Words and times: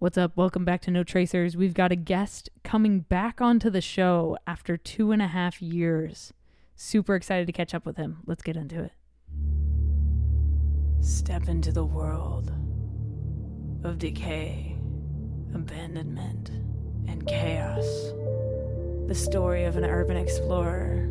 What's 0.00 0.16
up? 0.16 0.36
Welcome 0.36 0.64
back 0.64 0.80
to 0.82 0.92
No 0.92 1.02
Tracers. 1.02 1.56
We've 1.56 1.74
got 1.74 1.90
a 1.90 1.96
guest 1.96 2.50
coming 2.62 3.00
back 3.00 3.40
onto 3.40 3.68
the 3.68 3.80
show 3.80 4.38
after 4.46 4.76
two 4.76 5.10
and 5.10 5.20
a 5.20 5.26
half 5.26 5.60
years. 5.60 6.32
Super 6.76 7.16
excited 7.16 7.48
to 7.48 7.52
catch 7.52 7.74
up 7.74 7.84
with 7.84 7.96
him. 7.96 8.18
Let's 8.24 8.44
get 8.44 8.56
into 8.56 8.80
it. 8.80 8.92
Step 11.00 11.48
into 11.48 11.72
the 11.72 11.84
world 11.84 12.52
of 13.82 13.98
decay, 13.98 14.76
abandonment, 15.52 16.50
and 17.08 17.26
chaos. 17.26 18.12
The 19.08 19.16
story 19.16 19.64
of 19.64 19.76
an 19.76 19.84
urban 19.84 20.16
explorer 20.16 21.08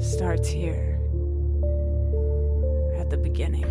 starts 0.00 0.48
here 0.48 0.98
at 2.98 3.10
the 3.10 3.16
beginning. 3.16 3.66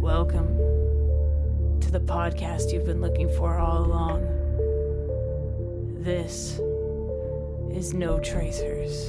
Welcome 0.00 0.56
to 1.80 1.90
the 1.90 2.00
podcast 2.00 2.72
you've 2.72 2.86
been 2.86 3.02
looking 3.02 3.28
for 3.28 3.58
all 3.58 3.84
along. 3.84 4.22
This 6.02 6.58
is 7.70 7.92
No 7.92 8.18
Tracers. 8.18 9.08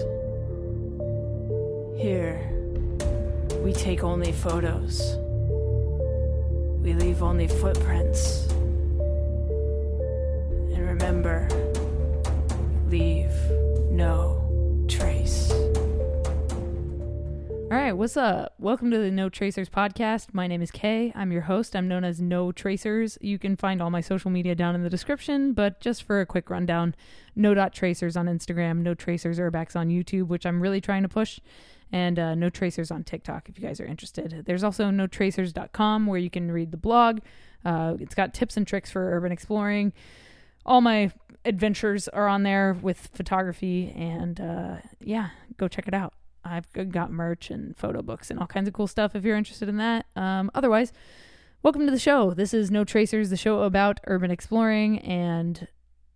Here, 1.98 2.41
we 3.63 3.72
take 3.72 4.04
only 4.04 4.34
photos. 4.34 5.16
We 6.84 6.91
leave 6.94 7.23
only 7.23 7.48
footprints. 7.48 8.48
And 10.76 10.77
remember, 10.77 11.48
leave 12.90 13.32
no 13.90 14.41
All 17.72 17.78
right, 17.78 17.94
what's 17.94 18.18
up? 18.18 18.54
Welcome 18.60 18.92
to 18.92 18.98
the 18.98 19.10
No 19.10 19.30
Tracers 19.30 19.70
podcast. 19.70 20.34
My 20.34 20.46
name 20.46 20.62
is 20.62 20.72
Kay. 20.72 21.14
I'm 21.16 21.32
your 21.32 21.44
host. 21.44 21.74
I'm 21.74 21.88
known 21.88 22.04
as 22.04 22.20
No 22.20 22.52
Tracers. 22.52 23.18
You 23.22 23.40
can 23.40 23.56
find 23.56 23.82
all 23.82 23.90
my 23.90 24.02
social 24.02 24.30
media 24.30 24.56
down 24.56 24.76
in 24.76 24.84
the 24.84 24.90
description, 24.90 25.54
but 25.54 25.80
just 25.80 26.04
for 26.04 26.20
a 26.20 26.26
quick 26.26 26.50
rundown, 26.50 26.96
No 27.34 27.54
Tracers 27.70 28.18
on 28.18 28.26
Instagram, 28.26 28.80
No 28.80 28.94
Tracers 28.94 29.40
Urbex 29.40 29.78
on 29.78 29.88
YouTube, 29.88 30.28
which 30.28 30.46
I'm 30.46 30.60
really 30.60 30.82
trying 30.82 31.04
to 31.04 31.08
push, 31.08 31.40
and 31.94 32.20
uh, 32.20 32.36
No 32.36 32.50
Tracers 32.50 32.91
on 32.91 33.05
TikTok 33.05 33.48
if 33.48 33.58
you 33.58 33.66
guys 33.66 33.80
are 33.80 33.85
interested. 33.85 34.44
There's 34.46 34.66
also 34.66 34.91
NoTracers.com 34.91 36.08
where 36.08 36.20
you 36.20 36.30
can 36.30 36.52
read 36.52 36.72
the 36.72 36.78
blog. 36.78 37.20
Uh, 37.63 37.96
it's 38.02 38.16
got 38.16 38.34
tips 38.34 38.58
and 38.58 38.68
tricks 38.68 38.91
for 38.91 39.16
urban 39.16 39.32
exploring. 39.32 39.94
All 40.66 40.82
my 40.82 41.13
adventures 41.46 42.10
are 42.10 42.28
on 42.28 42.44
there 42.44 42.78
with 42.82 43.08
photography, 43.13 43.94
and 43.96 44.41
uh, 44.41 44.76
yeah, 45.00 45.30
go 45.56 45.70
check 45.70 45.88
it 45.88 45.94
out. 45.94 46.13
I've 46.44 46.66
got 46.92 47.12
merch 47.12 47.50
and 47.50 47.76
photo 47.78 48.02
books 48.02 48.30
and 48.32 48.40
all 48.40 48.48
kinds 48.48 48.68
of 48.68 48.74
cool 48.74 48.88
stuff 48.88 49.16
if 49.16 49.24
you're 49.24 49.38
interested 49.38 49.70
in 49.70 49.78
that. 49.78 50.06
Um, 50.16 50.52
otherwise, 50.56 50.92
welcome 51.64 51.86
to 51.86 51.92
the 51.92 52.00
show. 52.00 52.32
This 52.32 52.54
is 52.54 52.72
No 52.72 52.84
Tracers, 52.84 53.30
the 53.30 53.38
show 53.38 53.64
about 53.64 54.00
urban 54.08 54.32
exploring, 54.32 55.00
and 55.00 55.68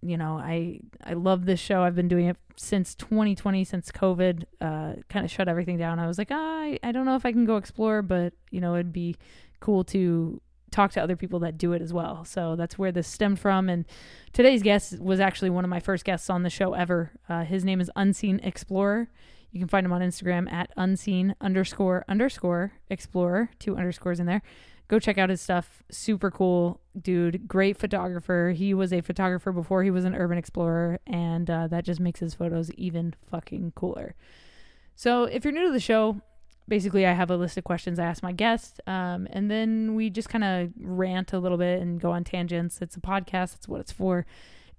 you 0.01 0.17
know, 0.17 0.37
I 0.37 0.79
I 1.03 1.13
love 1.13 1.45
this 1.45 1.59
show. 1.59 1.81
I've 1.81 1.95
been 1.95 2.07
doing 2.07 2.27
it 2.27 2.37
since 2.57 2.95
2020, 2.95 3.63
since 3.63 3.91
COVID 3.91 4.43
uh, 4.61 4.93
kind 5.09 5.25
of 5.25 5.31
shut 5.31 5.47
everything 5.47 5.77
down. 5.77 5.99
I 5.99 6.07
was 6.07 6.17
like, 6.17 6.29
ah, 6.31 6.35
I 6.35 6.79
I 6.83 6.91
don't 6.91 7.05
know 7.05 7.15
if 7.15 7.25
I 7.25 7.31
can 7.31 7.45
go 7.45 7.57
explore, 7.57 8.01
but 8.01 8.33
you 8.51 8.61
know, 8.61 8.75
it'd 8.75 8.93
be 8.93 9.15
cool 9.59 9.83
to 9.85 10.41
talk 10.75 10.91
to 10.91 11.01
other 11.01 11.15
people 11.15 11.39
that 11.39 11.57
do 11.57 11.73
it 11.73 11.81
as 11.81 11.93
well. 11.93 12.25
So 12.25 12.55
that's 12.55 12.77
where 12.77 12.91
this 12.91 13.07
stemmed 13.07 13.39
from. 13.39 13.69
And 13.69 13.85
today's 14.33 14.61
guest 14.61 14.99
was 14.99 15.19
actually 15.19 15.49
one 15.49 15.63
of 15.63 15.69
my 15.69 15.79
first 15.79 16.03
guests 16.03 16.29
on 16.29 16.43
the 16.43 16.49
show 16.49 16.73
ever. 16.73 17.11
Uh, 17.29 17.43
his 17.45 17.63
name 17.63 17.79
is 17.79 17.89
Unseen 17.95 18.39
Explorer. 18.43 19.09
You 19.55 19.61
can 19.61 19.69
find 19.69 19.85
him 19.85 19.93
on 19.93 20.01
Instagram 20.01 20.51
at 20.51 20.69
unseen 20.75 21.33
underscore 21.39 22.03
underscore 22.09 22.73
explorer, 22.89 23.49
two 23.57 23.77
underscores 23.77 24.19
in 24.19 24.25
there. 24.25 24.41
Go 24.89 24.99
check 24.99 25.17
out 25.17 25.29
his 25.29 25.39
stuff. 25.39 25.81
Super 25.89 26.29
cool 26.29 26.81
dude. 27.01 27.47
Great 27.47 27.77
photographer. 27.77 28.53
He 28.53 28.73
was 28.73 28.91
a 28.91 28.99
photographer 28.99 29.53
before 29.53 29.81
he 29.81 29.91
was 29.91 30.03
an 30.03 30.13
urban 30.13 30.37
explorer, 30.37 30.99
and 31.07 31.49
uh, 31.49 31.67
that 31.67 31.85
just 31.85 32.01
makes 32.01 32.19
his 32.19 32.33
photos 32.33 32.69
even 32.71 33.15
fucking 33.31 33.71
cooler. 33.77 34.13
So 34.93 35.23
if 35.23 35.45
you're 35.45 35.53
new 35.53 35.67
to 35.67 35.71
the 35.71 35.79
show, 35.79 36.19
basically 36.67 37.05
I 37.05 37.13
have 37.13 37.31
a 37.31 37.37
list 37.37 37.55
of 37.55 37.63
questions 37.63 37.97
I 37.97 38.03
ask 38.07 38.21
my 38.21 38.33
guests, 38.33 38.81
um, 38.87 39.25
and 39.31 39.49
then 39.49 39.95
we 39.95 40.09
just 40.09 40.27
kind 40.27 40.43
of 40.43 40.73
rant 40.77 41.31
a 41.31 41.39
little 41.39 41.57
bit 41.57 41.81
and 41.81 41.97
go 41.97 42.11
on 42.11 42.25
tangents. 42.25 42.81
It's 42.81 42.97
a 42.97 42.99
podcast. 43.01 43.53
That's 43.53 43.69
what 43.69 43.79
it's 43.79 43.93
for. 43.93 44.25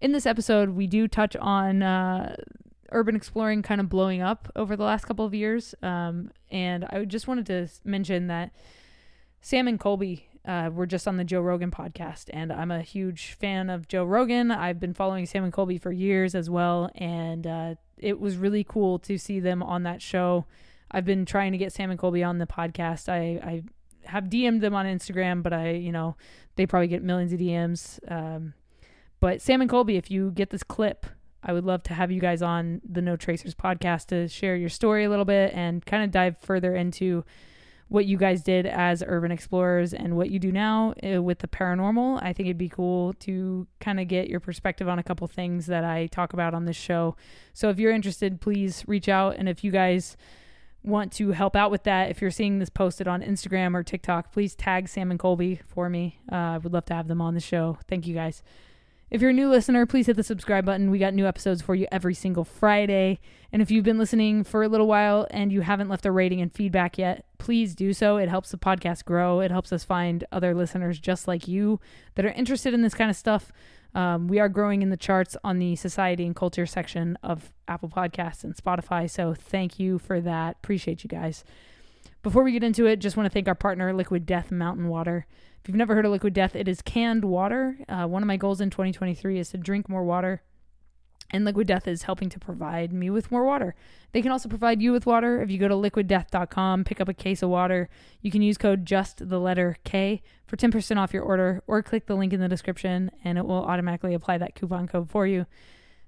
In 0.03 0.13
this 0.13 0.27
episode, 0.27 0.69
we 0.69 0.87
do 0.87 1.09
touch 1.09 1.35
on 1.37 1.83
uh, 1.83 2.37
urban 2.93 3.17
exploring 3.17 3.63
kind 3.63 3.81
of 3.81 3.89
blowing 3.89 4.23
up 4.23 4.51
over 4.57 4.77
the 4.77 4.85
last 4.85 5.05
couple 5.05 5.25
of 5.25 5.35
years. 5.35 5.75
Um, 5.83 6.31
and 6.51 6.85
I 6.85 7.05
just 7.05 7.29
wanted 7.29 7.47
to 7.47 7.69
mention 7.85 8.27
that 8.29 8.53
Sam 9.41 9.69
and 9.69 9.79
Colby 9.79 10.29
uh, 10.47 10.71
were 10.73 10.87
just 10.87 11.09
on 11.09 11.17
the 11.17 11.25
Joe 11.25 11.41
Rogan 11.41 11.71
podcast, 11.71 12.31
and 12.31 12.53
I'm 12.53 12.71
a 12.71 12.83
huge 12.83 13.33
fan 13.33 13.69
of 13.69 13.89
Joe 13.89 14.05
Rogan. 14.05 14.51
I've 14.51 14.79
been 14.79 14.95
following 14.95 15.27
Sam 15.27 15.45
and 15.45 15.53
Colby 15.53 15.79
for 15.79 15.91
years 15.91 16.35
as 16.35 16.49
well, 16.49 16.91
and 16.95 17.47
uh, 17.47 17.75
it 17.99 18.21
was 18.21 18.37
really 18.37 18.65
cool 18.65 18.99
to 19.01 19.19
see 19.19 19.41
them 19.41 19.63
on 19.63 19.83
that 19.83 20.01
show. 20.01 20.47
I've 20.91 21.05
been 21.05 21.27
trying 21.27 21.53
to 21.53 21.59
get 21.59 21.73
Sam 21.73 21.91
and 21.91 21.99
Colby 21.99 22.23
on 22.23 22.39
the 22.39 22.47
podcast. 22.47 23.09
I, 23.09 23.41
I 23.45 23.63
have 24.05 24.25
DM'd 24.25 24.61
them 24.61 24.75
on 24.75 24.87
Instagram, 24.87 25.43
but 25.43 25.53
I, 25.53 25.71
you 25.71 25.91
know, 25.91 26.17
they 26.55 26.67
probably 26.67 26.89
get 26.89 27.03
millions 27.03 27.33
of 27.33 27.41
DMs. 27.41 27.99
Um, 28.11 28.55
but 29.19 29.43
Sam 29.43 29.61
and 29.61 29.69
Colby, 29.69 29.97
if 29.97 30.11
you 30.11 30.31
get 30.31 30.51
this 30.51 30.63
clip, 30.63 31.07
I 31.47 31.53
would 31.53 31.65
love 31.65 31.85
to 31.85 31.95
have 31.95 32.11
you 32.11 32.21
guys 32.21 32.43
on 32.43 32.81
the 32.85 33.01
No 33.01 33.17
Tracers 33.17 33.55
podcast 33.55 34.07
to 34.09 34.27
share 34.27 34.57
your 34.57 34.69
story 34.69 35.05
a 35.05 35.09
little 35.09 35.25
bit 35.25 35.55
and 35.55 35.87
kind 35.87 36.03
of 36.03 36.11
dive 36.11 36.37
further 36.39 36.75
into 36.75 37.25
what 37.89 38.05
you 38.05 38.17
guys 38.17 38.43
did 38.43 38.67
as 38.67 39.03
urban 39.07 39.31
explorers 39.31 39.95
and 39.95 40.17
what 40.17 40.29
you 40.29 40.41
do 40.41 40.51
now 40.51 40.93
uh, 41.05 41.23
with 41.23 41.39
the 41.39 41.47
paranormal. 41.47 42.21
I 42.21 42.33
think 42.33 42.49
it'd 42.49 42.59
be 42.59 42.69
cool 42.69 43.13
to 43.21 43.69
kind 43.79 44.01
of 44.01 44.09
get 44.09 44.29
your 44.29 44.41
perspective 44.41 44.89
on 44.89 44.99
a 44.99 45.05
couple 45.05 45.27
things 45.29 45.67
that 45.67 45.85
I 45.85 46.09
talk 46.09 46.33
about 46.33 46.53
on 46.53 46.65
this 46.65 46.77
show. 46.77 47.17
So 47.53 47.71
if 47.71 47.79
you're 47.79 47.93
interested, 47.93 48.41
please 48.41 48.83
reach 48.89 49.09
out. 49.09 49.37
And 49.37 49.49
if 49.49 49.63
you 49.63 49.71
guys 49.71 50.17
want 50.83 51.13
to 51.13 51.31
help 51.31 51.55
out 51.55 51.71
with 51.71 51.85
that, 51.85 52.11
if 52.11 52.21
you're 52.21 52.33
seeing 52.33 52.59
this 52.59 52.71
posted 52.71 53.07
on 53.07 53.23
Instagram 53.23 53.77
or 53.77 53.85
TikTok, 53.85 54.33
please 54.33 54.57
tag 54.57 54.89
Sam 54.89 55.13
and 55.13 55.21
Colby 55.21 55.61
for 55.69 55.89
me. 55.89 56.19
Uh, 56.31 56.35
I 56.35 56.59
would 56.59 56.73
love 56.73 56.87
to 56.87 56.95
have 56.95 57.07
them 57.07 57.21
on 57.21 57.35
the 57.35 57.41
show. 57.41 57.79
Thank 57.87 58.09
you 58.09 58.15
guys. 58.15 58.43
If 59.09 59.21
you're 59.21 59.31
a 59.31 59.35
new 59.35 59.49
listener, 59.49 59.87
please 59.87 60.07
hit 60.07 60.17
the 60.17 60.25
subscribe 60.25 60.65
button. 60.65 60.91
We 60.91 60.99
got 60.99 61.15
new 61.15 61.27
episodes 61.27 61.63
for 61.63 61.77
you 61.77 61.87
every 61.93 62.15
single 62.15 62.45
Friday. 62.45 63.21
And 63.53 63.63
if 63.63 63.71
you've 63.71 63.85
been 63.85 63.99
listening 63.99 64.43
for 64.43 64.65
a 64.65 64.69
little 64.69 64.89
while 64.89 65.29
and 65.31 65.53
you 65.53 65.61
haven't 65.61 65.89
left 65.89 66.07
a 66.07 66.11
rating 66.11 66.41
and 66.41 66.53
feedback 66.53 66.99
yet, 66.99 67.25
please 67.39 67.77
do 67.77 67.93
so. 67.93 68.17
It 68.17 68.29
helps 68.29 68.51
the 68.51 68.59
podcast 68.59 69.05
grow. 69.05 69.39
It 69.41 69.53
helps 69.53 69.73
us 69.73 69.85
find 69.85 70.25
other 70.33 70.55
listeners 70.55 70.99
just 70.99 71.29
like 71.29 71.47
you 71.47 71.79
that 72.17 72.25
are 72.25 72.31
interested 72.31 72.75
in 72.75 72.83
this 72.83 72.95
kind 72.95 73.09
of 73.09 73.17
stuff. 73.17 73.53
Um, 73.95 74.27
we 74.27 74.41
are 74.41 74.49
growing 74.49 74.83
in 74.83 74.91
the 74.91 74.97
charts 74.97 75.37
on 75.45 75.61
the 75.61 75.77
society 75.77 76.27
and 76.27 76.35
culture 76.35 76.67
section 76.67 77.17
of 77.23 77.53
Apple 77.69 77.89
Podcasts 77.89 78.43
and 78.43 78.57
Spotify. 78.57 79.09
So 79.09 79.35
thank 79.35 79.79
you 79.79 79.99
for 79.99 80.21
that. 80.21 80.57
Appreciate 80.63 81.05
you 81.05 81.09
guys. 81.09 81.45
Before 82.27 82.43
we 82.43 82.51
get 82.51 82.65
into 82.65 82.87
it, 82.87 82.97
just 82.97 83.17
want 83.17 83.27
to 83.27 83.31
thank 83.33 83.47
our 83.47 83.55
partner, 83.55 83.93
Liquid 83.93 84.27
Death 84.27 84.51
Mountain 84.51 84.89
Water. 84.89 85.29
If 85.63 85.69
you've 85.69 85.77
never 85.77 85.95
heard 85.95 86.05
of 86.05 86.11
Liquid 86.11 86.35
Death, 86.35 86.57
it 86.57 86.67
is 86.67 86.83
canned 86.83 87.25
water. 87.25 87.79
Uh, 87.89 88.09
one 88.09 88.21
of 88.21 88.27
my 88.27 88.37
goals 88.37 88.61
in 88.61 88.69
2023 88.69 89.39
is 89.39 89.51
to 89.51 89.59
drink 89.59 89.89
more 89.89 90.03
water. 90.03 90.43
And 91.31 91.45
Liquid 91.45 91.69
Death 91.69 91.87
is 91.87 92.03
helping 92.03 92.29
to 92.31 92.41
provide 92.41 92.93
me 92.93 93.11
with 93.11 93.31
more 93.31 93.45
water. 93.45 93.77
They 94.11 94.23
can 94.23 94.33
also 94.33 94.49
provide 94.49 94.83
you 94.83 94.91
with 94.91 95.07
water. 95.07 95.41
If 95.41 95.53
you 95.53 95.59
go 95.59 95.69
to 95.69 95.77
liquiddeath.com, 95.77 96.83
pick 96.83 97.01
up 97.01 97.09
a 97.09 97.15
case 97.15 97.45
of 97.45 97.51
water, 97.51 97.89
you 98.23 98.33
can 98.33 98.43
use 98.43 98.59
code 98.59 98.85
just 98.85 99.29
the 99.29 99.39
letter 99.39 99.77
K 99.85 100.21
for 100.49 100.57
10% 100.57 100.97
off 100.97 101.15
your 101.15 101.23
order 101.23 101.63
or 101.69 101.81
click 101.81 102.07
the 102.07 102.17
link 102.17 102.33
in 102.33 102.41
the 102.41 102.49
description 102.49 103.13
and 103.23 103.39
it 103.39 103.47
will 103.47 103.65
automatically 103.65 104.15
apply 104.15 104.39
that 104.39 104.57
coupon 104.57 104.89
code 104.89 105.09
for 105.09 105.29
you. 105.29 105.47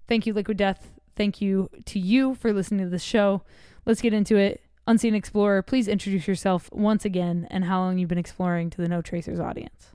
Thank 0.08 0.26
you, 0.26 0.32
Liquid 0.32 0.56
Death. 0.56 0.90
Thank 1.14 1.40
you 1.40 1.70
to 1.84 2.00
you 2.00 2.34
for 2.34 2.52
listening 2.52 2.86
to 2.86 2.90
the 2.90 2.98
show. 2.98 3.42
Let's 3.86 4.00
get 4.00 4.12
into 4.12 4.36
it. 4.36 4.62
Unseen 4.88 5.14
Explorer, 5.14 5.60
please 5.60 5.86
introduce 5.86 6.26
yourself 6.26 6.70
once 6.72 7.04
again 7.04 7.46
and 7.50 7.62
how 7.62 7.78
long 7.80 7.98
you've 7.98 8.08
been 8.08 8.16
exploring 8.16 8.70
to 8.70 8.80
the 8.80 8.88
No 8.88 9.02
Tracers 9.02 9.38
audience. 9.38 9.90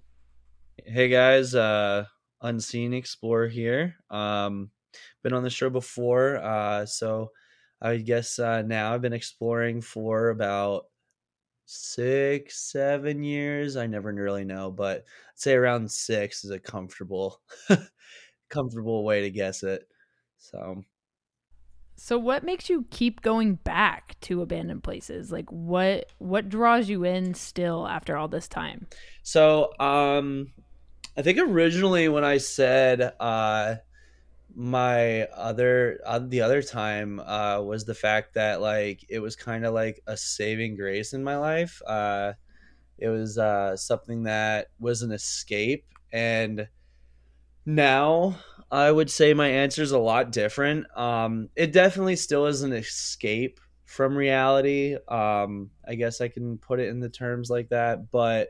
Hey 0.86 1.10
guys, 1.10 1.56
uh 1.56 2.06
Unseen 2.44 2.94
Explorer 2.94 3.48
here. 3.48 3.96
Um 4.12 4.70
been 5.24 5.34
on 5.34 5.42
the 5.42 5.50
show 5.50 5.72
before, 5.72 6.36
uh 6.38 6.86
so 6.86 7.32
I 7.82 7.98
guess 7.98 8.38
uh 8.38 8.62
now 8.62 8.94
I've 8.94 9.02
been 9.02 9.14
exploring 9.14 9.82
for 9.82 10.30
about 10.30 10.84
six, 11.66 12.72
seven 12.72 13.24
years. 13.24 13.76
I 13.78 13.88
never 13.88 14.14
really 14.14 14.46
know, 14.46 14.70
but 14.70 14.98
I'd 14.98 15.04
say 15.34 15.54
around 15.56 15.90
six 15.90 16.44
is 16.44 16.52
a 16.52 16.60
comfortable 16.60 17.42
comfortable 18.50 19.04
way 19.04 19.22
to 19.22 19.32
guess 19.32 19.64
it. 19.64 19.88
So 20.38 20.84
so 22.04 22.20
what 22.20 22.44
makes 22.44 22.70
you 22.70 22.86
keep 22.90 23.22
going 23.22 23.56
back 23.56 24.20
to 24.22 24.42
abandoned 24.42 24.84
places? 24.84 25.32
Like 25.32 25.50
what 25.50 26.12
what 26.18 26.50
draws 26.50 26.90
you 26.90 27.06
in 27.06 27.34
still 27.34 27.88
after 27.88 28.18
all 28.18 28.28
this 28.28 28.50
time? 28.50 28.88
So, 29.24 29.72
um 29.80 30.52
I 31.16 31.22
think 31.22 31.38
originally 31.40 32.10
when 32.10 32.26
I 32.26 32.40
said 32.40 33.14
uh 33.20 33.76
my 34.54 35.24
other 35.28 36.00
uh, 36.06 36.20
the 36.20 36.42
other 36.42 36.62
time 36.62 37.22
uh 37.22 37.62
was 37.62 37.86
the 37.86 37.96
fact 37.96 38.34
that 38.34 38.60
like 38.62 39.06
it 39.08 39.20
was 39.20 39.36
kind 39.38 39.66
of 39.66 39.74
like 39.74 40.02
a 40.06 40.18
saving 40.18 40.76
grace 40.76 41.14
in 41.14 41.24
my 41.24 41.38
life. 41.38 41.82
Uh 41.88 42.34
It 42.98 43.10
was 43.10 43.38
uh, 43.38 43.76
something 43.78 44.24
that 44.24 44.68
was 44.80 45.02
an 45.02 45.12
escape. 45.12 45.86
And 46.12 46.68
now 47.66 48.38
I 48.72 48.92
would 48.92 49.12
say 49.12 49.36
my 49.36 49.48
answer 49.48 49.84
is 49.84 49.92
a 49.92 50.00
lot 50.00 50.32
different. 50.32 50.88
Um, 50.98 51.50
it 51.56 51.72
definitely 51.72 52.16
still 52.16 52.48
is 52.48 52.64
an 52.64 52.74
escape 52.74 53.60
from 53.86 54.16
reality. 54.16 54.98
Um, 55.08 55.70
I 55.88 55.94
guess 55.94 56.22
I 56.22 56.28
can 56.28 56.58
put 56.58 56.80
it 56.80 56.90
in 56.90 57.00
the 57.00 57.10
terms 57.10 57.52
like 57.52 57.70
that, 57.70 58.10
but 58.10 58.50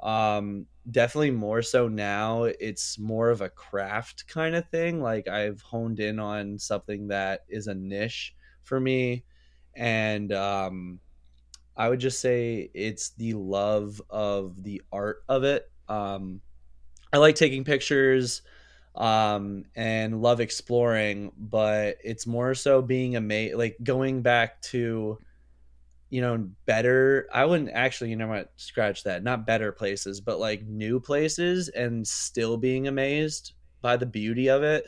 um, 0.00 0.66
definitely 0.90 1.30
more 1.30 1.62
so 1.62 1.86
now. 1.86 2.42
It's 2.44 2.98
more 2.98 3.30
of 3.30 3.40
a 3.40 3.48
craft 3.48 4.26
kind 4.26 4.56
of 4.56 4.68
thing. 4.70 5.00
Like 5.00 5.28
I've 5.28 5.62
honed 5.62 6.00
in 6.00 6.18
on 6.18 6.58
something 6.58 7.06
that 7.08 7.42
is 7.48 7.68
a 7.68 7.74
niche 7.74 8.34
for 8.64 8.80
me, 8.80 9.24
and 9.76 10.32
um, 10.32 10.98
I 11.76 11.88
would 11.88 12.00
just 12.00 12.20
say 12.20 12.68
it's 12.74 13.10
the 13.10 13.34
love 13.34 14.02
of 14.10 14.60
the 14.62 14.82
art 14.90 15.22
of 15.28 15.44
it. 15.44 15.70
Um, 15.88 16.40
I 17.12 17.18
like 17.18 17.34
taking 17.34 17.64
pictures 17.64 18.42
um, 18.94 19.64
and 19.74 20.22
love 20.22 20.40
exploring, 20.40 21.32
but 21.36 21.96
it's 22.02 22.26
more 22.26 22.54
so 22.54 22.82
being 22.82 23.16
amazed, 23.16 23.56
like 23.56 23.76
going 23.82 24.22
back 24.22 24.60
to, 24.62 25.18
you 26.10 26.20
know, 26.20 26.48
better. 26.66 27.28
I 27.32 27.44
wouldn't 27.44 27.70
actually, 27.70 28.10
you 28.10 28.16
know 28.16 28.28
what, 28.28 28.52
scratch 28.56 29.04
that. 29.04 29.22
Not 29.22 29.46
better 29.46 29.72
places, 29.72 30.20
but 30.20 30.38
like 30.38 30.62
new 30.66 31.00
places 31.00 31.68
and 31.68 32.06
still 32.06 32.56
being 32.56 32.88
amazed 32.88 33.52
by 33.82 33.96
the 33.96 34.06
beauty 34.06 34.48
of 34.48 34.62
it 34.62 34.86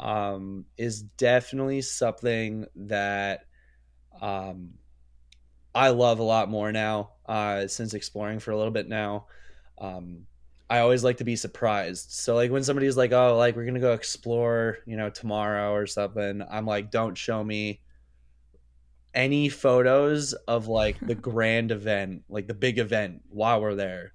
um, 0.00 0.66
is 0.76 1.02
definitely 1.02 1.82
something 1.82 2.66
that 2.76 3.44
um, 4.20 4.74
I 5.74 5.90
love 5.90 6.18
a 6.18 6.24
lot 6.24 6.48
more 6.50 6.72
now 6.72 7.12
uh, 7.26 7.66
since 7.68 7.94
exploring 7.94 8.38
for 8.40 8.50
a 8.50 8.56
little 8.56 8.72
bit 8.72 8.88
now. 8.88 9.26
Um, 9.78 10.26
I 10.70 10.80
always 10.80 11.02
like 11.02 11.16
to 11.18 11.24
be 11.24 11.36
surprised. 11.36 12.10
So 12.10 12.34
like 12.34 12.50
when 12.50 12.62
somebody's 12.62 12.96
like, 12.96 13.12
"Oh, 13.12 13.36
like 13.36 13.56
we're 13.56 13.64
gonna 13.64 13.80
go 13.80 13.94
explore," 13.94 14.78
you 14.86 14.96
know, 14.96 15.08
tomorrow 15.08 15.72
or 15.72 15.86
something, 15.86 16.42
I'm 16.50 16.66
like, 16.66 16.90
"Don't 16.90 17.16
show 17.16 17.42
me 17.42 17.80
any 19.14 19.48
photos 19.48 20.34
of 20.34 20.68
like 20.68 20.98
the 21.00 21.14
grand 21.30 21.70
event, 21.70 22.24
like 22.28 22.46
the 22.46 22.54
big 22.54 22.78
event 22.78 23.22
while 23.30 23.60
we're 23.62 23.74
there." 23.74 24.12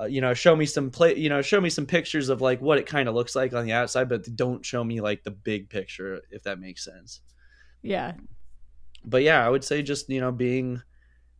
Uh, 0.00 0.04
you 0.04 0.22
know, 0.22 0.32
show 0.32 0.56
me 0.56 0.64
some 0.64 0.90
play. 0.90 1.14
You 1.16 1.28
know, 1.28 1.42
show 1.42 1.60
me 1.60 1.68
some 1.68 1.84
pictures 1.84 2.30
of 2.30 2.40
like 2.40 2.62
what 2.62 2.78
it 2.78 2.86
kind 2.86 3.08
of 3.08 3.14
looks 3.14 3.36
like 3.36 3.52
on 3.52 3.66
the 3.66 3.72
outside, 3.72 4.08
but 4.08 4.34
don't 4.34 4.64
show 4.64 4.82
me 4.82 5.02
like 5.02 5.24
the 5.24 5.30
big 5.30 5.68
picture, 5.68 6.22
if 6.30 6.42
that 6.44 6.58
makes 6.58 6.84
sense. 6.84 7.20
Yeah. 7.82 8.12
But 9.04 9.22
yeah, 9.24 9.44
I 9.44 9.50
would 9.50 9.64
say 9.64 9.82
just 9.82 10.08
you 10.08 10.20
know 10.20 10.32
being 10.32 10.80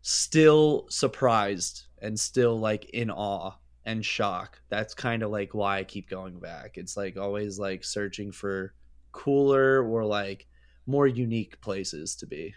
still 0.02 0.86
surprised 0.90 1.84
and 2.02 2.18
still 2.20 2.58
like 2.58 2.84
in 2.90 3.10
awe 3.10 3.52
and 3.84 4.04
shock. 4.04 4.60
That's 4.68 4.94
kind 4.94 5.22
of 5.22 5.30
like 5.30 5.54
why 5.54 5.78
I 5.78 5.84
keep 5.84 6.08
going 6.08 6.38
back. 6.38 6.72
It's 6.76 6.96
like 6.96 7.16
always 7.16 7.58
like 7.58 7.84
searching 7.84 8.32
for 8.32 8.74
cooler 9.12 9.84
or 9.84 10.04
like 10.04 10.46
more 10.86 11.06
unique 11.06 11.60
places 11.60 12.14
to 12.16 12.26
be. 12.26 12.54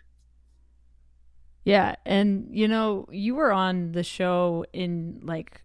Yeah, 1.63 1.95
and 2.05 2.47
you 2.51 2.67
know, 2.67 3.07
you 3.11 3.35
were 3.35 3.51
on 3.51 3.91
the 3.91 4.03
show 4.03 4.65
in 4.71 5.21
like 5.23 5.63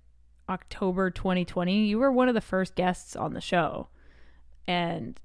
October 0.48 1.10
2020. 1.10 1.86
You 1.86 1.98
were 1.98 2.10
one 2.10 2.28
of 2.28 2.34
the 2.34 2.40
first 2.40 2.74
guests 2.74 3.14
on 3.14 3.34
the 3.34 3.40
show. 3.40 3.88
And 4.66 5.20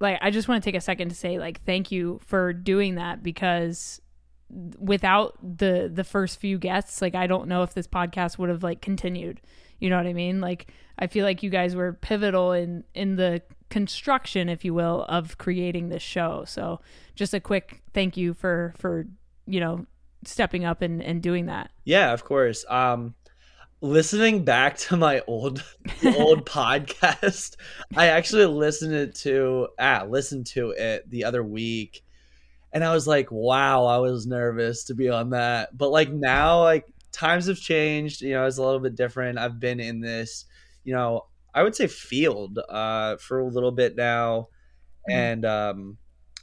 like 0.00 0.18
I 0.22 0.30
just 0.30 0.48
want 0.48 0.62
to 0.62 0.66
take 0.66 0.76
a 0.76 0.80
second 0.80 1.10
to 1.10 1.14
say 1.14 1.38
like 1.38 1.62
thank 1.64 1.92
you 1.92 2.20
for 2.24 2.52
doing 2.52 2.94
that 2.94 3.22
because 3.22 4.00
without 4.78 5.38
the 5.42 5.90
the 5.92 6.04
first 6.04 6.40
few 6.40 6.58
guests 6.58 7.00
like 7.00 7.14
i 7.14 7.26
don't 7.26 7.48
know 7.48 7.62
if 7.62 7.74
this 7.74 7.86
podcast 7.86 8.38
would 8.38 8.48
have 8.48 8.62
like 8.62 8.80
continued. 8.80 9.40
You 9.78 9.88
know 9.88 9.96
what 9.96 10.06
i 10.06 10.12
mean? 10.12 10.40
Like 10.40 10.68
i 10.98 11.06
feel 11.06 11.24
like 11.24 11.42
you 11.42 11.50
guys 11.50 11.74
were 11.74 11.92
pivotal 11.92 12.52
in 12.52 12.84
in 12.94 13.16
the 13.16 13.42
construction 13.70 14.48
if 14.48 14.64
you 14.64 14.74
will 14.74 15.04
of 15.08 15.38
creating 15.38 15.88
this 15.88 16.02
show. 16.02 16.44
So 16.46 16.80
just 17.14 17.32
a 17.32 17.40
quick 17.40 17.82
thank 17.94 18.16
you 18.16 18.34
for 18.34 18.74
for 18.76 19.06
you 19.46 19.60
know 19.60 19.86
stepping 20.24 20.64
up 20.64 20.82
and 20.82 21.02
and 21.02 21.22
doing 21.22 21.46
that. 21.46 21.70
Yeah 21.84 22.12
of 22.12 22.24
course. 22.24 22.64
Um 22.68 23.14
listening 23.82 24.44
back 24.44 24.76
to 24.76 24.96
my 24.96 25.22
old 25.26 25.64
old 26.04 26.44
podcast 26.46 27.56
i 27.96 28.08
actually 28.08 28.44
listened 28.44 29.14
to 29.14 29.66
ah 29.78 30.04
listened 30.06 30.46
to 30.46 30.68
it 30.72 31.08
the 31.08 31.24
other 31.24 31.42
week 31.42 32.04
and 32.72 32.84
I 32.84 32.94
was 32.94 33.06
like, 33.06 33.30
wow, 33.30 33.84
I 33.84 33.98
was 33.98 34.26
nervous 34.26 34.84
to 34.84 34.94
be 34.94 35.08
on 35.08 35.30
that. 35.30 35.76
But 35.76 35.90
like 35.90 36.10
now, 36.10 36.62
like 36.62 36.86
times 37.12 37.46
have 37.46 37.58
changed. 37.58 38.22
You 38.22 38.32
know, 38.32 38.46
it's 38.46 38.58
a 38.58 38.62
little 38.62 38.80
bit 38.80 38.94
different. 38.94 39.38
I've 39.38 39.58
been 39.58 39.80
in 39.80 40.00
this, 40.00 40.44
you 40.84 40.94
know, 40.94 41.26
I 41.54 41.62
would 41.62 41.74
say 41.74 41.86
field 41.88 42.58
uh, 42.68 43.16
for 43.16 43.40
a 43.40 43.46
little 43.46 43.72
bit 43.72 43.96
now, 43.96 44.48
mm-hmm. 45.08 45.18
and 45.18 45.44
um, 45.44 45.98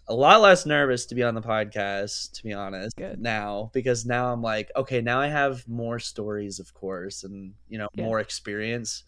a 0.09 0.13
lot 0.13 0.41
less 0.41 0.65
nervous 0.65 1.05
to 1.07 1.15
be 1.15 1.23
on 1.23 1.35
the 1.35 1.41
podcast. 1.41 2.33
To 2.33 2.43
be 2.43 2.53
honest, 2.53 2.95
Good. 2.97 3.21
now 3.21 3.71
because 3.73 4.05
now 4.05 4.31
I'm 4.31 4.41
like, 4.41 4.69
okay, 4.75 5.01
now 5.01 5.21
I 5.21 5.27
have 5.27 5.67
more 5.67 5.99
stories, 5.99 6.59
of 6.59 6.73
course, 6.73 7.23
and 7.23 7.53
you 7.69 7.77
know, 7.77 7.87
yeah. 7.93 8.03
more 8.03 8.19
experience. 8.19 9.03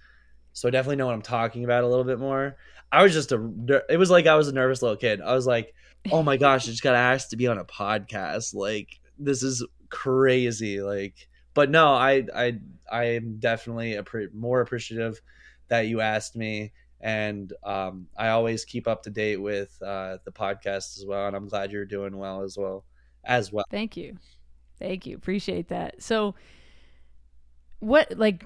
So 0.54 0.68
I 0.68 0.72
definitely 0.72 0.98
know 0.98 1.06
what 1.06 1.16
I'm 1.16 1.22
talking 1.22 1.64
about 1.64 1.84
a 1.84 1.88
little 1.88 2.04
bit 2.06 2.20
more. 2.20 2.58
I 2.92 3.04
was 3.04 3.14
just 3.14 3.32
a, 3.32 3.84
it 3.88 3.98
was 3.98 4.10
like 4.10 4.26
I 4.26 4.36
was 4.36 4.48
a 4.48 4.54
nervous 4.54 4.82
little 4.82 4.98
kid. 4.98 5.22
I 5.22 5.36
was 5.36 5.46
like, 5.46 5.76
oh 6.12 6.24
my 6.24 6.38
gosh, 6.38 6.68
I 6.68 6.72
just 6.72 6.84
got 6.84 6.96
asked 6.96 7.32
to 7.32 7.38
be 7.38 7.48
on 7.48 7.58
a 7.58 7.66
podcast. 7.66 8.54
Like 8.54 9.00
this 9.18 9.44
is 9.44 9.66
crazy. 9.90 10.82
Like, 10.82 11.28
but 11.54 11.70
no, 11.70 11.94
I 11.94 12.26
I 12.36 12.60
I 12.92 13.04
am 13.16 13.38
definitely 13.40 13.94
appre- 13.94 14.34
more 14.34 14.62
appreciative 14.62 15.22
that 15.68 15.88
you 15.88 16.02
asked 16.02 16.36
me, 16.36 16.72
and 17.02 17.52
um, 17.64 18.08
I 18.18 18.30
always 18.30 18.66
keep 18.66 18.88
up 18.88 19.04
to 19.04 19.10
date 19.10 19.38
with 19.38 19.78
uh, 19.82 20.18
the 20.26 20.32
podcast 20.32 20.98
as 20.98 21.06
well. 21.08 21.28
And 21.28 21.36
I'm 21.36 21.48
glad 21.48 21.72
you're 21.72 21.86
doing 21.86 22.18
well 22.18 22.44
as 22.44 22.58
well 22.58 22.86
as 23.24 23.52
well. 23.52 23.66
Thank 23.70 23.98
you, 23.98 24.18
thank 24.80 25.06
you, 25.06 25.16
appreciate 25.16 25.68
that. 25.70 26.02
So 26.02 26.36
what 27.80 28.18
like 28.18 28.44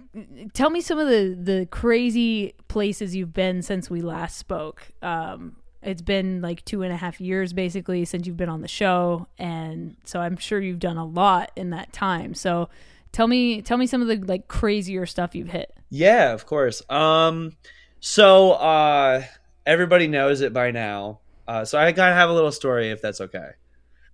tell 0.53 0.69
me 0.69 0.79
some 0.79 0.99
of 0.99 1.07
the 1.07 1.35
the 1.39 1.67
crazy 1.71 2.53
places 2.67 3.15
you've 3.15 3.33
been 3.33 3.63
since 3.63 3.89
we 3.89 3.99
last 3.99 4.37
spoke 4.37 4.91
um 5.01 5.55
it's 5.85 6.01
been 6.01 6.41
like 6.41 6.63
two 6.65 6.81
and 6.81 6.93
a 6.93 6.97
half 6.97 7.19
years 7.19 7.53
basically 7.53 8.05
since 8.05 8.25
you've 8.27 8.37
been 8.37 8.49
on 8.49 8.61
the 8.61 8.67
show 8.67 9.27
and 9.37 9.95
so 10.03 10.19
i'm 10.19 10.37
sure 10.37 10.59
you've 10.59 10.79
done 10.79 10.97
a 10.97 11.05
lot 11.05 11.51
in 11.55 11.69
that 11.71 11.91
time 11.93 12.33
so 12.33 12.69
tell 13.11 13.27
me 13.27 13.61
tell 13.61 13.77
me 13.77 13.87
some 13.87 14.01
of 14.01 14.07
the 14.07 14.17
like 14.27 14.47
crazier 14.47 15.05
stuff 15.05 15.35
you've 15.35 15.49
hit 15.49 15.73
yeah 15.89 16.31
of 16.33 16.45
course 16.45 16.81
um 16.89 17.51
so 17.99 18.51
uh 18.53 19.21
everybody 19.65 20.07
knows 20.07 20.41
it 20.41 20.53
by 20.53 20.71
now 20.71 21.19
uh 21.47 21.63
so 21.63 21.79
i 21.79 21.91
gotta 21.91 22.13
have 22.13 22.29
a 22.29 22.33
little 22.33 22.51
story 22.51 22.89
if 22.89 23.01
that's 23.01 23.21
okay 23.21 23.49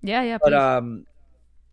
yeah 0.02 0.22
yeah 0.24 0.38
but 0.42 0.54
um 0.54 1.06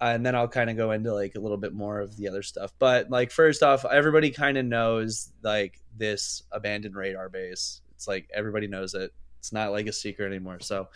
and 0.00 0.24
then 0.26 0.34
I'll 0.34 0.48
kind 0.48 0.68
of 0.68 0.76
go 0.76 0.90
into 0.90 1.12
like 1.14 1.36
a 1.36 1.40
little 1.40 1.56
bit 1.56 1.72
more 1.72 2.00
of 2.00 2.16
the 2.16 2.28
other 2.28 2.42
stuff. 2.42 2.72
But 2.78 3.10
like 3.10 3.30
first 3.30 3.62
off, 3.62 3.84
everybody 3.84 4.30
kind 4.30 4.58
of 4.58 4.66
knows 4.66 5.32
like 5.42 5.80
this 5.96 6.42
abandoned 6.52 6.96
radar 6.96 7.28
base. 7.28 7.80
It's 7.94 8.06
like 8.06 8.28
everybody 8.34 8.66
knows 8.66 8.94
it. 8.94 9.12
It's 9.46 9.52
not 9.52 9.70
like 9.70 9.86
a 9.86 9.92
secret 9.92 10.26
anymore. 10.26 10.58
So 10.58 10.88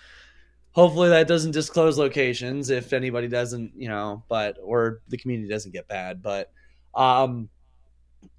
hopefully 0.72 1.08
that 1.10 1.28
doesn't 1.28 1.52
disclose 1.52 1.98
locations 1.98 2.68
if 2.68 2.92
anybody 2.92 3.28
doesn't, 3.28 3.72
you 3.76 3.86
know, 3.88 4.24
but 4.28 4.58
or 4.60 5.02
the 5.06 5.16
community 5.16 5.48
doesn't 5.48 5.70
get 5.70 5.86
bad. 5.86 6.20
But 6.20 6.50
um 6.92 7.48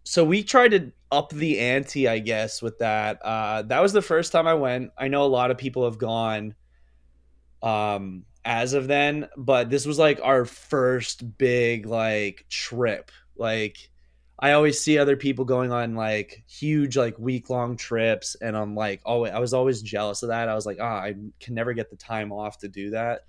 so 0.03 0.25
we 0.25 0.43
tried 0.43 0.71
to 0.71 0.91
up 1.13 1.29
the 1.29 1.59
ante, 1.59 2.09
I 2.09 2.19
guess, 2.19 2.61
with 2.61 2.77
that. 2.79 3.21
Uh 3.21 3.61
that 3.63 3.79
was 3.79 3.93
the 3.93 4.01
first 4.01 4.33
time 4.33 4.47
I 4.47 4.53
went. 4.53 4.91
I 4.97 5.07
know 5.07 5.23
a 5.23 5.27
lot 5.27 5.49
of 5.49 5.57
people 5.57 5.85
have 5.85 5.97
gone 5.97 6.55
um 7.63 8.25
as 8.43 8.73
of 8.73 8.89
then, 8.89 9.29
but 9.37 9.69
this 9.69 9.85
was 9.85 9.97
like 9.97 10.19
our 10.21 10.43
first 10.43 11.37
big 11.37 11.85
like 11.85 12.45
trip. 12.49 13.11
Like 13.37 13.90
I 14.41 14.53
always 14.53 14.79
see 14.79 14.97
other 14.97 15.15
people 15.15 15.45
going 15.45 15.71
on 15.71 15.93
like 15.93 16.43
huge 16.47 16.97
like 16.97 17.17
week 17.19 17.51
long 17.51 17.77
trips, 17.77 18.35
and 18.41 18.57
I'm 18.57 18.75
like, 18.75 19.01
oh, 19.05 19.25
I 19.25 19.37
was 19.39 19.53
always 19.53 19.83
jealous 19.83 20.23
of 20.23 20.29
that. 20.29 20.49
I 20.49 20.55
was 20.55 20.65
like, 20.65 20.79
ah, 20.81 21.01
oh, 21.01 21.05
I 21.05 21.15
can 21.39 21.53
never 21.53 21.73
get 21.73 21.91
the 21.91 21.95
time 21.95 22.31
off 22.31 22.57
to 22.59 22.67
do 22.67 22.89
that. 22.89 23.21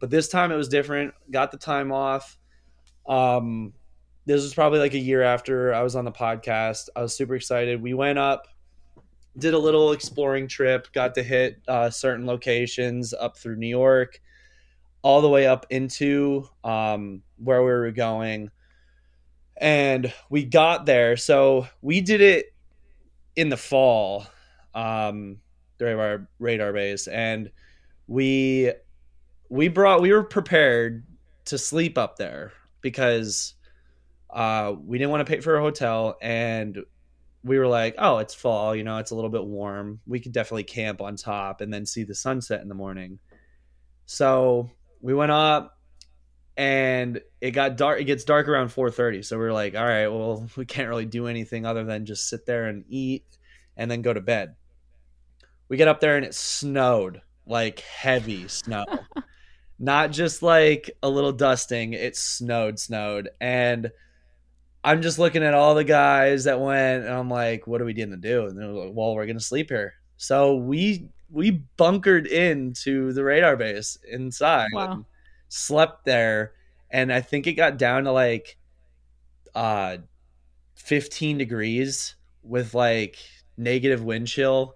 But 0.00 0.10
this 0.10 0.28
time 0.28 0.50
it 0.50 0.56
was 0.56 0.68
different. 0.68 1.14
Got 1.30 1.52
the 1.52 1.58
time 1.58 1.92
off. 1.92 2.36
Um, 3.06 3.72
this 4.26 4.42
was 4.42 4.52
probably 4.52 4.80
like 4.80 4.94
a 4.94 4.98
year 4.98 5.22
after 5.22 5.72
I 5.72 5.82
was 5.82 5.94
on 5.94 6.04
the 6.04 6.12
podcast. 6.12 6.88
I 6.96 7.02
was 7.02 7.16
super 7.16 7.36
excited. 7.36 7.80
We 7.80 7.94
went 7.94 8.18
up, 8.18 8.48
did 9.38 9.54
a 9.54 9.58
little 9.58 9.92
exploring 9.92 10.48
trip, 10.48 10.92
got 10.92 11.14
to 11.14 11.22
hit 11.22 11.62
uh, 11.68 11.88
certain 11.88 12.26
locations 12.26 13.14
up 13.14 13.38
through 13.38 13.56
New 13.56 13.68
York, 13.68 14.20
all 15.02 15.20
the 15.20 15.28
way 15.28 15.46
up 15.46 15.66
into 15.70 16.48
um, 16.64 17.22
where 17.36 17.62
we 17.62 17.70
were 17.70 17.92
going 17.92 18.50
and 19.60 20.12
we 20.30 20.44
got 20.44 20.86
there. 20.86 21.16
So 21.16 21.66
we 21.82 22.00
did 22.00 22.20
it 22.20 22.46
in 23.36 23.48
the 23.48 23.56
fall, 23.56 24.26
um, 24.74 25.38
the 25.78 25.86
radar 25.86 26.28
radar 26.38 26.72
base, 26.72 27.06
and 27.06 27.50
we 28.06 28.72
we 29.48 29.68
brought 29.68 30.00
we 30.00 30.12
were 30.12 30.24
prepared 30.24 31.04
to 31.46 31.58
sleep 31.58 31.98
up 31.98 32.16
there 32.16 32.52
because 32.80 33.54
uh, 34.30 34.74
we 34.84 34.98
didn't 34.98 35.10
want 35.10 35.26
to 35.26 35.32
pay 35.32 35.40
for 35.40 35.56
a 35.56 35.60
hotel, 35.60 36.16
and 36.20 36.78
we 37.44 37.58
were 37.58 37.68
like, 37.68 37.94
oh, 37.98 38.18
it's 38.18 38.34
fall, 38.34 38.74
you 38.74 38.84
know, 38.84 38.98
it's 38.98 39.10
a 39.10 39.14
little 39.14 39.30
bit 39.30 39.44
warm. 39.44 40.00
We 40.06 40.20
could 40.20 40.32
definitely 40.32 40.64
camp 40.64 41.00
on 41.00 41.16
top 41.16 41.60
and 41.60 41.72
then 41.72 41.86
see 41.86 42.02
the 42.02 42.14
sunset 42.14 42.60
in 42.60 42.68
the 42.68 42.74
morning. 42.74 43.18
So 44.06 44.70
we 45.00 45.14
went 45.14 45.32
up 45.32 45.77
and 46.58 47.20
it 47.40 47.52
got 47.52 47.76
dark 47.76 48.00
it 48.00 48.04
gets 48.04 48.24
dark 48.24 48.48
around 48.48 48.66
4.30 48.68 49.24
so 49.24 49.38
we 49.38 49.44
are 49.44 49.52
like 49.52 49.76
all 49.76 49.84
right 49.86 50.08
well 50.08 50.46
we 50.56 50.66
can't 50.66 50.88
really 50.88 51.06
do 51.06 51.28
anything 51.28 51.64
other 51.64 51.84
than 51.84 52.04
just 52.04 52.28
sit 52.28 52.44
there 52.44 52.66
and 52.66 52.84
eat 52.88 53.24
and 53.76 53.88
then 53.88 54.02
go 54.02 54.12
to 54.12 54.20
bed. 54.20 54.56
We 55.68 55.76
get 55.76 55.86
up 55.88 56.00
there 56.00 56.16
and 56.16 56.26
it 56.26 56.34
snowed 56.34 57.22
like 57.46 57.80
heavy 57.80 58.48
snow. 58.48 58.84
Not 59.78 60.10
just 60.10 60.42
like 60.42 60.90
a 61.02 61.08
little 61.08 61.30
dusting 61.30 61.92
it 61.92 62.16
snowed 62.16 62.78
snowed. 62.78 63.30
And 63.40 63.90
i'm 64.84 65.02
just 65.02 65.18
looking 65.18 65.42
at 65.42 65.54
all 65.54 65.74
the 65.74 65.82
guys 65.82 66.44
that 66.44 66.60
went 66.60 67.04
and 67.04 67.12
i'm 67.12 67.28
like 67.28 67.66
what 67.66 67.82
are 67.82 67.84
we 67.84 67.94
going 67.94 68.10
to 68.10 68.16
do? 68.16 68.46
And 68.46 68.58
they're 68.58 68.66
like 68.66 68.92
well 68.92 69.14
we're 69.14 69.26
going 69.26 69.38
to 69.38 69.44
sleep 69.44 69.68
here. 69.68 69.94
So 70.16 70.56
we 70.56 71.08
we 71.30 71.62
bunkered 71.76 72.26
into 72.26 73.12
the 73.12 73.22
radar 73.22 73.56
base 73.56 73.96
inside. 74.10 74.68
Wow 74.72 75.04
slept 75.48 76.04
there 76.04 76.52
and 76.90 77.12
I 77.12 77.20
think 77.20 77.46
it 77.46 77.54
got 77.54 77.78
down 77.78 78.04
to 78.04 78.12
like 78.12 78.56
uh 79.54 79.98
15 80.76 81.38
degrees 81.38 82.14
with 82.42 82.74
like 82.74 83.16
negative 83.56 84.02
wind 84.02 84.28
chill. 84.28 84.74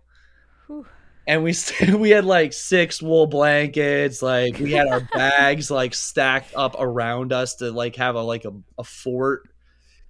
Whew. 0.67 0.87
And 1.27 1.45
we 1.45 1.53
st- 1.53 1.95
we 2.01 2.11
had 2.11 2.25
like 2.25 2.53
six 2.53 3.01
wool 3.01 3.27
blankets, 3.27 4.23
like 4.23 4.59
we 4.59 4.73
had 4.73 4.89
our 4.89 5.01
bags 5.15 5.71
like 5.71 5.95
stacked 5.95 6.55
up 6.55 6.77
around 6.79 7.33
us 7.33 7.57
to 7.57 7.71
like 7.71 7.97
have 7.97 8.15
a 8.15 8.23
like 8.23 8.45
a, 8.45 8.53
a 8.79 8.85
fort 8.85 9.43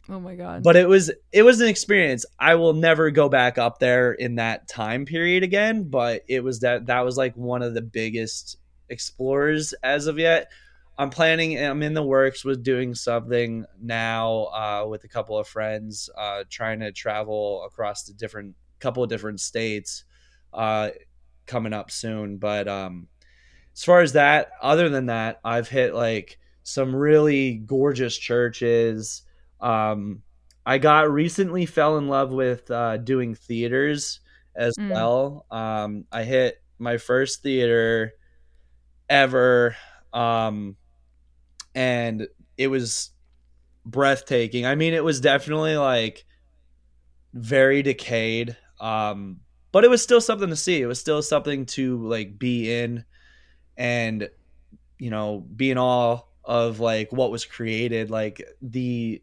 Oh 0.09 0.19
my 0.19 0.35
god. 0.35 0.63
But 0.63 0.77
it 0.77 0.89
was 0.89 1.13
it 1.31 1.43
was 1.43 1.61
an 1.61 1.69
experience. 1.69 2.27
I 2.39 2.57
will 2.57 2.75
never 2.75 3.11
go 3.11 3.29
back 3.29 3.57
up 3.57 3.79
there 3.79 4.13
in 4.13 4.37
that 4.37 4.69
time 4.69 5.05
period 5.05 5.43
again, 5.43 5.85
but 5.89 6.23
it 6.29 6.43
was 6.43 6.61
that 6.61 6.87
that 6.87 7.05
was 7.05 7.17
like 7.17 7.37
one 7.37 7.63
of 7.63 7.75
the 7.75 7.83
biggest 7.83 8.59
explorers 8.93 9.73
as 9.83 10.07
of 10.07 10.19
yet. 10.19 10.51
I'm 10.99 11.11
planning. 11.11 11.59
I'm 11.59 11.83
in 11.83 11.95
the 11.95 12.03
works 12.03 12.45
with 12.45 12.63
doing 12.63 12.95
something 12.95 13.65
now 13.81 14.45
uh, 14.53 14.87
with 14.89 15.05
a 15.05 15.09
couple 15.09 15.39
of 15.39 15.49
friends, 15.49 16.11
uh, 16.17 16.45
trying 16.49 16.81
to 16.81 16.93
travel 16.93 17.65
across 17.65 18.05
the 18.05 18.13
different 18.13 18.55
couple 18.79 19.03
of 19.03 19.09
different 19.09 19.41
states 19.41 20.05
uh, 20.53 20.91
coming 21.47 21.73
up 21.73 21.91
soon. 21.91 22.37
But 22.37 22.69
um, 22.69 23.09
as 23.75 23.85
far 23.85 24.01
as 24.01 24.13
that, 24.13 24.51
other 24.61 24.89
than 24.91 25.07
that, 25.07 25.41
I've 25.43 25.69
hit 25.69 25.95
like 25.95 26.39
some 26.63 26.95
really 26.95 27.55
gorgeous 27.55 28.17
churches. 28.17 29.23
Um, 29.61 30.23
I 30.67 30.79
got 30.79 31.11
recently 31.11 31.67
fell 31.67 31.97
in 31.99 32.09
love 32.09 32.33
with 32.33 32.71
uh, 32.71 32.99
doing 32.99 33.35
theaters 33.35 34.21
as 34.55 34.75
mm. 34.79 34.91
well. 34.91 35.47
Um, 35.51 36.05
I 36.13 36.25
hit 36.25 36.63
my 36.79 36.99
first 36.99 37.43
theater 37.43 38.13
ever 39.09 39.77
um, 40.13 40.77
and 41.75 42.29
it 42.57 42.69
was 42.69 43.11
breathtaking. 43.85 44.67
I 44.67 44.75
mean, 44.75 44.95
it 44.95 45.05
was 45.05 45.21
definitely 45.21 45.77
like 45.77 46.25
very 47.33 47.83
decayed, 47.83 48.57
um, 48.81 49.41
but 49.73 49.85
it 49.85 49.91
was 49.91 50.03
still 50.03 50.21
something 50.21 50.51
to 50.51 50.57
see. 50.57 50.81
It 50.81 50.87
was 50.87 51.01
still 51.01 51.23
something 51.23 51.67
to 51.67 52.07
like 52.07 52.39
be 52.39 52.73
in, 52.73 53.05
and 53.77 54.29
you 54.99 55.11
know, 55.11 55.41
be 55.57 55.71
in 55.71 55.79
awe 55.79 56.21
of 56.45 56.81
like 56.81 57.13
what 57.13 57.31
was 57.31 57.45
created, 57.45 58.11
like 58.11 58.43
the, 58.61 59.23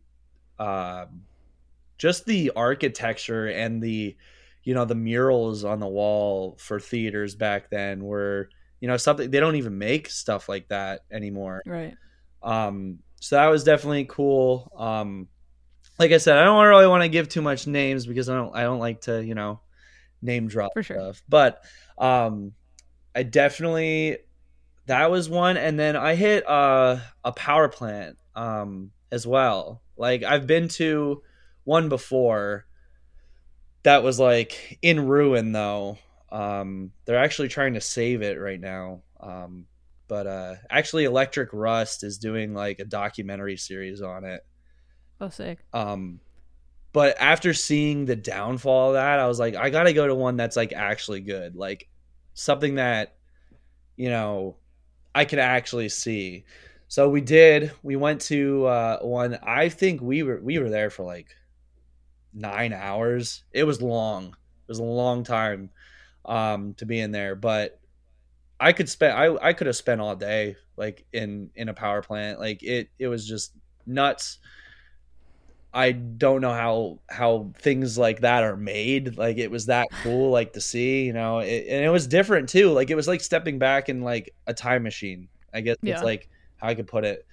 uh, 0.57 1.05
just 1.97 2.25
the 2.25 2.51
architecture 2.55 3.47
and 3.47 3.81
the, 3.81 4.15
you 4.63 4.73
know, 4.73 4.85
the 4.85 4.95
murals 4.95 5.63
on 5.63 5.79
the 5.79 5.87
wall 5.87 6.57
for 6.59 6.79
theaters 6.79 7.35
back 7.35 7.69
then 7.69 8.03
were 8.03 8.49
you 8.79 8.87
know 8.87 8.97
something 8.97 9.29
they 9.29 9.39
don't 9.39 9.55
even 9.55 9.77
make 9.77 10.09
stuff 10.09 10.49
like 10.49 10.67
that 10.69 11.01
anymore. 11.11 11.61
Right. 11.65 11.95
Um 12.41 12.99
so 13.19 13.35
that 13.35 13.47
was 13.47 13.63
definitely 13.63 14.05
cool. 14.05 14.71
Um 14.77 15.27
like 15.97 16.11
i 16.13 16.17
said 16.17 16.37
i 16.37 16.43
don't 16.45 16.65
really 16.65 16.87
want 16.87 17.03
to 17.03 17.09
give 17.09 17.27
too 17.27 17.41
much 17.41 17.67
names 17.67 18.05
because 18.05 18.29
i 18.29 18.33
don't 18.33 18.55
i 18.55 18.61
don't 18.61 18.79
like 18.79 19.01
to 19.01 19.21
you 19.23 19.35
know 19.35 19.59
name 20.21 20.47
drop 20.47 20.71
for 20.73 20.81
sure. 20.81 20.97
stuff. 20.97 21.21
But 21.27 21.63
um 21.97 22.53
i 23.13 23.23
definitely 23.23 24.17
that 24.85 25.11
was 25.11 25.29
one. 25.29 25.57
And 25.57 25.79
then 25.79 25.95
i 25.95 26.15
hit 26.15 26.47
uh 26.47 26.99
a 27.23 27.31
power 27.31 27.67
plant 27.67 28.17
um 28.35 28.91
as 29.11 29.27
well. 29.27 29.81
Like 29.97 30.23
i've 30.23 30.47
been 30.47 30.69
to 30.69 31.21
one 31.65 31.89
before 31.89 32.65
that 33.83 34.03
was 34.03 34.19
like 34.19 34.77
in 34.81 35.07
ruin 35.07 35.51
though 35.51 35.97
um, 36.31 36.91
they're 37.05 37.23
actually 37.23 37.47
trying 37.47 37.73
to 37.73 37.81
save 37.81 38.21
it 38.21 38.39
right 38.39 38.59
now. 38.59 39.01
Um, 39.19 39.65
but 40.07 40.27
uh, 40.27 40.55
actually, 40.69 41.05
Electric 41.05 41.49
Rust 41.53 42.03
is 42.03 42.17
doing 42.17 42.53
like 42.53 42.79
a 42.79 42.85
documentary 42.85 43.57
series 43.57 44.01
on 44.01 44.23
it. 44.25 44.45
Oh, 45.21 45.29
sick. 45.29 45.59
Um, 45.73 46.19
but 46.93 47.19
after 47.19 47.53
seeing 47.53 48.05
the 48.05 48.15
downfall 48.15 48.89
of 48.89 48.93
that, 48.95 49.19
I 49.19 49.27
was 49.27 49.39
like, 49.39 49.55
I 49.55 49.69
gotta 49.69 49.93
go 49.93 50.07
to 50.07 50.15
one 50.15 50.37
that's 50.37 50.55
like 50.55 50.73
actually 50.73 51.21
good, 51.21 51.55
like 51.55 51.87
something 52.33 52.75
that 52.75 53.15
you 53.95 54.09
know 54.09 54.57
I 55.13 55.25
can 55.25 55.39
actually 55.39 55.89
see. 55.89 56.45
So 56.87 57.09
we 57.09 57.21
did. 57.21 57.71
We 57.83 57.95
went 57.95 58.21
to 58.21 58.65
uh, 58.65 58.99
one. 59.01 59.37
I 59.43 59.69
think 59.69 60.01
we 60.01 60.23
were 60.23 60.39
we 60.41 60.57
were 60.57 60.69
there 60.69 60.89
for 60.89 61.03
like 61.03 61.27
nine 62.33 62.73
hours. 62.73 63.43
It 63.51 63.65
was 63.65 63.81
long. 63.81 64.29
It 64.29 64.69
was 64.69 64.79
a 64.79 64.83
long 64.83 65.23
time 65.23 65.69
um, 66.29 66.75
to 66.75 66.85
be 66.85 66.99
in 66.99 67.11
there. 67.11 67.35
But 67.35 67.79
I 68.59 68.71
could 68.71 68.87
spend 68.87 69.13
I, 69.13 69.35
I 69.49 69.53
could 69.53 69.67
have 69.67 69.75
spent 69.75 69.99
all 69.99 70.15
day 70.15 70.55
like 70.77 71.05
in 71.11 71.49
in 71.55 71.67
a 71.67 71.73
power 71.73 72.01
plant. 72.01 72.39
Like 72.39 72.63
it 72.63 72.89
it 72.97 73.07
was 73.07 73.27
just 73.27 73.51
nuts. 73.85 74.37
I 75.73 75.91
don't 75.91 76.41
know 76.41 76.53
how 76.53 76.99
how 77.09 77.51
things 77.59 77.97
like 77.97 78.21
that 78.21 78.43
are 78.43 78.55
made. 78.55 79.17
Like 79.17 79.37
it 79.37 79.51
was 79.51 79.65
that 79.65 79.87
cool, 80.03 80.31
like 80.31 80.53
to 80.53 80.61
see, 80.61 81.05
you 81.05 81.13
know, 81.13 81.39
it, 81.39 81.65
and 81.67 81.83
it 81.83 81.89
was 81.89 82.07
different 82.07 82.49
too. 82.49 82.71
Like 82.71 82.89
it 82.89 82.95
was 82.95 83.07
like 83.07 83.21
stepping 83.21 83.59
back 83.59 83.89
in 83.89 84.01
like 84.01 84.33
a 84.47 84.53
time 84.53 84.83
machine. 84.83 85.27
I 85.53 85.61
guess 85.61 85.77
yeah. 85.81 85.95
it's 85.95 86.03
like 86.03 86.29
how 86.57 86.67
I 86.67 86.75
could 86.75 86.87
put 86.87 87.03
it. 87.05 87.25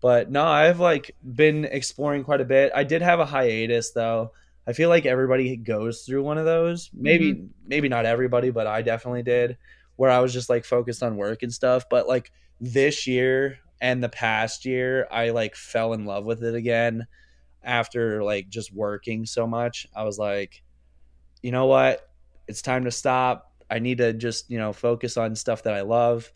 But 0.00 0.30
no, 0.30 0.44
I've 0.44 0.80
like 0.80 1.14
been 1.34 1.64
exploring 1.64 2.24
quite 2.24 2.40
a 2.40 2.44
bit. 2.44 2.72
I 2.74 2.84
did 2.84 3.02
have 3.02 3.20
a 3.20 3.26
hiatus 3.26 3.90
though. 3.90 4.32
I 4.68 4.74
feel 4.74 4.90
like 4.90 5.06
everybody 5.06 5.56
goes 5.56 6.02
through 6.02 6.22
one 6.22 6.36
of 6.36 6.44
those. 6.44 6.90
Maybe 6.92 7.32
mm-hmm. 7.32 7.46
maybe 7.66 7.88
not 7.88 8.04
everybody, 8.04 8.50
but 8.50 8.66
I 8.66 8.82
definitely 8.82 9.22
did 9.22 9.56
where 9.96 10.10
I 10.10 10.20
was 10.20 10.32
just 10.32 10.50
like 10.50 10.66
focused 10.66 11.02
on 11.02 11.16
work 11.16 11.42
and 11.42 11.52
stuff, 11.52 11.88
but 11.88 12.06
like 12.06 12.30
this 12.60 13.06
year 13.06 13.58
and 13.80 14.04
the 14.04 14.10
past 14.10 14.66
year 14.66 15.08
I 15.10 15.30
like 15.30 15.56
fell 15.56 15.94
in 15.94 16.04
love 16.04 16.24
with 16.24 16.44
it 16.44 16.54
again 16.54 17.06
after 17.64 18.22
like 18.22 18.50
just 18.50 18.72
working 18.72 19.24
so 19.24 19.46
much. 19.46 19.86
I 19.96 20.04
was 20.04 20.18
like, 20.18 20.62
you 21.42 21.50
know 21.50 21.66
what? 21.66 22.06
It's 22.46 22.60
time 22.60 22.84
to 22.84 22.90
stop. 22.90 23.50
I 23.70 23.78
need 23.78 23.98
to 23.98 24.12
just, 24.12 24.50
you 24.50 24.58
know, 24.58 24.74
focus 24.74 25.16
on 25.16 25.34
stuff 25.34 25.62
that 25.62 25.74
I 25.74 25.80
love. 25.80 26.30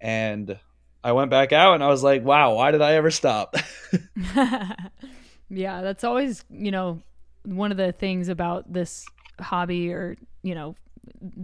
And 0.00 0.58
I 1.04 1.12
went 1.12 1.30
back 1.30 1.52
out 1.52 1.74
and 1.74 1.84
I 1.84 1.88
was 1.88 2.02
like, 2.02 2.24
wow, 2.24 2.56
why 2.56 2.72
did 2.72 2.82
I 2.82 2.94
ever 2.94 3.12
stop? 3.12 3.54
yeah, 5.48 5.82
that's 5.82 6.04
always, 6.04 6.44
you 6.50 6.70
know, 6.72 7.00
one 7.46 7.70
of 7.70 7.76
the 7.76 7.92
things 7.92 8.28
about 8.28 8.72
this 8.72 9.06
hobby 9.40 9.92
or 9.92 10.16
you 10.42 10.54
know 10.54 10.74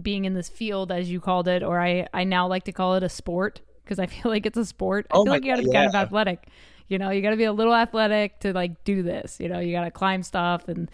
being 0.01 0.25
in 0.25 0.33
this 0.33 0.49
field 0.49 0.91
as 0.91 1.09
you 1.09 1.19
called 1.19 1.47
it 1.47 1.63
or 1.63 1.79
i 1.79 2.07
i 2.13 2.23
now 2.23 2.47
like 2.47 2.63
to 2.63 2.71
call 2.71 2.95
it 2.95 3.03
a 3.03 3.09
sport 3.09 3.61
because 3.83 3.99
i 3.99 4.05
feel 4.13 4.31
like 4.31 4.45
it's 4.45 4.57
a 4.57 4.65
sport. 4.65 5.07
I 5.11 5.17
oh 5.17 5.23
feel 5.23 5.33
like 5.33 5.43
you 5.43 5.51
gotta 5.51 5.63
be 5.63 5.69
yeah. 5.71 5.85
kind 5.85 5.89
of 5.89 5.95
athletic. 5.95 6.47
You 6.89 6.97
know 6.99 7.09
you 7.09 7.21
gotta 7.21 7.37
be 7.37 7.45
a 7.45 7.53
little 7.53 7.73
athletic 7.73 8.39
to 8.41 8.53
like 8.53 8.83
do 8.83 9.03
this 9.03 9.39
you 9.39 9.47
know 9.49 9.59
you 9.59 9.71
gotta 9.71 9.91
climb 9.91 10.21
stuff 10.21 10.67
and 10.67 10.91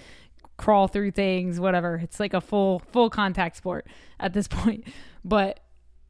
crawl 0.57 0.87
through 0.87 1.11
things 1.11 1.59
whatever. 1.59 1.95
It's 1.95 2.19
like 2.19 2.33
a 2.33 2.41
full 2.41 2.79
full 2.91 3.09
contact 3.09 3.57
sport 3.57 3.87
at 4.19 4.33
this 4.33 4.47
point. 4.49 4.85
But 5.25 5.59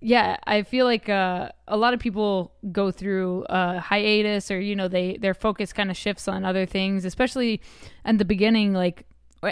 yeah, 0.01 0.37
I 0.45 0.63
feel 0.63 0.85
like 0.85 1.09
uh, 1.09 1.49
a 1.67 1.75
lot 1.75 1.93
of 1.93 1.99
people 1.99 2.53
go 2.71 2.89
through 2.89 3.45
a 3.49 3.79
hiatus, 3.79 4.49
or 4.49 4.59
you 4.59 4.75
know, 4.75 4.87
they 4.87 5.17
their 5.17 5.33
focus 5.33 5.73
kind 5.73 5.91
of 5.91 5.97
shifts 5.97 6.27
on 6.27 6.45
other 6.45 6.65
things, 6.65 7.03
especially 7.03 7.61
in 8.05 8.17
the 8.17 8.25
beginning. 8.25 8.73
Like, 8.73 9.05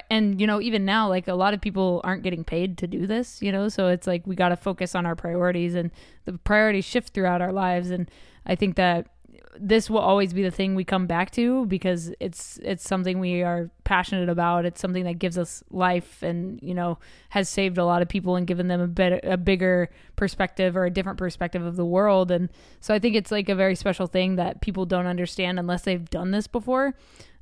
and 0.10 0.40
you 0.40 0.48
know, 0.48 0.62
even 0.62 0.86
now, 0.86 1.10
like 1.10 1.28
a 1.28 1.34
lot 1.34 1.54
of 1.54 1.60
people 1.60 2.00
aren't 2.06 2.24
getting 2.24 2.46
paid 2.46 2.78
to 2.78 2.88
do 2.88 3.06
this, 3.06 3.42
you 3.42 3.52
know, 3.52 3.68
so 3.68 3.88
it's 3.90 4.08
like 4.08 4.26
we 4.26 4.36
got 4.36 4.50
to 4.50 4.56
focus 4.56 4.96
on 4.96 5.06
our 5.06 5.16
priorities, 5.16 5.76
and 5.76 5.92
the 6.24 6.38
priorities 6.38 6.86
shift 6.86 7.14
throughout 7.14 7.42
our 7.42 7.52
lives, 7.52 7.92
and 7.92 8.10
I 8.46 8.56
think 8.56 8.78
that 8.78 9.08
this 9.60 9.90
will 9.90 10.00
always 10.00 10.34
be 10.34 10.44
the 10.44 10.52
thing 10.52 10.76
we 10.76 10.84
come 10.84 11.08
back 11.08 11.32
to 11.32 11.66
because 11.66 12.12
it's 12.20 12.60
it's 12.64 12.84
something 12.84 13.20
we 13.20 13.44
are 13.44 13.70
passionate 13.84 14.30
about. 14.30 14.66
It's 14.66 14.80
something 14.80 15.04
that 15.06 15.20
gives 15.20 15.38
us 15.38 15.64
life 15.70 16.22
and 16.24 16.60
you 16.62 16.74
know 16.74 17.00
has 17.30 17.50
saved 17.50 17.78
a 17.78 17.86
lot 17.86 18.02
of 18.02 18.10
people 18.10 18.36
and 18.36 18.48
given 18.48 18.68
them 18.68 18.82
a 18.82 18.88
better 18.88 19.20
a 19.24 19.38
bigger 19.38 19.90
perspective 20.16 20.76
or 20.76 20.86
a 20.86 20.90
different 20.90 21.18
perspective 21.18 21.66
of 21.66 21.76
the 21.76 21.86
world. 21.86 22.32
And 22.32 22.50
so 22.80 22.94
I 22.94 23.00
think 23.00 23.16
it's 23.16 23.32
like 23.32 23.50
a 23.50 23.56
very 23.56 23.76
special 23.76 24.08
thing 24.08 24.36
that 24.36 24.62
people 24.62 24.86
don't 24.86 25.08
understand 25.08 25.60
unless 25.60 25.84
they've 25.84 26.10
done 26.10 26.32
this 26.32 26.48
before. 26.48 26.96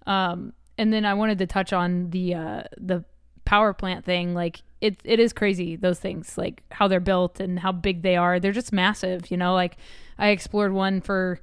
Um, 0.05 0.53
and 0.77 0.91
then 0.93 1.05
I 1.05 1.13
wanted 1.13 1.37
to 1.39 1.47
touch 1.47 1.73
on 1.73 2.09
the 2.09 2.35
uh, 2.35 2.63
the 2.77 3.03
power 3.45 3.73
plant 3.73 4.05
thing. 4.05 4.33
Like 4.33 4.61
it 4.81 4.99
it 5.03 5.19
is 5.19 5.33
crazy 5.33 5.75
those 5.75 5.99
things, 5.99 6.37
like 6.37 6.63
how 6.71 6.87
they're 6.87 6.99
built 6.99 7.39
and 7.39 7.59
how 7.59 7.71
big 7.71 8.01
they 8.01 8.15
are. 8.15 8.39
They're 8.39 8.51
just 8.51 8.73
massive, 8.73 9.31
you 9.31 9.37
know. 9.37 9.53
Like 9.53 9.77
I 10.17 10.29
explored 10.29 10.73
one 10.73 11.01
for. 11.01 11.39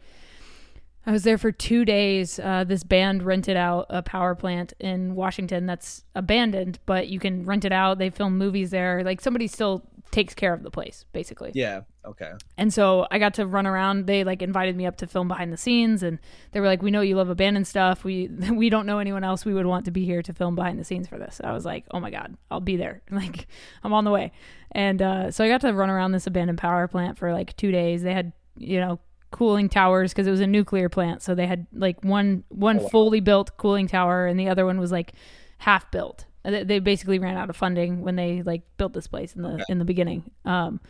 I 1.05 1.13
was 1.13 1.25
there 1.25 1.39
for 1.39 1.51
two 1.51 1.85
days. 1.85 2.39
Uh, 2.39 2.65
this 2.65 2.85
band 2.85 3.25
rented 3.25 3.57
out 3.57 3.87
a 3.91 4.03
power 4.03 4.35
plant 4.35 4.73
in 4.79 5.15
Washington 5.15 5.67
that's 5.67 6.05
abandoned, 6.15 6.79
but 6.87 7.09
you 7.09 7.19
can 7.19 7.45
rent 7.45 7.65
it 7.65 7.73
out. 7.73 7.99
They 7.99 8.11
film 8.11 8.39
movies 8.39 8.71
there. 8.71 9.03
Like 9.03 9.21
somebody 9.21 9.49
still 9.49 9.83
takes 10.13 10.35
care 10.35 10.53
of 10.53 10.63
the 10.63 10.71
place, 10.71 11.05
basically. 11.13 11.51
Yeah. 11.55 11.81
Okay. 12.05 12.31
And 12.57 12.73
so 12.73 13.07
I 13.11 13.19
got 13.19 13.35
to 13.35 13.47
run 13.47 13.67
around. 13.67 14.07
They 14.07 14.23
like 14.23 14.43
invited 14.43 14.77
me 14.77 14.87
up 14.87 14.97
to 14.99 15.07
film 15.07 15.27
behind 15.27 15.53
the 15.53 15.57
scenes, 15.57 16.05
and 16.05 16.21
they 16.53 16.61
were 16.61 16.67
like, 16.67 16.83
"We 16.83 16.93
know 16.93 17.01
you 17.01 17.17
love 17.17 17.31
abandoned 17.31 17.67
stuff. 17.67 18.05
We 18.05 18.29
we 18.53 18.71
don't 18.71 18.87
know 18.87 18.99
anyone 18.99 19.25
else 19.25 19.45
we 19.45 19.55
would 19.55 19.67
want 19.67 19.87
to 19.87 19.91
be 19.91 20.05
here 20.05 20.23
to 20.23 20.33
film 20.33 20.55
behind 20.55 20.79
the 20.79 20.85
scenes 20.85 21.09
for 21.09 21.19
this." 21.19 21.41
I 21.43 21.53
was 21.53 21.65
like, 21.65 21.85
"Oh 21.91 21.99
my 21.99 22.11
god, 22.11 22.37
I'll 22.51 22.61
be 22.61 22.77
there! 22.77 23.03
Like, 23.11 23.47
I'm 23.83 23.93
on 23.93 24.05
the 24.05 24.11
way." 24.11 24.33
And 24.71 25.03
uh, 25.03 25.31
so 25.31 25.45
I 25.45 25.49
got 25.49 25.61
to 25.63 25.73
run 25.73 25.91
around 25.91 26.13
this 26.13 26.27
abandoned 26.27 26.59
power 26.59 26.87
plant 26.87 27.19
for 27.19 27.33
like 27.33 27.57
two 27.57 27.73
days. 27.73 28.03
They 28.03 28.15
had 28.15 28.33
you 28.57 28.79
know 28.79 29.01
cooling 29.33 29.69
towers 29.69 30.13
because 30.13 30.27
it 30.27 30.31
was 30.31 30.41
a 30.41 30.47
nuclear 30.47 30.89
plant, 30.89 31.23
so 31.23 31.35
they 31.35 31.47
had 31.47 31.67
like 31.73 32.03
one 32.05 32.45
one 32.51 32.79
Oh, 32.79 32.83
wow. 32.85 32.89
fully 32.89 33.21
built 33.21 33.57
cooling 33.57 33.89
tower, 33.89 34.27
and 34.27 34.39
the 34.39 34.49
other 34.49 34.65
one 34.65 34.79
was 34.79 34.93
like 34.93 35.13
half 35.59 35.91
built. 35.91 36.27
They 36.45 36.63
they 36.65 36.79
basically 36.79 37.19
ran 37.19 37.37
out 37.37 37.51
of 37.51 37.57
funding 37.57 38.03
when 38.03 38.17
they 38.17 38.43
like 38.43 38.63
built 38.77 38.93
this 38.93 39.07
place 39.09 39.35
in 39.35 39.43
the 39.43 39.55
Okay. 39.55 39.65
in 39.69 39.79
the 39.79 39.85
beginning. 39.85 40.31
Um, 40.45 40.81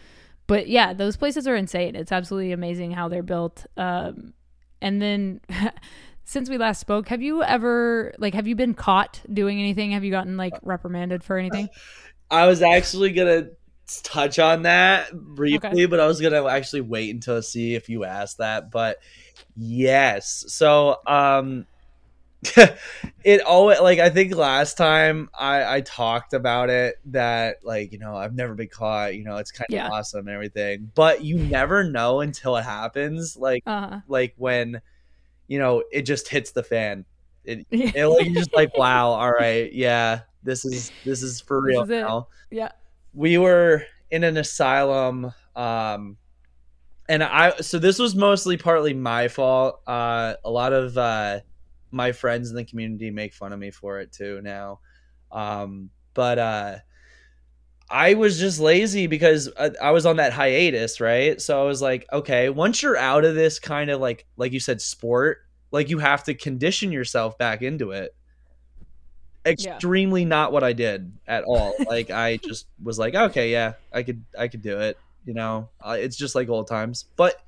but 0.46 0.68
yeah, 0.68 0.92
those 0.92 1.16
places 1.16 1.46
are 1.48 1.56
insane. 1.56 1.96
It's 1.96 2.12
absolutely 2.12 2.52
amazing 2.52 2.90
how 2.92 3.08
they're 3.08 3.22
built. 3.22 3.64
Um, 3.76 4.34
and 4.80 5.00
then 5.00 5.40
since 6.24 6.50
we 6.50 6.58
last 6.58 6.80
spoke, 6.80 7.08
have 7.08 7.22
you 7.22 7.42
ever 7.42 8.12
like 8.18 8.34
have 8.34 8.46
you 8.46 8.56
been 8.56 8.74
caught 8.74 9.20
doing 9.32 9.58
anything? 9.60 9.92
Have 9.92 10.04
you 10.04 10.10
gotten 10.10 10.36
like 10.36 10.54
reprimanded 10.62 11.22
for 11.24 11.38
anything? 11.38 11.68
I 12.30 12.46
was 12.46 12.62
actually 12.62 13.12
gonna 13.12 13.48
touch 14.00 14.38
on 14.38 14.62
that 14.62 15.12
briefly, 15.12 15.86
but 15.86 16.00
I 16.00 16.06
was 16.06 16.20
gonna 16.20 16.46
actually 16.46 16.80
wait 16.82 17.14
until 17.14 17.42
see 17.42 17.74
if 17.74 17.88
you 17.88 18.04
asked 18.04 18.38
that. 18.38 18.70
But 18.70 18.98
yes, 19.56 20.44
so 20.48 20.96
um, 21.06 21.66
it 23.24 23.40
always 23.42 23.80
like 23.80 23.98
I 23.98 24.10
think 24.10 24.34
last 24.34 24.76
time 24.76 25.30
I 25.38 25.76
I 25.76 25.80
talked 25.82 26.32
about 26.34 26.70
it 26.70 26.96
that 27.06 27.58
like 27.62 27.92
you 27.92 27.98
know 27.98 28.16
I've 28.16 28.34
never 28.34 28.54
been 28.54 28.68
caught. 28.68 29.14
You 29.14 29.24
know 29.24 29.36
it's 29.36 29.52
kind 29.52 29.66
of 29.68 29.74
Yeah. 29.74 29.88
awesome 29.88 30.26
and 30.26 30.34
everything, 30.34 30.90
but 30.94 31.22
you 31.22 31.38
never 31.38 31.84
know 31.84 32.20
until 32.20 32.56
it 32.56 32.64
happens. 32.64 33.36
Like 33.36 33.62
uh-huh. 33.66 34.00
like 34.08 34.34
when 34.36 34.80
you 35.46 35.58
know 35.58 35.84
it 35.92 36.02
just 36.02 36.28
hits 36.28 36.52
the 36.52 36.62
fan. 36.62 37.04
It 37.44 37.66
it 37.70 38.06
like 38.06 38.26
you're 38.26 38.34
just 38.34 38.54
like 38.54 38.76
wow 38.76 39.10
all 39.10 39.32
right 39.32 39.72
yeah 39.72 40.20
this 40.44 40.64
is 40.64 40.92
this 41.04 41.22
is 41.22 41.40
for 41.40 41.60
real 41.60 41.82
is 41.82 41.88
now 41.88 42.28
yeah. 42.50 42.70
We 43.14 43.38
were 43.38 43.84
in 44.10 44.24
an 44.24 44.36
asylum 44.36 45.32
um 45.56 46.16
and 47.08 47.22
i 47.22 47.54
so 47.56 47.78
this 47.78 47.98
was 47.98 48.14
mostly 48.14 48.56
partly 48.56 48.94
my 48.94 49.28
fault 49.28 49.80
uh 49.86 50.34
a 50.44 50.50
lot 50.50 50.72
of 50.72 50.96
uh 50.96 51.40
my 51.90 52.12
friends 52.12 52.50
in 52.50 52.56
the 52.56 52.64
community 52.64 53.10
make 53.10 53.34
fun 53.34 53.52
of 53.52 53.58
me 53.58 53.70
for 53.70 54.00
it 54.00 54.12
too 54.12 54.40
now 54.42 54.80
um 55.30 55.90
but 56.14 56.38
uh 56.38 56.76
I 57.92 58.14
was 58.14 58.38
just 58.38 58.58
lazy 58.58 59.06
because 59.06 59.50
I, 59.60 59.70
I 59.80 59.90
was 59.90 60.06
on 60.06 60.16
that 60.16 60.32
hiatus, 60.32 60.98
right? 60.98 61.38
So 61.38 61.60
I 61.60 61.66
was 61.66 61.82
like, 61.82 62.06
okay, 62.10 62.48
once 62.48 62.82
you're 62.82 62.96
out 62.96 63.26
of 63.26 63.34
this 63.34 63.58
kind 63.58 63.90
of 63.90 64.00
like, 64.00 64.26
like 64.38 64.52
you 64.52 64.60
said, 64.60 64.80
sport, 64.80 65.40
like 65.72 65.90
you 65.90 65.98
have 65.98 66.24
to 66.24 66.34
condition 66.34 66.90
yourself 66.90 67.36
back 67.36 67.60
into 67.60 67.90
it. 67.90 68.16
Extremely 69.44 70.24
not 70.24 70.52
what 70.52 70.64
I 70.64 70.72
did 70.72 71.12
at 71.26 71.44
all. 71.44 71.74
like 71.86 72.10
I 72.10 72.36
just 72.36 72.66
was 72.82 72.98
like, 72.98 73.14
okay, 73.14 73.50
yeah, 73.50 73.74
I 73.92 74.02
could, 74.02 74.24
I 74.38 74.48
could 74.48 74.62
do 74.62 74.78
it. 74.78 74.98
You 75.24 75.34
know, 75.34 75.68
uh, 75.80 75.96
it's 75.98 76.16
just 76.16 76.34
like 76.34 76.48
old 76.48 76.68
times. 76.68 77.06
But 77.16 77.40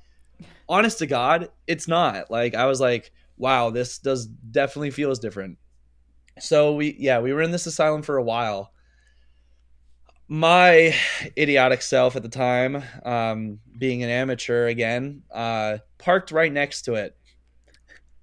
honest 0.67 0.99
to 0.99 1.07
God, 1.07 1.49
it's 1.67 1.87
not. 1.87 2.31
Like 2.31 2.55
I 2.55 2.65
was 2.65 2.79
like, 2.79 3.11
wow, 3.37 3.69
this 3.69 3.97
does 3.97 4.25
definitely 4.25 4.91
feels 4.91 5.19
different. 5.19 5.57
So 6.39 6.73
we, 6.75 6.95
yeah, 6.99 7.19
we 7.19 7.33
were 7.33 7.41
in 7.41 7.51
this 7.51 7.65
asylum 7.65 8.01
for 8.01 8.17
a 8.17 8.23
while 8.23 8.71
my 10.27 10.95
idiotic 11.37 11.81
self 11.81 12.15
at 12.15 12.23
the 12.23 12.29
time, 12.29 12.83
um, 13.03 13.59
being 13.77 14.03
an 14.03 14.09
amateur 14.09 14.67
again, 14.67 15.23
uh, 15.31 15.77
parked 15.97 16.31
right 16.31 16.51
next 16.51 16.83
to 16.83 16.95
it. 16.95 17.15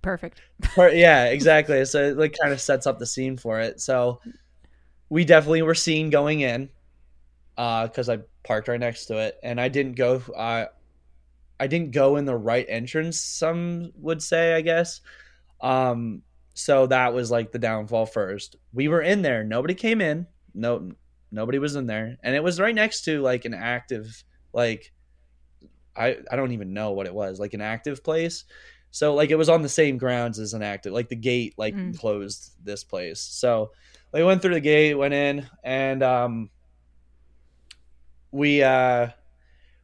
Perfect. 0.03 0.41
Yeah, 0.77 1.27
exactly. 1.27 1.85
So 1.85 2.03
it 2.03 2.17
like 2.17 2.35
kind 2.41 2.53
of 2.53 2.61
sets 2.61 2.87
up 2.87 2.99
the 2.99 3.07
scene 3.07 3.37
for 3.37 3.61
it. 3.61 3.81
So 3.81 4.21
we 5.11 5.25
definitely 5.25 5.63
were 5.63 5.75
seen 5.75 6.11
going 6.11 6.41
in 6.41 6.71
uh, 7.59 7.87
because 7.89 8.09
I 8.09 8.21
parked 8.45 8.69
right 8.69 8.81
next 8.81 9.07
to 9.07 9.19
it, 9.19 9.37
and 9.43 9.61
I 9.61 9.69
didn't 9.69 9.95
go. 9.97 10.23
Uh, 10.37 10.67
I 11.61 11.67
didn't 11.69 11.93
go 11.93 12.17
in 12.17 12.25
the 12.27 12.37
right 12.37 12.67
entrance. 12.69 13.21
Some 13.21 13.93
would 13.97 14.23
say, 14.23 14.55
I 14.55 14.63
guess. 14.63 15.01
Um, 15.61 16.23
so 16.55 16.87
that 16.89 17.15
was 17.15 17.31
like 17.31 17.53
the 17.53 17.59
downfall 17.61 18.07
first. 18.07 18.57
We 18.75 18.89
were 18.89 19.03
in 19.03 19.23
there. 19.23 19.45
Nobody 19.45 19.75
came 19.75 20.01
in. 20.01 20.27
No, 20.55 20.93
nobody 21.33 21.59
was 21.59 21.77
in 21.77 21.87
there, 21.87 22.19
and 22.23 22.35
it 22.37 22.43
was 22.45 22.61
right 22.61 22.75
next 22.75 23.05
to 23.05 23.21
like 23.23 23.45
an 23.47 23.55
active, 23.55 24.25
like 24.53 24.93
I 25.97 26.17
I 26.31 26.37
don't 26.37 26.53
even 26.53 26.73
know 26.73 26.93
what 26.93 27.07
it 27.07 27.15
was, 27.15 27.39
like 27.39 27.55
an 27.55 27.61
active 27.61 28.03
place. 28.03 28.45
So 28.93 29.15
like 29.15 29.31
it 29.31 29.37
was 29.37 29.49
on 29.49 29.63
the 29.63 29.69
same 29.69 29.97
grounds 29.99 30.39
as 30.39 30.53
an 30.55 30.63
active, 30.63 30.93
like 30.93 31.09
the 31.09 31.17
gate 31.17 31.55
like 31.57 31.75
Mm. 31.75 31.99
closed 31.99 32.53
this 32.63 32.85
place. 32.85 33.21
So 33.21 33.73
we 34.13 34.23
went 34.23 34.43
through 34.43 34.55
the 34.55 34.61
gate, 34.61 34.95
went 34.95 35.15
in, 35.15 35.49
and 35.65 36.03
um, 36.03 36.51
we 38.31 38.63
uh, 38.63 39.09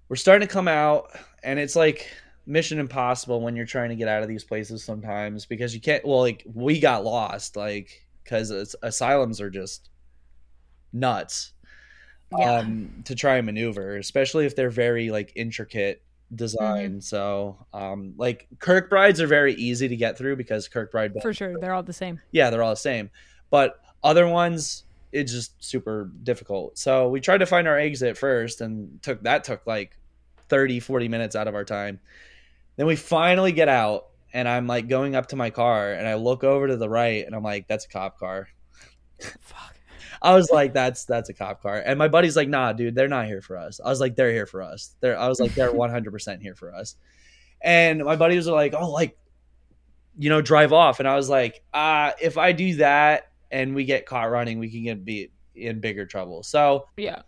we're 0.09 0.17
starting 0.17 0.47
to 0.47 0.53
come 0.53 0.69
out, 0.69 1.11
and 1.43 1.59
it's 1.59 1.75
like 1.75 2.11
mission 2.47 2.79
impossible 2.79 3.41
when 3.41 3.57
you're 3.57 3.67
trying 3.67 3.91
to 3.91 3.97
get 3.97 4.09
out 4.09 4.23
of 4.23 4.29
these 4.29 4.45
places 4.45 4.85
sometimes 4.85 5.47
because 5.47 5.75
you 5.75 5.81
can't. 5.81 6.05
Well, 6.07 6.21
like 6.21 6.45
we 6.53 6.79
got 6.79 7.05
lost, 7.05 7.57
like 7.57 8.07
because 8.25 8.77
asylums 8.83 9.41
are 9.41 9.49
just 9.51 9.89
nuts 10.93 11.53
Yeah. 12.39 12.59
um, 12.59 13.03
to 13.05 13.15
try 13.15 13.37
and 13.37 13.47
maneuver, 13.47 13.97
especially 13.97 14.45
if 14.45 14.55
they're 14.55 14.69
very 14.71 15.11
like 15.11 15.33
intricate 15.35 16.03
design. 16.35 17.01
So, 17.01 17.67
um, 17.73 18.15
like 18.17 18.47
Kirkbrides 18.59 19.21
are 19.21 19.27
very 19.27 19.55
easy 19.55 19.89
to 19.89 19.97
get 19.97 20.19
through 20.19 20.37
because 20.37 20.69
Kirkbride, 20.69 21.21
For 21.23 21.33
sure. 21.33 21.59
They're 21.61 21.73
all 21.75 21.83
the 21.83 21.93
same. 21.93 22.21
yeah, 22.33 22.51
they're 22.51 22.63
all 22.63 22.71
the 22.71 22.77
same. 22.77 23.11
But 23.51 23.81
other 24.05 24.29
ones, 24.29 24.85
it's 25.11 25.33
just 25.33 25.53
super 25.65 26.11
difficult. 26.23 26.79
So 26.79 27.09
we 27.09 27.21
tried 27.21 27.39
to 27.39 27.47
find 27.47 27.67
our 27.67 27.79
exit 27.79 28.19
first, 28.19 28.61
and 28.61 29.03
took 29.03 29.23
that 29.23 29.45
took 29.45 29.67
like 29.67 29.97
30, 30.49 30.81
40 30.81 31.09
minutes 31.09 31.35
out 31.35 31.49
of 31.49 31.55
our 31.55 31.65
time. 31.65 31.99
Then 32.77 32.87
we 32.87 32.95
finally 32.95 33.53
get 33.53 33.69
out, 33.69 34.09
and 34.33 34.47
I'm 34.47 34.67
like 34.67 34.89
going 34.89 35.17
up 35.17 35.29
to 35.29 35.37
my 35.37 35.51
car, 35.51 35.93
and 35.93 36.07
I 36.07 36.15
look 36.15 36.45
over 36.45 36.69
to 36.69 36.77
the 36.77 36.89
right, 36.89 37.25
and 37.25 37.35
I'm 37.35 37.43
like, 37.43 37.67
"That's 37.69 37.87
a 37.87 37.89
cop 37.89 38.19
car." 38.19 38.49
Fuck. 39.41 39.78
I 40.23 40.35
was 40.35 40.51
like, 40.51 40.73
that's 40.75 41.05
that's 41.05 41.29
a 41.29 41.35
cop 41.35 41.63
car. 41.63 41.83
And 41.85 41.99
my 41.99 42.09
buddy's 42.09 42.37
like, 42.37 42.49
nah, 42.49 42.73
dude, 42.73 42.95
they're 42.95 43.09
not 43.09 43.27
here 43.27 43.41
for 43.41 43.57
us. 43.57 43.81
I 43.85 43.89
was 43.89 44.01
like, 44.01 44.17
they're 44.17 44.33
here 44.33 44.47
for 44.47 44.63
us. 44.63 44.95
They're 45.01 45.19
I 45.19 45.29
was 45.29 45.41
like, 45.41 45.55
they're 45.55 45.73
100 45.73 46.11
percent 46.11 46.43
here 46.43 46.55
for 46.55 46.75
us. 46.75 46.97
And 47.61 48.05
my 48.05 48.17
buddies 48.17 48.47
were 48.47 48.55
like, 48.55 48.75
oh, 48.79 48.91
like, 48.91 49.17
you 50.19 50.29
know, 50.31 50.41
drive 50.41 50.73
off. 50.73 50.99
And 51.01 51.09
I 51.09 51.17
was 51.17 51.29
like, 51.29 51.63
uh, 51.75 52.13
if 52.21 52.39
I 52.39 52.53
do 52.53 52.77
that 52.77 53.31
and 53.51 53.75
we 53.75 53.85
get 53.85 54.07
caught 54.07 54.31
running, 54.31 54.59
we 54.59 54.71
can 54.71 54.83
get 54.85 55.05
be 55.05 55.31
in 55.55 55.81
bigger 55.81 56.07
trouble. 56.07 56.43
So 56.43 56.87
Yeah. 56.97 57.23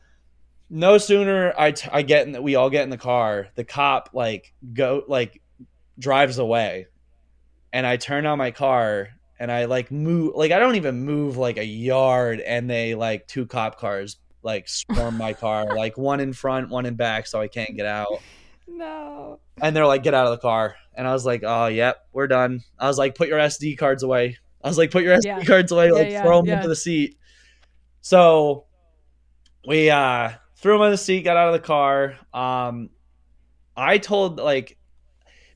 no 0.69 0.99
sooner 0.99 1.53
I, 1.59 1.73
t- 1.73 1.89
I 1.93 2.03
get 2.03 2.27
in 2.27 2.33
the, 2.33 2.43
we 2.43 2.55
all 2.55 2.71
get 2.71 2.85
in 2.85 2.91
the 2.91 2.97
car, 2.97 3.49
the 3.57 3.65
cop 3.65 4.11
like 4.13 4.53
go 4.73 5.03
like 5.09 5.41
drives 5.99 6.39
away, 6.39 6.87
and 7.73 7.87
I 7.87 7.97
turn 7.97 8.25
on 8.27 8.39
my 8.39 8.51
car 8.53 9.09
and 9.41 9.51
I 9.51 9.65
like 9.65 9.91
move 9.91 10.37
like 10.37 10.53
I 10.53 10.61
don't 10.61 10.77
even 10.77 11.03
move 11.05 11.37
like 11.37 11.57
a 11.57 11.65
yard, 11.65 12.39
and 12.41 12.71
they 12.71 12.95
like 12.95 13.27
two 13.27 13.47
cop 13.47 13.79
cars 13.81 14.19
like 14.43 14.69
swarm 14.69 15.17
my 15.17 15.33
car, 15.33 15.65
like 15.77 15.99
one 15.99 16.21
in 16.21 16.33
front, 16.33 16.69
one 16.71 16.87
in 16.87 16.95
back, 16.95 17.27
so 17.27 17.41
I 17.41 17.49
can't 17.49 17.75
get 17.77 17.87
out. 17.87 18.23
No. 18.69 19.41
And 19.61 19.75
they're 19.77 19.87
like, 19.87 20.03
get 20.03 20.15
out 20.15 20.27
of 20.27 20.31
the 20.33 20.39
car. 20.39 20.77
And 20.95 21.07
I 21.07 21.13
was 21.13 21.27
like, 21.27 21.43
oh, 21.45 21.67
yep, 21.67 22.07
we're 22.13 22.27
done. 22.27 22.63
I 22.79 22.87
was 22.87 22.97
like, 22.97 23.15
put 23.15 23.29
your 23.29 23.39
SD 23.39 23.77
cards 23.77 24.03
away. 24.03 24.39
I 24.63 24.69
was 24.69 24.79
like, 24.79 24.91
put 24.91 25.03
your 25.03 25.17
SD 25.17 25.25
Yeah. 25.25 25.45
cards 25.45 25.73
away, 25.73 25.87
Yeah, 25.89 25.93
like 25.93 26.11
yeah, 26.11 26.23
throw 26.23 26.41
them 26.41 26.49
into 26.49 26.69
the 26.69 26.77
seat. 26.77 27.17
So 28.01 28.65
we 29.67 29.91
uh 29.91 30.31
threw 30.57 30.73
them 30.75 30.83
on 30.83 30.91
the 30.91 30.97
seat, 30.97 31.23
got 31.23 31.37
out 31.37 31.49
of 31.49 31.61
the 31.61 31.67
car. 31.67 32.17
Um 32.33 32.91
I 33.77 33.99
told 33.99 34.39
like 34.39 34.79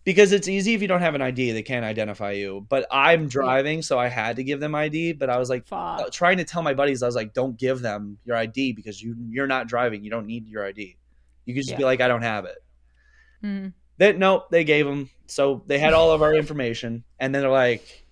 because 0.04 0.32
it's 0.32 0.48
easy 0.48 0.74
if 0.74 0.82
you 0.82 0.88
don't 0.88 1.00
have 1.00 1.14
an 1.14 1.22
ID, 1.22 1.52
they 1.52 1.62
can't 1.62 1.84
identify 1.84 2.32
you. 2.32 2.66
But 2.68 2.86
I'm 2.90 3.26
driving, 3.28 3.82
so 3.82 3.98
I 3.98 4.08
had 4.08 4.36
to 4.36 4.44
give 4.44 4.60
them 4.60 4.74
ID. 4.74 5.14
But 5.14 5.30
I 5.30 5.38
was 5.38 5.48
like 5.48 5.66
Fuck. 5.66 6.12
trying 6.12 6.36
to 6.38 6.44
tell 6.44 6.62
my 6.62 6.74
buddies, 6.74 7.02
I 7.02 7.06
was 7.06 7.16
like, 7.16 7.32
don't 7.32 7.58
give 7.58 7.80
them 7.80 8.18
your 8.24 8.36
ID 8.36 8.72
because 8.72 9.02
you 9.02 9.16
you're 9.30 9.46
not 9.46 9.66
driving. 9.66 10.04
You 10.04 10.10
don't 10.10 10.26
need 10.26 10.46
your 10.46 10.64
ID. 10.64 10.96
You 11.46 11.54
could 11.54 11.64
just 11.64 11.76
be 11.76 11.84
like, 11.84 12.00
I 12.00 12.08
don't 12.08 12.22
have 12.22 12.44
it. 12.44 12.58
Mm. 13.42 13.72
They 13.98 14.12
nope, 14.12 14.50
they 14.50 14.64
gave 14.64 14.86
them. 14.86 15.10
So 15.26 15.62
they 15.66 15.78
had 15.78 15.94
all 15.94 16.12
of 16.12 16.22
our 16.22 16.34
information, 16.34 17.04
and 17.18 17.34
then 17.34 17.42
they're 17.42 17.50
like, 17.50 18.06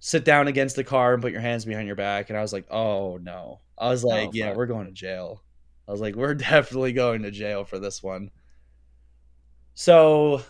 sit 0.00 0.24
down 0.24 0.48
against 0.48 0.76
the 0.76 0.84
car 0.84 1.14
and 1.14 1.22
put 1.22 1.32
your 1.32 1.40
hands 1.40 1.64
behind 1.64 1.86
your 1.86 1.96
back. 1.96 2.28
And 2.28 2.38
I 2.38 2.42
was 2.42 2.52
like, 2.52 2.66
oh 2.70 3.18
no. 3.18 3.60
I 3.78 3.90
was 3.90 4.04
like, 4.04 4.28
Oh, 4.28 4.32
yeah, 4.32 4.48
fuck. 4.48 4.56
we're 4.56 4.66
going 4.66 4.86
to 4.86 4.92
jail. 4.92 5.42
I 5.86 5.92
was 5.92 6.00
like, 6.00 6.14
we're 6.14 6.34
definitely 6.52 6.92
going 6.92 7.22
to 7.22 7.30
jail 7.30 7.64
for 7.64 7.78
this 7.78 8.02
one. 8.02 8.30
So 9.74 10.42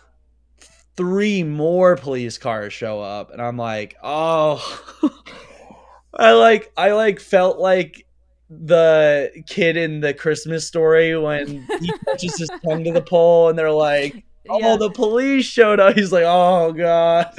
three 0.97 1.43
more 1.43 1.95
police 1.95 2.37
cars 2.37 2.73
show 2.73 2.99
up 2.99 3.31
and 3.31 3.41
I'm 3.41 3.57
like, 3.57 3.95
"Oh." 4.03 4.83
I 6.13 6.33
like 6.33 6.71
I 6.75 6.91
like 6.91 7.19
felt 7.19 7.59
like 7.59 8.05
the 8.49 9.31
kid 9.45 9.77
in 9.77 9.99
the 9.99 10.13
Christmas 10.13 10.67
story 10.67 11.17
when 11.17 11.67
he 11.79 11.93
touches 12.05 12.39
his 12.39 12.49
tongue 12.65 12.83
to 12.85 12.91
the 12.91 13.01
pole 13.01 13.49
and 13.49 13.57
they're 13.57 13.71
like, 13.71 14.25
"Oh, 14.49 14.59
yeah, 14.59 14.75
the 14.77 14.89
police 14.89 15.45
showed 15.45 15.79
up." 15.79 15.95
He's 15.95 16.11
like, 16.11 16.25
"Oh 16.25 16.73
god." 16.73 17.33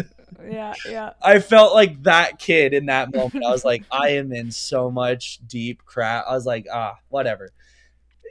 yeah, 0.49 0.75
yeah. 0.89 1.13
I 1.21 1.41
felt 1.41 1.75
like 1.75 2.03
that 2.05 2.39
kid 2.39 2.73
in 2.73 2.87
that 2.87 3.13
moment. 3.13 3.45
I 3.45 3.51
was 3.51 3.65
like, 3.65 3.85
I 3.91 4.11
am 4.11 4.33
in 4.33 4.51
so 4.51 4.91
much 4.91 5.41
deep 5.47 5.85
crap. 5.85 6.25
I 6.29 6.35
was 6.35 6.47
like, 6.47 6.67
ah, 6.73 6.97
whatever. 7.09 7.51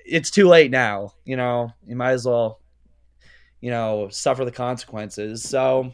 It's 0.06 0.32
too 0.32 0.48
late 0.48 0.72
now. 0.72 1.14
You 1.26 1.36
know, 1.36 1.74
you 1.86 1.96
might 1.96 2.12
as 2.12 2.26
well, 2.26 2.60
you 3.62 3.72
know, 3.72 4.10
suffer 4.10 4.46
the 4.46 4.52
consequences. 4.52 5.44
So 5.44 5.92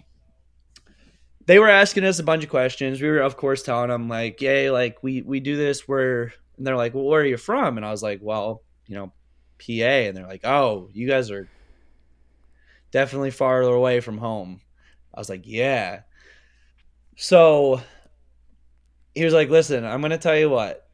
they 1.45 1.59
were 1.59 1.69
asking 1.69 2.05
us 2.05 2.19
a 2.19 2.23
bunch 2.23 2.43
of 2.43 2.49
questions. 2.49 3.01
We 3.01 3.09
were, 3.09 3.19
of 3.19 3.37
course, 3.37 3.63
telling 3.63 3.89
them 3.89 4.09
like, 4.09 4.41
"Yay, 4.41 4.69
like 4.69 5.01
we 5.01 5.21
we 5.21 5.39
do 5.39 5.55
this. 5.55 5.87
We're," 5.87 6.31
and 6.57 6.65
they're 6.65 6.77
like, 6.77 6.93
"Well, 6.93 7.05
where 7.05 7.21
are 7.21 7.25
you 7.25 7.37
from?" 7.37 7.77
And 7.77 7.85
I 7.85 7.91
was 7.91 8.03
like, 8.03 8.19
"Well, 8.21 8.63
you 8.87 8.95
know, 8.95 9.13
PA." 9.59 10.07
And 10.07 10.15
they're 10.15 10.27
like, 10.27 10.45
"Oh, 10.45 10.89
you 10.93 11.07
guys 11.07 11.31
are 11.31 11.49
definitely 12.91 13.31
farther 13.31 13.73
away 13.73 13.99
from 13.99 14.17
home." 14.17 14.61
I 15.13 15.19
was 15.19 15.29
like, 15.29 15.43
"Yeah." 15.45 16.01
So 17.15 17.81
he 19.13 19.25
was 19.25 19.33
like, 19.33 19.49
"Listen, 19.49 19.85
I'm 19.85 20.01
gonna 20.01 20.17
tell 20.17 20.37
you 20.37 20.49
what." 20.49 20.87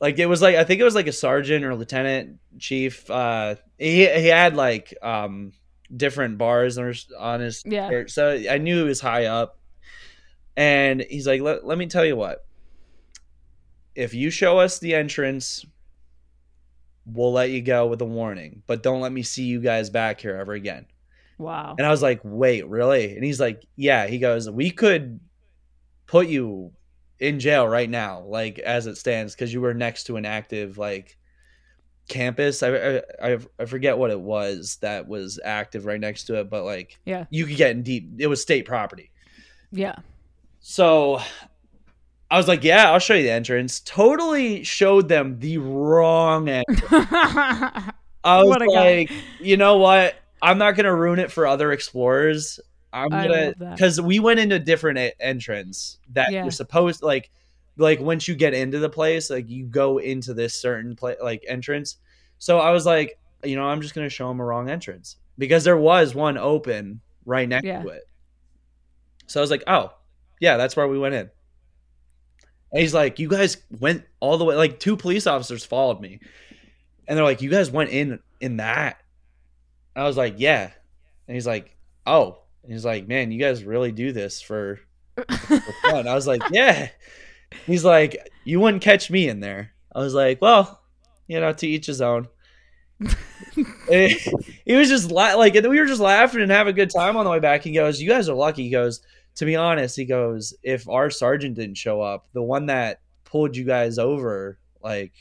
Like 0.00 0.18
it 0.18 0.26
was 0.26 0.42
like 0.42 0.56
I 0.56 0.64
think 0.64 0.80
it 0.80 0.84
was 0.84 0.94
like 0.94 1.06
a 1.06 1.12
sergeant 1.12 1.64
or 1.64 1.74
lieutenant 1.74 2.38
chief. 2.58 3.10
Uh, 3.10 3.56
he 3.78 4.06
he 4.06 4.26
had 4.26 4.54
like 4.54 4.94
um 5.02 5.52
different 5.94 6.38
bars 6.38 6.78
on 6.78 6.86
his, 6.88 7.06
on 7.18 7.40
his 7.40 7.62
Yeah. 7.66 7.88
shirt, 7.88 8.10
so 8.10 8.42
I 8.50 8.58
knew 8.58 8.78
he 8.82 8.88
was 8.88 9.00
high 9.00 9.26
up. 9.26 9.58
And 10.56 11.02
he's 11.02 11.26
like, 11.26 11.42
"Let 11.42 11.66
let 11.66 11.76
me 11.76 11.86
tell 11.86 12.04
you 12.04 12.16
what. 12.16 12.46
If 13.94 14.14
you 14.14 14.30
show 14.30 14.58
us 14.58 14.78
the 14.78 14.94
entrance, 14.94 15.64
we'll 17.04 17.32
let 17.32 17.50
you 17.50 17.60
go 17.62 17.86
with 17.86 18.00
a 18.00 18.06
warning, 18.06 18.62
but 18.66 18.82
don't 18.82 19.00
let 19.00 19.12
me 19.12 19.22
see 19.22 19.44
you 19.44 19.60
guys 19.60 19.90
back 19.90 20.20
here 20.20 20.34
ever 20.36 20.52
again." 20.54 20.86
Wow. 21.38 21.74
And 21.76 21.86
I 21.86 21.90
was 21.90 22.00
like, 22.00 22.20
wait, 22.24 22.66
really? 22.66 23.14
And 23.14 23.22
he's 23.22 23.38
like, 23.38 23.62
yeah. 23.76 24.06
He 24.06 24.18
goes, 24.18 24.48
we 24.48 24.70
could 24.70 25.20
put 26.06 26.28
you 26.28 26.72
in 27.20 27.40
jail 27.40 27.68
right 27.68 27.90
now, 27.90 28.20
like 28.22 28.58
as 28.58 28.86
it 28.86 28.96
stands, 28.96 29.34
because 29.34 29.52
you 29.52 29.60
were 29.60 29.74
next 29.74 30.04
to 30.04 30.16
an 30.16 30.24
active 30.24 30.78
like 30.78 31.18
campus. 32.08 32.62
I, 32.62 33.02
I 33.22 33.38
I 33.58 33.64
forget 33.66 33.98
what 33.98 34.10
it 34.10 34.20
was 34.20 34.78
that 34.80 35.06
was 35.08 35.38
active 35.44 35.86
right 35.86 36.00
next 36.00 36.24
to 36.24 36.38
it, 36.40 36.48
but 36.50 36.64
like 36.64 36.98
Yeah. 37.04 37.24
you 37.30 37.46
could 37.46 37.56
get 37.56 37.70
in 37.72 37.82
deep. 37.82 38.08
It 38.18 38.26
was 38.26 38.40
state 38.42 38.64
property. 38.66 39.10
Yeah. 39.72 39.96
So 40.60 41.20
I 42.30 42.36
was 42.36 42.48
like, 42.48 42.64
yeah, 42.64 42.90
I'll 42.90 42.98
show 42.98 43.14
you 43.14 43.22
the 43.22 43.30
entrance. 43.30 43.80
Totally 43.80 44.64
showed 44.64 45.08
them 45.08 45.38
the 45.38 45.58
wrong 45.58 46.48
entrance. 46.48 46.86
I 46.90 47.92
was 48.24 48.56
a 48.56 48.66
guy. 48.66 48.96
like, 48.96 49.12
you 49.40 49.56
know 49.56 49.76
what? 49.78 50.16
I'm 50.42 50.58
not 50.58 50.72
gonna 50.76 50.94
ruin 50.94 51.18
it 51.18 51.30
for 51.30 51.46
other 51.46 51.72
explorers. 51.72 52.58
I'm 52.92 53.12
I 53.12 53.26
gonna 53.26 53.54
because 53.72 54.00
we 54.00 54.18
went 54.20 54.40
into 54.40 54.56
a 54.56 54.58
different 54.60 54.98
e- 54.98 55.12
entrance 55.20 55.98
that 56.12 56.30
Yeah. 56.32 56.42
you're 56.42 56.50
supposed 56.50 57.02
like 57.02 57.30
like 57.76 58.00
once 58.00 58.26
you 58.28 58.34
get 58.34 58.54
into 58.54 58.78
the 58.78 58.88
place, 58.88 59.30
like 59.30 59.48
you 59.48 59.64
go 59.66 59.98
into 59.98 60.34
this 60.34 60.54
certain 60.54 60.96
place 60.96 61.16
like 61.22 61.44
entrance. 61.48 61.96
So 62.38 62.58
I 62.58 62.70
was 62.70 62.86
like, 62.86 63.18
you 63.44 63.56
know, 63.56 63.64
I'm 63.64 63.80
just 63.82 63.94
gonna 63.94 64.08
show 64.08 64.28
them 64.28 64.40
a 64.40 64.44
wrong 64.44 64.68
entrance 64.70 65.16
because 65.38 65.64
there 65.64 65.76
was 65.76 66.14
one 66.14 66.38
open 66.38 67.00
right 67.24 67.48
next 67.48 67.66
Yeah. 67.66 67.82
to 67.82 67.88
it. 67.88 68.08
So 69.26 69.40
I 69.40 69.42
was 69.42 69.50
like, 69.50 69.64
oh, 69.66 69.92
yeah, 70.40 70.56
that's 70.56 70.76
where 70.76 70.86
we 70.88 70.98
went 70.98 71.14
in. 71.14 71.30
And 72.72 72.80
he's 72.80 72.94
like, 72.94 73.18
you 73.18 73.28
guys 73.28 73.56
went 73.80 74.04
all 74.20 74.38
the 74.38 74.44
way. 74.44 74.54
Like 74.56 74.78
two 74.80 74.96
police 74.96 75.26
officers 75.26 75.64
followed 75.64 76.00
me, 76.00 76.20
and 77.08 77.16
they're 77.16 77.24
like, 77.24 77.42
you 77.42 77.50
guys 77.50 77.70
went 77.70 77.90
in 77.90 78.20
in 78.40 78.58
that. 78.58 78.98
I 79.94 80.04
was 80.04 80.16
like, 80.16 80.34
yeah. 80.38 80.70
And 81.26 81.34
he's 81.34 81.46
like, 81.46 81.74
oh. 82.06 82.38
And 82.62 82.72
he's 82.72 82.84
like, 82.84 83.06
man, 83.08 83.30
you 83.30 83.38
guys 83.40 83.64
really 83.64 83.92
do 83.92 84.12
this 84.12 84.42
for, 84.42 84.80
for 85.16 85.60
fun. 85.82 86.06
I 86.06 86.14
was 86.14 86.26
like, 86.26 86.42
yeah. 86.50 86.88
He's 87.66 87.84
like, 87.84 88.30
you 88.44 88.60
wouldn't 88.60 88.82
catch 88.82 89.10
me 89.10 89.28
in 89.28 89.40
there. 89.40 89.72
I 89.94 90.00
was 90.00 90.14
like, 90.14 90.40
well, 90.40 90.82
you 91.26 91.40
know, 91.40 91.52
to 91.52 91.66
each 91.66 91.86
his 91.86 92.00
own. 92.00 92.28
He 93.86 94.74
was 94.74 94.88
just 94.90 95.10
la- 95.10 95.34
like, 95.34 95.54
and 95.54 95.66
we 95.68 95.80
were 95.80 95.86
just 95.86 96.00
laughing 96.00 96.42
and 96.42 96.50
having 96.50 96.72
a 96.72 96.76
good 96.76 96.90
time 96.90 97.16
on 97.16 97.24
the 97.24 97.30
way 97.30 97.38
back. 97.38 97.62
He 97.62 97.72
goes, 97.72 98.02
you 98.02 98.08
guys 98.08 98.28
are 98.28 98.34
lucky. 98.34 98.64
He 98.64 98.70
goes, 98.70 99.00
to 99.36 99.46
be 99.46 99.56
honest, 99.56 99.96
he 99.96 100.04
goes, 100.04 100.52
if 100.62 100.86
our 100.88 101.08
sergeant 101.08 101.54
didn't 101.54 101.76
show 101.78 102.02
up, 102.02 102.26
the 102.34 102.42
one 102.42 102.66
that 102.66 103.00
pulled 103.24 103.56
you 103.56 103.64
guys 103.64 103.98
over, 103.98 104.58
like, 104.82 105.12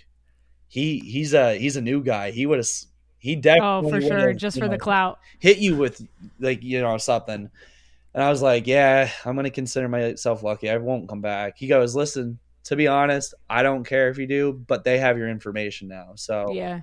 he 0.68 1.00
he's 1.00 1.34
a 1.34 1.58
he's 1.58 1.78
a 1.78 1.82
new 1.82 2.04
guy. 2.04 2.32
He 2.32 2.46
would 2.46 2.58
have 2.58 2.68
he 3.18 3.36
definitely 3.36 3.88
oh, 3.88 3.90
for 3.90 4.02
sure. 4.02 4.34
Just 4.34 4.60
for 4.60 4.68
the 4.68 4.78
clout. 4.78 5.20
hit 5.40 5.58
you 5.58 5.76
with 5.76 6.06
like 6.40 6.64
you 6.64 6.82
know 6.82 6.98
something 6.98 7.50
and 8.16 8.24
i 8.24 8.30
was 8.32 8.42
like 8.42 8.66
yeah 8.66 9.12
i'm 9.26 9.36
gonna 9.36 9.52
consider 9.52 9.88
myself 9.88 10.42
lucky. 10.42 10.70
I 10.72 10.78
won't 10.78 11.08
come 11.08 11.22
back. 11.22 11.58
He 11.60 11.68
goes 11.68 11.96
listen 11.96 12.40
to 12.64 12.76
be 12.76 12.88
honest 12.88 13.36
i 13.48 13.62
don't 13.62 13.84
care 13.84 14.10
if 14.10 14.18
you 14.18 14.26
do 14.26 14.52
but 14.54 14.84
they 14.84 14.98
have 14.98 15.20
your 15.20 15.30
information 15.30 15.88
now 15.88 16.14
so 16.16 16.52
Yeah. 16.52 16.82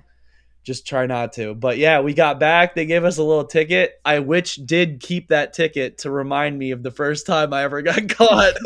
just 0.63 0.87
try 0.87 1.05
not 1.07 1.33
to. 1.33 1.53
But 1.53 1.77
yeah 1.77 1.99
we 1.99 2.13
got 2.13 2.39
back. 2.39 2.73
They 2.73 2.85
gave 2.85 3.03
us 3.03 3.17
a 3.17 3.23
little 3.23 3.43
ticket. 3.43 3.99
I 4.05 4.19
which 4.19 4.55
did 4.65 5.01
keep 5.01 5.27
that 5.27 5.51
ticket 5.51 5.97
to 5.99 6.09
remind 6.11 6.57
me 6.57 6.71
of 6.71 6.83
the 6.83 6.91
first 6.91 7.25
time 7.27 7.51
i 7.53 7.63
ever 7.63 7.81
got 7.81 8.07
caught. 8.17 8.53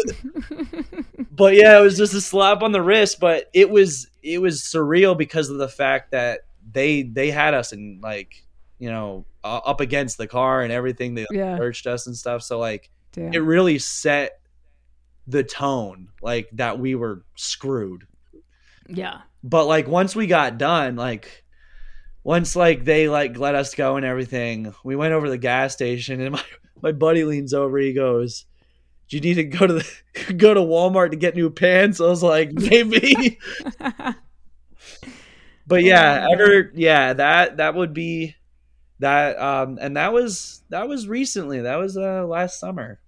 But 1.32 1.54
yeah 1.56 1.78
it 1.78 1.82
was 1.82 1.98
just 1.98 2.16
a 2.16 2.22
slap 2.22 2.64
on 2.64 2.72
the 2.72 2.82
wrist 2.82 3.20
but 3.20 3.50
it 3.54 3.70
was 3.70 4.08
it 4.24 4.40
was 4.40 4.62
surreal 4.62 5.16
because 5.18 5.50
of 5.52 5.58
the 5.60 5.68
fact 5.70 6.12
that 6.12 6.42
they 6.72 7.04
they 7.04 7.30
had 7.30 7.54
us 7.54 7.74
in 7.74 8.00
like 8.02 8.44
you 8.80 8.90
know 8.90 9.26
uh, 9.44 9.60
up 9.66 9.82
against 9.82 10.18
the 10.18 10.28
car 10.28 10.62
and 10.62 10.72
everything 10.72 11.16
they 11.16 11.26
yeah. 11.32 11.58
searched 11.58 11.88
us 11.88 12.08
and 12.08 12.16
stuff 12.16 12.44
so 12.44 12.60
like 12.60 12.90
Damn. 13.14 13.34
it 13.34 13.40
really 13.40 13.80
set 13.80 14.40
the 15.28 15.44
tone 15.44 16.10
like 16.22 16.50
that 16.54 16.80
we 16.80 16.96
were 16.96 17.24
screwed 17.36 18.08
yeah. 18.88 19.22
but 19.44 19.66
like 19.66 19.88
once 19.88 20.16
we 20.16 20.28
got 20.28 20.58
done 20.58 20.96
like 20.96 21.44
once 22.24 22.56
like 22.56 22.86
they 22.86 23.10
like 23.10 23.38
let 23.38 23.56
us 23.56 23.74
go 23.76 23.96
and 23.96 24.06
everything 24.06 24.74
we 24.84 24.96
went 24.96 25.14
over 25.14 25.26
to 25.28 25.32
the 25.32 25.38
gas 25.38 25.74
station 25.74 26.22
and 26.22 26.32
my 26.34 26.44
my 26.82 26.92
buddy 26.92 27.24
leans 27.24 27.54
over 27.54 27.78
he 27.78 27.94
goes 27.94 28.46
do 29.10 29.18
you 29.18 29.22
need 29.22 29.36
to 29.36 29.44
go 29.44 29.68
to 29.68 29.74
the 29.74 30.34
go 30.34 30.54
to 30.54 30.60
walmart 30.60 31.12
to 31.12 31.18
get 31.18 31.36
new 31.36 31.50
pants 31.50 32.00
i 32.00 32.06
was 32.06 32.24
like 32.24 32.52
maybe 32.54 33.40
but 35.66 35.84
yeah 35.84 36.26
Oh 36.28 36.34
ever 36.34 36.72
yeah 36.74 37.14
that 37.14 37.58
that 37.58 37.76
would 37.76 37.94
be 37.94 38.36
that 39.00 39.38
um 39.40 39.78
and 39.82 39.98
that 39.98 40.14
was 40.14 40.64
that 40.70 40.88
was 40.88 41.08
recently 41.08 41.62
that 41.62 41.76
was 41.78 41.98
uh 41.98 42.26
last 42.26 42.60
summer 42.60 43.00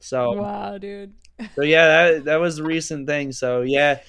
so 0.00 0.34
wow, 0.34 0.78
dude. 0.78 1.14
so 1.56 1.62
yeah, 1.64 1.86
that 2.12 2.24
that 2.26 2.36
was 2.36 2.58
a 2.58 2.64
recent 2.64 3.06
thing. 3.06 3.32
So 3.32 3.62
yeah, 3.62 4.00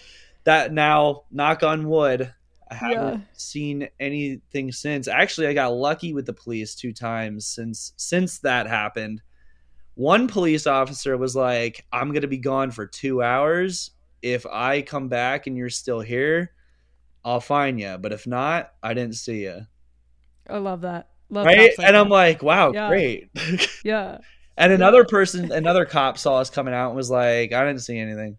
that 0.45 0.73
now 0.73 1.23
knock 1.32 1.63
on 1.63 1.88
wood, 1.89 2.34
I 2.69 2.76
haven't 2.76 3.15
Yeah. 3.15 3.21
seen 3.34 3.89
anything 4.00 4.71
since. 4.71 5.08
Actually, 5.08 5.47
I 5.47 5.54
got 5.54 5.73
lucky 5.73 6.13
with 6.13 6.26
the 6.26 6.34
police 6.34 6.76
two 6.76 6.93
times 6.93 7.47
since 7.47 7.93
since 7.97 8.39
that 8.39 8.67
happened. 8.67 9.21
One 9.95 10.28
police 10.28 10.67
officer 10.67 11.17
was 11.17 11.36
like, 11.36 11.86
"I'm 11.91 12.10
going 12.12 12.23
to 12.23 12.28
be 12.30 12.38
gone 12.39 12.71
for 12.71 12.88
2 12.88 13.21
hours. 13.23 13.91
If 14.21 14.45
I 14.47 14.82
come 14.84 15.10
back 15.10 15.47
and 15.47 15.58
you're 15.58 15.69
still 15.69 16.02
here, 16.02 16.54
I'll 17.26 17.41
find 17.41 17.80
you, 17.80 17.97
but 18.00 18.13
if 18.13 18.28
not, 18.28 18.73
I 18.84 18.93
didn't 18.95 19.15
see 19.17 19.43
you." 19.43 19.67
I 20.50 20.58
love 20.58 20.82
that. 20.82 21.10
Love 21.30 21.46
Right? 21.46 21.72
like 21.78 21.88
and 21.88 21.96
I'm 21.98 22.10
like, 22.10 22.42
"Wow, 22.42 22.72
Yeah. 22.74 22.88
great." 22.90 23.30
yeah. 23.84 24.20
and 24.58 24.72
another 24.74 25.04
person, 25.06 25.52
another 25.52 25.86
cop 25.86 26.18
saw 26.18 26.38
us 26.38 26.50
coming 26.50 26.74
out 26.74 26.88
and 26.88 26.96
was 26.96 27.10
like, 27.12 27.52
"I 27.54 27.66
didn't 27.66 27.82
see 27.82 27.98
anything." 28.00 28.38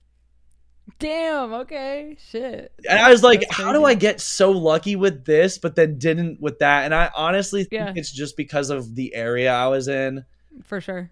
Damn. 0.98 1.53
Okay. 1.53 2.16
Shit. 2.31 2.72
And 2.88 2.98
I 2.98 3.11
was 3.11 3.22
like, 3.22 3.44
how 3.51 3.72
do 3.72 3.85
I 3.85 3.92
get 3.94 4.20
so 4.22 4.51
lucky 4.51 4.96
with 4.96 5.24
this, 5.27 5.59
but 5.59 5.77
then 5.77 5.98
didn't 5.98 6.40
with 6.40 6.59
that? 6.61 6.87
And 6.87 6.94
I 6.94 7.11
honestly 7.14 7.64
think 7.64 7.72
Yeah. 7.88 7.92
it's 7.94 8.11
just 8.11 8.37
because 8.38 8.70
of 8.70 8.94
the 8.94 9.14
area 9.14 9.53
I 9.53 9.66
was 9.68 9.87
in 9.87 10.24
For 10.64 10.81
sure. 10.81 11.11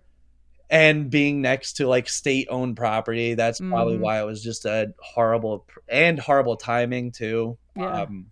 and 0.70 1.10
being 1.10 1.42
next 1.42 1.74
to 1.74 1.86
like 1.86 2.08
state 2.08 2.48
owned 2.50 2.76
property. 2.78 3.34
That's 3.34 3.60
probably 3.60 3.98
Mhm. 3.98 4.00
why 4.00 4.18
it 4.20 4.24
was 4.24 4.42
just 4.42 4.64
a 4.64 4.94
horrible 4.98 5.66
and 5.88 6.18
horrible 6.18 6.56
timing 6.56 7.12
too. 7.12 7.58
Yeah. 7.76 8.02
Um, 8.02 8.26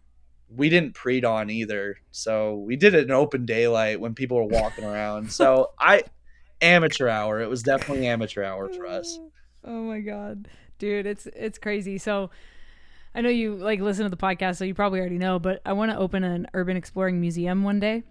we 0.57 0.69
didn't 0.69 0.95
pre 0.95 1.21
dawn 1.21 1.51
either. 1.51 1.99
So 2.11 2.57
we 2.57 2.77
did 2.77 2.95
it 2.95 3.05
in 3.05 3.11
open 3.11 3.47
daylight 3.47 4.01
when 4.01 4.14
people 4.14 4.37
were 4.37 4.45
walking 4.45 4.85
around. 4.85 5.33
So 5.33 5.71
I, 5.79 6.05
amateur 6.61 7.09
hour. 7.09 7.40
It 7.40 7.49
was 7.49 7.62
definitely 7.62 8.07
amateur 8.07 8.43
hour 8.43 8.69
for 8.69 8.87
us. 8.87 9.19
Oh, 9.21 9.31
oh 9.64 9.83
my 9.83 10.01
god, 10.01 10.49
dude, 10.79 11.07
it's 11.07 11.27
it's 11.27 11.59
crazy. 11.59 11.99
So 11.99 12.31
I 13.14 13.21
know 13.21 13.29
you 13.29 13.55
like 13.55 13.81
listen 13.81 14.05
to 14.05 14.11
the 14.11 14.17
podcast, 14.17 14.57
so 14.57 14.64
you 14.64 14.75
probably 14.75 15.01
already 15.01 15.19
know, 15.19 15.38
but 15.38 15.61
I 15.64 15.73
want 15.73 15.93
to 15.93 15.99
open 15.99 16.25
an 16.25 16.49
urban 16.55 16.77
exploring 16.77 17.21
museum 17.21 17.62
one 17.62 17.81
day. 17.81 18.03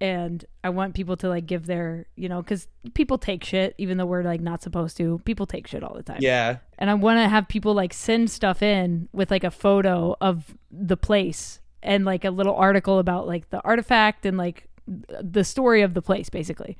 And 0.00 0.44
I 0.62 0.70
want 0.70 0.94
people 0.94 1.16
to 1.18 1.28
like 1.28 1.46
give 1.46 1.66
their, 1.66 2.06
you 2.16 2.28
know, 2.28 2.42
because 2.42 2.66
people 2.94 3.16
take 3.16 3.44
shit, 3.44 3.74
even 3.78 3.96
though 3.96 4.06
we're 4.06 4.22
like 4.22 4.40
not 4.40 4.62
supposed 4.62 4.96
to. 4.98 5.20
People 5.24 5.46
take 5.46 5.66
shit 5.66 5.82
all 5.82 5.94
the 5.94 6.02
time. 6.02 6.18
Yeah. 6.20 6.58
And 6.78 6.90
I 6.90 6.94
want 6.94 7.18
to 7.18 7.28
have 7.28 7.48
people 7.48 7.74
like 7.74 7.94
send 7.94 8.30
stuff 8.30 8.62
in 8.62 9.08
with 9.12 9.30
like 9.30 9.44
a 9.44 9.50
photo 9.50 10.16
of 10.20 10.54
the 10.70 10.96
place 10.96 11.60
and 11.82 12.04
like 12.04 12.24
a 12.24 12.30
little 12.30 12.54
article 12.54 12.98
about 12.98 13.26
like 13.26 13.50
the 13.50 13.62
artifact 13.62 14.26
and 14.26 14.36
like 14.36 14.68
the 14.86 15.44
story 15.44 15.82
of 15.82 15.94
the 15.94 16.02
place, 16.02 16.28
basically. 16.28 16.76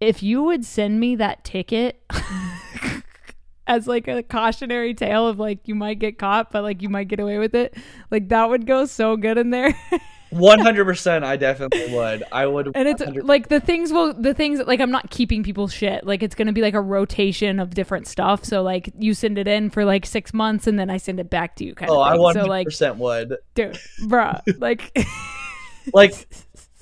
If 0.00 0.22
you 0.22 0.42
would 0.44 0.64
send 0.64 1.00
me 1.00 1.16
that 1.16 1.44
ticket 1.44 2.02
as 3.66 3.86
like 3.86 4.08
a 4.08 4.22
cautionary 4.22 4.94
tale 4.94 5.28
of 5.28 5.38
like 5.38 5.68
you 5.68 5.74
might 5.74 5.98
get 5.98 6.18
caught, 6.18 6.50
but 6.50 6.62
like 6.62 6.82
you 6.82 6.88
might 6.88 7.08
get 7.08 7.20
away 7.20 7.38
with 7.38 7.54
it, 7.54 7.76
like 8.10 8.28
that 8.28 8.48
would 8.48 8.66
go 8.66 8.86
so 8.86 9.16
good 9.16 9.38
in 9.38 9.50
there. 9.50 9.74
One 10.30 10.60
hundred 10.60 10.84
percent, 10.84 11.24
I 11.24 11.36
definitely 11.36 11.92
would. 11.94 12.22
I 12.30 12.46
would, 12.46 12.70
and 12.74 12.88
it's 12.88 13.00
100 13.00 13.24
like 13.26 13.48
the 13.48 13.58
things 13.60 13.92
will 13.92 14.14
the 14.14 14.32
things 14.32 14.60
like 14.66 14.80
I'm 14.80 14.90
not 14.92 15.10
keeping 15.10 15.42
people's 15.42 15.72
shit. 15.72 16.06
Like 16.06 16.22
it's 16.22 16.34
gonna 16.34 16.52
be 16.52 16.62
like 16.62 16.74
a 16.74 16.80
rotation 16.80 17.58
of 17.58 17.74
different 17.74 18.06
stuff. 18.06 18.44
So 18.44 18.62
like 18.62 18.90
you 18.98 19.12
send 19.14 19.38
it 19.38 19.48
in 19.48 19.70
for 19.70 19.84
like 19.84 20.06
six 20.06 20.32
months, 20.32 20.66
and 20.66 20.78
then 20.78 20.88
I 20.90 20.98
send 20.98 21.18
it 21.20 21.30
back 21.30 21.56
to 21.56 21.64
you. 21.64 21.74
Kind 21.74 21.90
Oh, 21.90 22.00
of. 22.00 22.06
I 22.06 22.12
thing. 22.12 22.20
one 22.22 22.34
So 22.34 22.40
hundred 22.40 22.50
like, 22.50 22.66
percent 22.66 22.96
would. 22.96 23.36
dude, 23.54 23.78
bruh, 24.02 24.40
like. 24.60 24.96
Like 25.94 26.28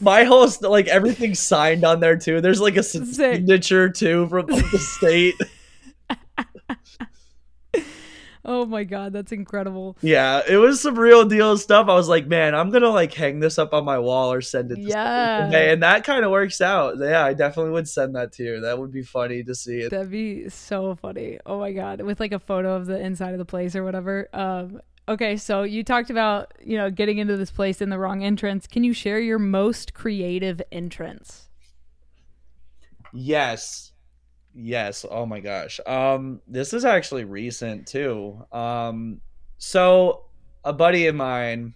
my 0.01 0.25
host 0.25 0.63
like 0.63 0.89
everything's 0.89 1.39
signed 1.39 1.85
on 1.85 2.01
there 2.01 2.17
too. 2.17 2.41
There's 2.41 2.61
like 2.61 2.77
a 2.77 2.83
signature 2.83 3.89
too 3.89 4.27
from 4.29 4.47
the 4.47 4.79
state. 4.79 5.35
Oh 8.51 8.65
my 8.65 8.83
god, 8.83 9.13
that's 9.13 9.31
incredible. 9.31 9.99
Yeah, 10.01 10.41
it 10.49 10.57
was 10.57 10.81
some 10.81 10.99
real 10.99 11.27
deal 11.27 11.59
stuff. 11.59 11.87
I 11.87 11.93
was 11.93 12.09
like, 12.09 12.27
man, 12.27 12.55
I'm 12.55 12.71
gonna 12.71 12.89
like 12.89 13.13
hang 13.13 13.41
this 13.41 13.59
up 13.59 13.75
on 13.75 13.85
my 13.85 13.99
wall 13.99 14.33
or 14.33 14.41
send 14.41 14.73
it. 14.73 14.77
To 14.77 14.81
Yeah. 14.81 15.51
And 15.53 15.83
that 15.83 16.03
kind 16.03 16.25
of 16.25 16.31
works 16.31 16.63
out. 16.63 16.95
Yeah, 16.99 17.23
I 17.23 17.35
definitely 17.35 17.73
would 17.73 17.87
send 17.87 18.17
that 18.17 18.33
to 18.33 18.43
you. 18.43 18.61
That 18.61 18.79
would 18.79 18.91
be 18.91 19.03
funny 19.03 19.43
to 19.45 19.55
see 19.55 19.81
it. 19.81 19.91
That'd 19.91 20.11
be 20.11 20.49
so 20.49 20.95
funny. 20.95 21.39
Oh 21.45 21.59
my 21.61 21.73
god, 21.73 22.01
with 22.01 22.21
like 22.21 22.33
a 22.33 22.39
photo 22.39 22.75
of 22.75 22.87
the 22.87 22.99
inside 22.99 23.33
of 23.33 23.39
the 23.39 23.45
place 23.45 23.77
or 23.77 23.85
whatever. 23.85 24.31
Um 24.33 24.81
okay, 25.11 25.37
so 25.37 25.63
you 25.63 25.85
talked 25.85 26.09
about, 26.09 26.55
you 26.65 26.79
know, 26.79 26.91
getting 26.91 27.19
into 27.19 27.37
this 27.37 27.51
place 27.51 27.83
in 27.83 27.91
the 27.91 27.99
wrong 27.99 28.25
entrance. 28.25 28.67
Can 28.67 28.83
you 28.83 28.95
share 28.95 29.21
your 29.21 29.39
most 29.39 29.93
creative 29.93 30.63
entrance? 30.73 31.51
Yes. 33.13 33.93
Yes. 34.61 35.07
Oh 35.09 35.25
my 35.25 35.39
gosh. 35.39 35.79
Um 35.87 36.41
this 36.49 36.73
is 36.73 36.85
actually 36.85 37.23
recent 37.25 37.87
too. 37.87 38.45
Um 38.51 39.21
so 39.57 40.25
a 40.65 40.73
buddy 40.73 41.07
of 41.07 41.15
mine 41.15 41.75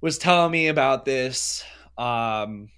was 0.00 0.18
telling 0.18 0.50
me 0.50 0.66
about 0.66 1.04
this 1.04 1.64
um 1.96 2.70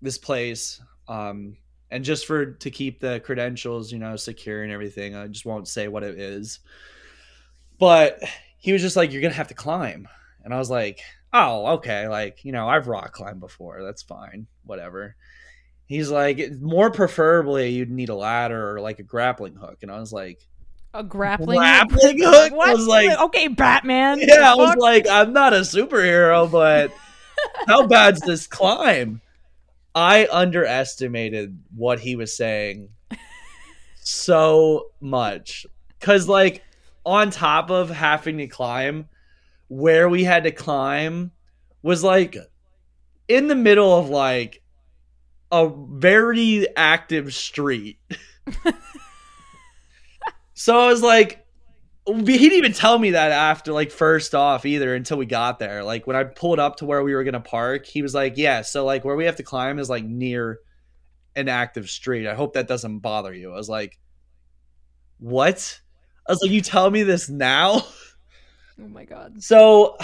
this 0.00 0.16
place 0.16 0.80
um 1.06 1.58
and 1.90 2.02
just 2.02 2.24
for 2.24 2.52
to 2.52 2.70
keep 2.70 2.98
the 3.00 3.20
credentials, 3.20 3.92
you 3.92 3.98
know, 3.98 4.16
secure 4.16 4.62
and 4.62 4.72
everything, 4.72 5.14
I 5.14 5.26
just 5.26 5.44
won't 5.44 5.68
say 5.68 5.86
what 5.86 6.02
it 6.02 6.18
is. 6.18 6.60
But 7.78 8.20
he 8.56 8.72
was 8.72 8.80
just 8.80 8.96
like 8.96 9.12
you're 9.12 9.20
to 9.22 9.30
have 9.30 9.48
to 9.48 9.54
climb. 9.54 10.08
And 10.44 10.54
I 10.54 10.58
was 10.58 10.70
like, 10.70 11.00
"Oh, 11.32 11.66
okay, 11.74 12.08
like, 12.08 12.44
you 12.44 12.52
know, 12.52 12.68
I've 12.68 12.88
rock 12.88 13.12
climbed 13.12 13.40
before. 13.40 13.82
That's 13.82 14.02
fine. 14.02 14.46
Whatever." 14.64 15.16
He's 15.90 16.08
like, 16.08 16.52
more 16.60 16.92
preferably, 16.92 17.70
you'd 17.70 17.90
need 17.90 18.10
a 18.10 18.14
ladder 18.14 18.70
or 18.70 18.80
like 18.80 19.00
a 19.00 19.02
grappling 19.02 19.56
hook. 19.56 19.78
And 19.82 19.90
I 19.90 19.98
was 19.98 20.12
like, 20.12 20.38
A 20.94 21.02
grappling 21.02 21.58
grappling 21.58 22.18
hook? 22.22 22.52
What? 22.52 22.68
I 22.68 22.74
was 22.74 22.86
like, 22.86 23.18
okay, 23.18 23.48
Batman. 23.48 24.20
yeah, 24.22 24.52
I 24.52 24.54
was 24.54 24.76
like, 24.76 25.08
I'm 25.08 25.32
not 25.32 25.52
a 25.52 25.62
superhero, 25.62 26.48
but 26.48 26.92
how 27.66 27.88
bad's 27.88 28.20
this 28.20 28.46
climb? 28.46 29.20
I 29.92 30.28
underestimated 30.30 31.60
what 31.74 31.98
he 31.98 32.14
was 32.14 32.36
saying 32.36 32.90
so 33.96 34.92
much. 35.00 35.66
Cause 35.98 36.28
like 36.28 36.62
on 37.04 37.32
top 37.32 37.68
of 37.68 37.90
having 37.90 38.38
to 38.38 38.46
climb, 38.46 39.08
where 39.66 40.08
we 40.08 40.22
had 40.22 40.44
to 40.44 40.52
climb 40.52 41.32
was 41.82 42.04
like 42.04 42.36
in 43.26 43.48
the 43.48 43.56
middle 43.56 43.98
of 43.98 44.08
like 44.08 44.59
a 45.52 45.68
very 45.68 46.66
active 46.76 47.34
street. 47.34 47.98
so 50.54 50.78
I 50.78 50.86
was 50.88 51.02
like, 51.02 51.46
he 52.06 52.22
didn't 52.22 52.58
even 52.58 52.72
tell 52.72 52.98
me 52.98 53.10
that 53.10 53.30
after 53.30 53.72
like 53.72 53.90
first 53.90 54.34
off 54.34 54.64
either 54.66 54.94
until 54.94 55.18
we 55.18 55.26
got 55.26 55.58
there. 55.58 55.84
Like 55.84 56.06
when 56.06 56.16
I 56.16 56.24
pulled 56.24 56.58
up 56.58 56.76
to 56.76 56.84
where 56.84 57.02
we 57.02 57.14
were 57.14 57.24
gonna 57.24 57.40
park, 57.40 57.86
he 57.86 58.02
was 58.02 58.14
like, 58.14 58.36
"Yeah, 58.36 58.62
so 58.62 58.84
like 58.84 59.04
where 59.04 59.16
we 59.16 59.26
have 59.26 59.36
to 59.36 59.42
climb 59.42 59.78
is 59.78 59.90
like 59.90 60.04
near 60.04 60.60
an 61.36 61.48
active 61.48 61.88
street. 61.90 62.26
I 62.26 62.34
hope 62.34 62.54
that 62.54 62.68
doesn't 62.68 63.00
bother 63.00 63.34
you." 63.34 63.52
I 63.52 63.56
was 63.56 63.68
like, 63.68 63.98
"What?" 65.18 65.80
I 66.26 66.32
was 66.32 66.42
like, 66.42 66.50
"You 66.50 66.62
tell 66.62 66.90
me 66.90 67.02
this 67.02 67.28
now?" 67.28 67.82
Oh 68.82 68.88
my 68.88 69.04
god. 69.04 69.42
So 69.42 69.98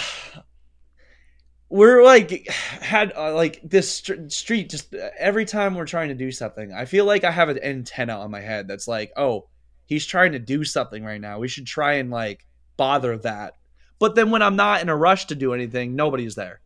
we're 1.69 2.03
like 2.03 2.47
had 2.49 3.11
uh, 3.15 3.33
like 3.33 3.59
this 3.63 3.93
str- 3.93 4.29
street 4.29 4.69
just 4.69 4.93
every 5.19 5.45
time 5.45 5.75
we're 5.75 5.85
trying 5.85 6.07
to 6.07 6.15
do 6.15 6.31
something 6.31 6.71
i 6.71 6.85
feel 6.85 7.03
like 7.03 7.23
i 7.25 7.31
have 7.31 7.49
an 7.49 7.61
antenna 7.61 8.17
on 8.17 8.31
my 8.31 8.39
head 8.39 8.67
that's 8.67 8.87
like 8.87 9.11
oh 9.17 9.47
he's 9.87 10.05
trying 10.05 10.33
to 10.33 10.39
do 10.39 10.63
something 10.63 11.03
right 11.03 11.19
now. 11.19 11.39
We 11.39 11.47
should 11.47 11.65
try 11.65 11.93
and 11.93 12.11
like 12.11 12.45
bother 12.75 13.17
that. 13.19 13.55
But 13.99 14.13
then 14.13 14.29
when 14.29 14.43
i'm 14.43 14.55
not 14.55 14.81
in 14.81 14.89
a 14.89 14.95
rush 14.95 15.25
to 15.25 15.35
do 15.35 15.53
anything 15.53 15.95
nobody's 15.95 16.35
there. 16.35 16.61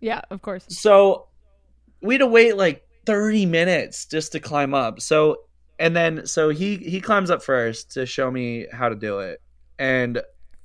Yeah, 0.00 0.20
of 0.30 0.42
course. 0.42 0.66
so 0.68 1.28
we 2.02 2.14
had 2.14 2.18
to 2.18 2.26
wait 2.26 2.56
like 2.56 2.86
30 3.06 3.46
minutes 3.46 4.04
just 4.04 4.32
to 4.32 4.40
climb 4.40 4.74
up. 4.74 5.00
So 5.00 5.38
and 5.78 5.96
then 5.96 6.26
so 6.26 6.50
he 6.50 6.76
he 6.76 7.00
climbs 7.00 7.30
up 7.30 7.42
first 7.42 7.92
to 7.92 8.04
show 8.04 8.30
me 8.30 8.66
how 8.70 8.90
to 8.90 8.94
do 8.94 9.20
it. 9.20 9.40
And 9.78 10.20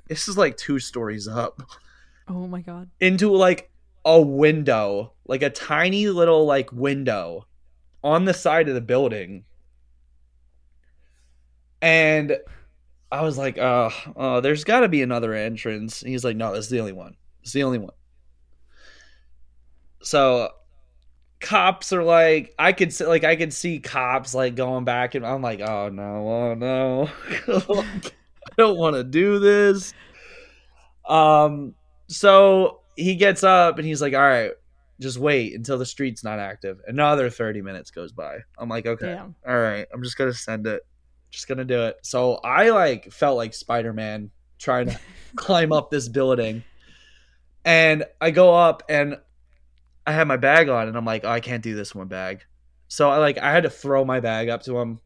this 0.07 0.27
is 0.27 0.37
like 0.37 0.57
two 0.57 0.79
stories 0.79 1.27
up. 1.27 1.61
Oh 2.27 2.47
my 2.47 2.61
god. 2.61 2.89
into 2.99 3.31
like 3.31 3.70
a 4.05 4.19
window, 4.21 5.13
like 5.25 5.41
a 5.41 5.49
tiny 5.49 6.07
little 6.07 6.45
like 6.45 6.71
window 6.71 7.45
on 8.03 8.25
the 8.25 8.33
side 8.33 8.67
of 8.67 8.75
the 8.75 8.81
building. 8.81 9.45
And 11.81 12.37
I 13.11 13.21
was 13.23 13.37
like, 13.37 13.57
oh 13.57 14.41
there's 14.41 14.63
got 14.63 14.81
to 14.81 14.89
be 14.89 15.01
another 15.01 15.33
entrance. 15.33 16.01
And 16.01 16.11
he's 16.11 16.23
like, 16.23 16.37
no, 16.37 16.53
this 16.53 16.65
is 16.65 16.71
the 16.71 16.79
only 16.79 16.93
one. 16.93 17.15
It's 17.41 17.53
the 17.53 17.63
only 17.63 17.79
one. 17.79 17.93
So 20.01 20.49
cops 21.41 21.91
are 21.91 22.03
like, 22.03 22.53
I 22.57 22.71
could 22.71 22.93
see, 22.93 23.05
like, 23.05 23.23
I 23.23 23.35
could 23.35 23.53
see 23.53 23.79
cops 23.79 24.33
like 24.33 24.55
going 24.55 24.85
back, 24.85 25.15
and 25.15 25.25
I'm 25.25 25.41
like, 25.41 25.59
oh 25.59 25.89
no, 25.89 26.27
oh 26.27 26.53
no, 26.53 27.09
I 27.47 28.53
don't 28.57 28.77
want 28.77 28.95
to 28.95 29.03
do 29.03 29.39
this. 29.39 29.93
Um, 31.07 31.73
so 32.07 32.80
he 33.01 33.15
gets 33.15 33.43
up 33.43 33.77
and 33.77 33.87
he's 33.87 34.01
like, 34.01 34.13
all 34.13 34.21
right, 34.21 34.51
just 34.99 35.17
wait 35.17 35.55
until 35.55 35.77
the 35.77 35.85
street's 35.85 36.23
not 36.23 36.39
active. 36.39 36.79
Another 36.87 37.29
30 37.29 37.61
minutes 37.61 37.91
goes 37.91 38.11
by. 38.11 38.37
I'm 38.57 38.69
like, 38.69 38.85
okay, 38.85 39.15
Damn. 39.15 39.35
all 39.47 39.57
right, 39.59 39.87
I'm 39.93 40.03
just 40.03 40.17
gonna 40.17 40.33
send 40.33 40.67
it. 40.67 40.83
Just 41.31 41.47
gonna 41.47 41.65
do 41.65 41.83
it. 41.83 41.97
So 42.03 42.35
I 42.35 42.69
like 42.69 43.11
felt 43.11 43.37
like 43.37 43.53
Spider 43.53 43.93
Man 43.93 44.29
trying 44.59 44.87
to 44.87 44.99
climb 45.35 45.71
up 45.71 45.89
this 45.89 46.07
building. 46.07 46.63
And 47.65 48.05
I 48.19 48.31
go 48.31 48.55
up 48.55 48.83
and 48.89 49.17
I 50.05 50.13
have 50.13 50.27
my 50.27 50.37
bag 50.37 50.69
on 50.69 50.87
and 50.87 50.97
I'm 50.97 51.05
like, 51.05 51.23
oh, 51.23 51.29
I 51.29 51.39
can't 51.39 51.63
do 51.63 51.75
this 51.75 51.93
one 51.93 52.07
bag. 52.07 52.43
So 52.87 53.09
I 53.09 53.17
like 53.17 53.37
I 53.37 53.51
had 53.51 53.63
to 53.63 53.69
throw 53.69 54.03
my 54.03 54.19
bag 54.19 54.49
up 54.49 54.63
to 54.63 54.77
him. 54.77 54.99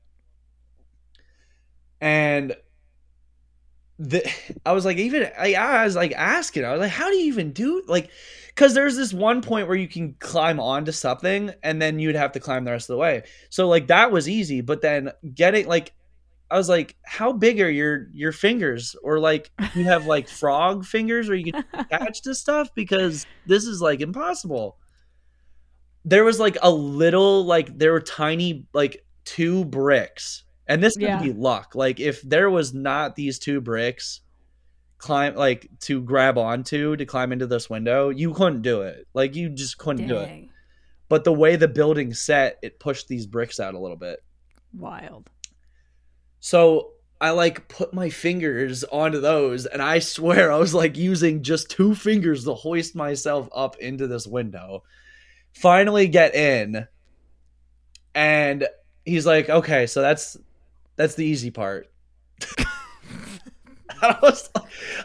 And 2.01 2.55
the 3.97 4.29
I 4.65 4.73
was 4.73 4.85
like 4.85 4.97
even 4.97 5.29
I, 5.37 5.53
I 5.53 5.83
was 5.85 5.95
like 5.95 6.13
asking, 6.13 6.65
I 6.65 6.71
was 6.71 6.81
like, 6.81 6.91
how 6.91 7.09
do 7.09 7.15
you 7.15 7.27
even 7.27 7.51
do 7.51 7.83
like 7.87 8.09
because 8.47 8.73
there's 8.73 8.95
this 8.95 9.13
one 9.13 9.41
point 9.41 9.67
where 9.67 9.77
you 9.77 9.87
can 9.87 10.15
climb 10.19 10.59
onto 10.59 10.91
something 10.91 11.53
and 11.61 11.81
then 11.81 11.99
you'd 11.99 12.15
have 12.15 12.31
to 12.33 12.39
climb 12.39 12.63
the 12.63 12.71
rest 12.71 12.89
of 12.89 12.93
the 12.93 12.99
way. 12.99 13.23
So 13.49 13.67
like 13.67 13.87
that 13.87 14.11
was 14.11 14.29
easy, 14.29 14.61
but 14.61 14.81
then 14.81 15.11
getting 15.33 15.67
like 15.67 15.93
I 16.49 16.57
was 16.57 16.69
like, 16.69 16.95
how 17.03 17.33
big 17.33 17.59
are 17.59 17.69
your 17.69 18.07
your 18.13 18.31
fingers? 18.31 18.95
Or 19.03 19.19
like 19.19 19.51
you 19.73 19.83
have 19.85 20.05
like 20.05 20.27
frog 20.29 20.85
fingers 20.85 21.27
where 21.27 21.37
you 21.37 21.51
can 21.51 21.65
attach 21.73 22.21
to 22.21 22.35
stuff 22.35 22.69
because 22.75 23.25
this 23.45 23.65
is 23.65 23.81
like 23.81 23.99
impossible. 24.01 24.77
There 26.05 26.23
was 26.23 26.39
like 26.39 26.57
a 26.61 26.71
little 26.71 27.45
like 27.45 27.77
there 27.77 27.91
were 27.91 28.01
tiny 28.01 28.67
like 28.73 29.05
two 29.25 29.65
bricks. 29.65 30.44
And 30.67 30.83
this 30.83 30.95
Yeah. 30.97 31.17
could 31.19 31.23
be 31.25 31.33
luck. 31.33 31.75
Like 31.75 31.99
if 31.99 32.21
there 32.21 32.49
was 32.49 32.73
not 32.73 33.15
these 33.15 33.39
two 33.39 33.61
bricks 33.61 34.21
climb 34.97 35.35
like 35.35 35.69
to 35.81 36.01
grab 36.01 36.37
onto 36.37 36.95
to 36.95 37.05
climb 37.05 37.31
into 37.31 37.47
this 37.47 37.69
window, 37.69 38.09
you 38.09 38.33
couldn't 38.33 38.61
do 38.61 38.81
it. 38.81 39.07
Like 39.13 39.35
you 39.35 39.49
just 39.49 39.77
couldn't 39.77 40.07
do 40.07 40.17
it. 40.17 40.49
But 41.07 41.23
the 41.23 41.33
way 41.33 41.55
the 41.55 41.67
building 41.67 42.13
set, 42.13 42.57
it 42.63 42.79
pushed 42.79 43.07
these 43.07 43.27
bricks 43.27 43.59
out 43.59 43.75
a 43.75 43.79
little 43.79 43.97
bit. 43.97 44.23
Wild. 44.73 45.29
So 46.39 46.93
I 47.21 47.29
like 47.31 47.67
put 47.69 47.93
my 47.93 48.09
fingers 48.09 48.83
onto 48.85 49.19
those, 49.21 49.65
and 49.67 49.81
I 49.81 49.99
swear 49.99 50.51
I 50.51 50.57
was 50.57 50.73
like 50.73 50.97
using 50.97 51.43
just 51.43 51.69
two 51.69 51.93
fingers 51.95 52.43
to 52.45 52.53
hoist 52.55 52.95
myself 52.95 53.47
up 53.55 53.77
into 53.77 54.07
this 54.07 54.25
window. 54.27 54.83
Finally 55.53 56.07
get 56.07 56.35
in, 56.35 56.87
and 58.13 58.67
he's 59.05 59.25
like, 59.25 59.49
"Okay, 59.49 59.87
so 59.87 60.01
that's 60.01 60.37
that's 60.95 61.15
the 61.15 61.25
easy 61.25 61.51
part." 61.51 61.91
I 64.01 64.17
was, 64.21 64.49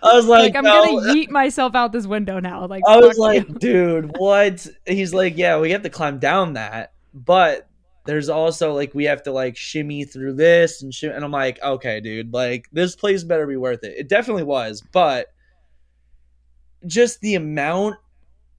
I 0.03 0.15
was 0.15 0.27
like, 0.27 0.55
Like, 0.55 0.57
I'm 0.57 0.65
"No." 0.65 0.85
gonna 1.01 1.15
yeet 1.15 1.31
myself 1.31 1.75
out 1.75 1.93
this 1.93 2.07
window 2.07 2.41
now. 2.41 2.67
Like 2.67 2.83
I 2.89 2.97
was 2.99 3.19
like, 3.19 3.49
you. 3.49 3.55
dude, 3.55 4.17
what? 4.19 4.67
He's 4.87 5.15
like, 5.15 5.37
yeah, 5.37 5.59
we 5.59 5.71
have 5.71 5.83
to 5.83 5.91
climb 5.91 6.19
down 6.19 6.55
that, 6.55 6.93
but 7.15 7.69
there's 8.07 8.29
also 8.29 8.73
like 8.75 8.93
we 8.95 9.05
have 9.05 9.23
to 9.25 9.33
like 9.33 9.57
shimmy 9.57 10.05
through 10.05 10.33
this 10.35 10.83
and 10.83 10.93
shim- 10.93 11.15
and 11.15 11.25
I'm 11.25 11.31
like, 11.31 11.63
okay, 11.63 12.01
dude, 12.01 12.33
like 12.33 12.69
this 12.73 12.97
place 12.97 13.23
better 13.23 13.47
be 13.47 13.57
worth 13.57 13.85
it. 13.85 13.95
It 13.97 14.09
definitely 14.09 14.43
was, 14.43 14.83
but 14.93 15.29
just 16.87 17.21
the 17.21 17.37
amount 17.37 17.97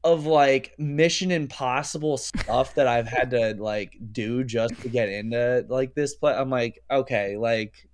of 0.03 0.25
like 0.25 0.73
Mission 0.79 1.31
Impossible 1.31 2.17
stuff 2.17 2.73
that 2.75 2.87
I've 2.87 3.07
had 3.07 3.31
to 3.31 3.55
like 3.59 3.97
do 4.11 4.43
just 4.43 4.73
to 4.81 4.89
get 4.89 5.09
into 5.09 5.65
like 5.69 5.93
this 5.93 6.15
place, 6.15 6.35
I'm 6.37 6.49
like, 6.49 6.83
okay, 6.89 7.37
like 7.37 7.87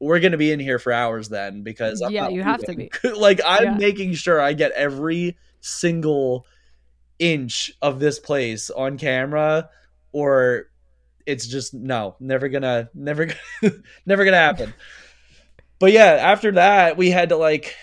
we're 0.00 0.20
gonna 0.20 0.36
be 0.36 0.52
in 0.52 0.60
here 0.60 0.78
for 0.78 0.92
hours 0.92 1.28
then 1.28 1.62
because 1.62 2.02
I'm 2.02 2.12
Yeah, 2.12 2.28
you 2.28 2.42
have 2.42 2.60
to 2.60 2.70
leaving. 2.70 2.90
like 3.16 3.40
I'm 3.44 3.64
Yeah. 3.64 3.76
making 3.78 4.14
sure 4.14 4.40
I 4.40 4.52
get 4.52 4.72
every 4.72 5.36
single 5.60 6.46
inch 7.18 7.72
of 7.82 7.98
this 7.98 8.18
place 8.20 8.70
on 8.70 8.98
camera, 8.98 9.70
or 10.12 10.66
it's 11.26 11.46
just 11.46 11.74
no, 11.74 12.14
never 12.20 12.48
gonna, 12.48 12.88
never, 12.94 13.26
gonna- 13.26 13.74
never 14.06 14.24
gonna 14.24 14.36
happen. 14.36 14.72
But 15.78 15.92
yeah, 15.92 16.12
after 16.20 16.52
that, 16.52 16.96
we 16.96 17.10
had 17.10 17.30
to 17.30 17.36
like 17.36 17.74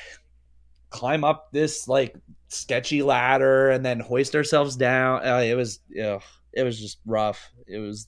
climb 0.89 1.23
up 1.23 1.51
this 1.51 1.87
like 1.87 2.15
sketchy 2.55 3.01
ladder 3.01 3.69
and 3.69 3.85
then 3.85 3.99
hoist 3.99 4.35
ourselves 4.35 4.75
down. 4.75 5.25
Uh, 5.25 5.39
it 5.39 5.55
was, 5.55 5.79
yeah, 5.89 6.19
it 6.53 6.63
was 6.63 6.79
just 6.79 6.99
rough. 7.05 7.51
It 7.67 7.77
was, 7.77 8.07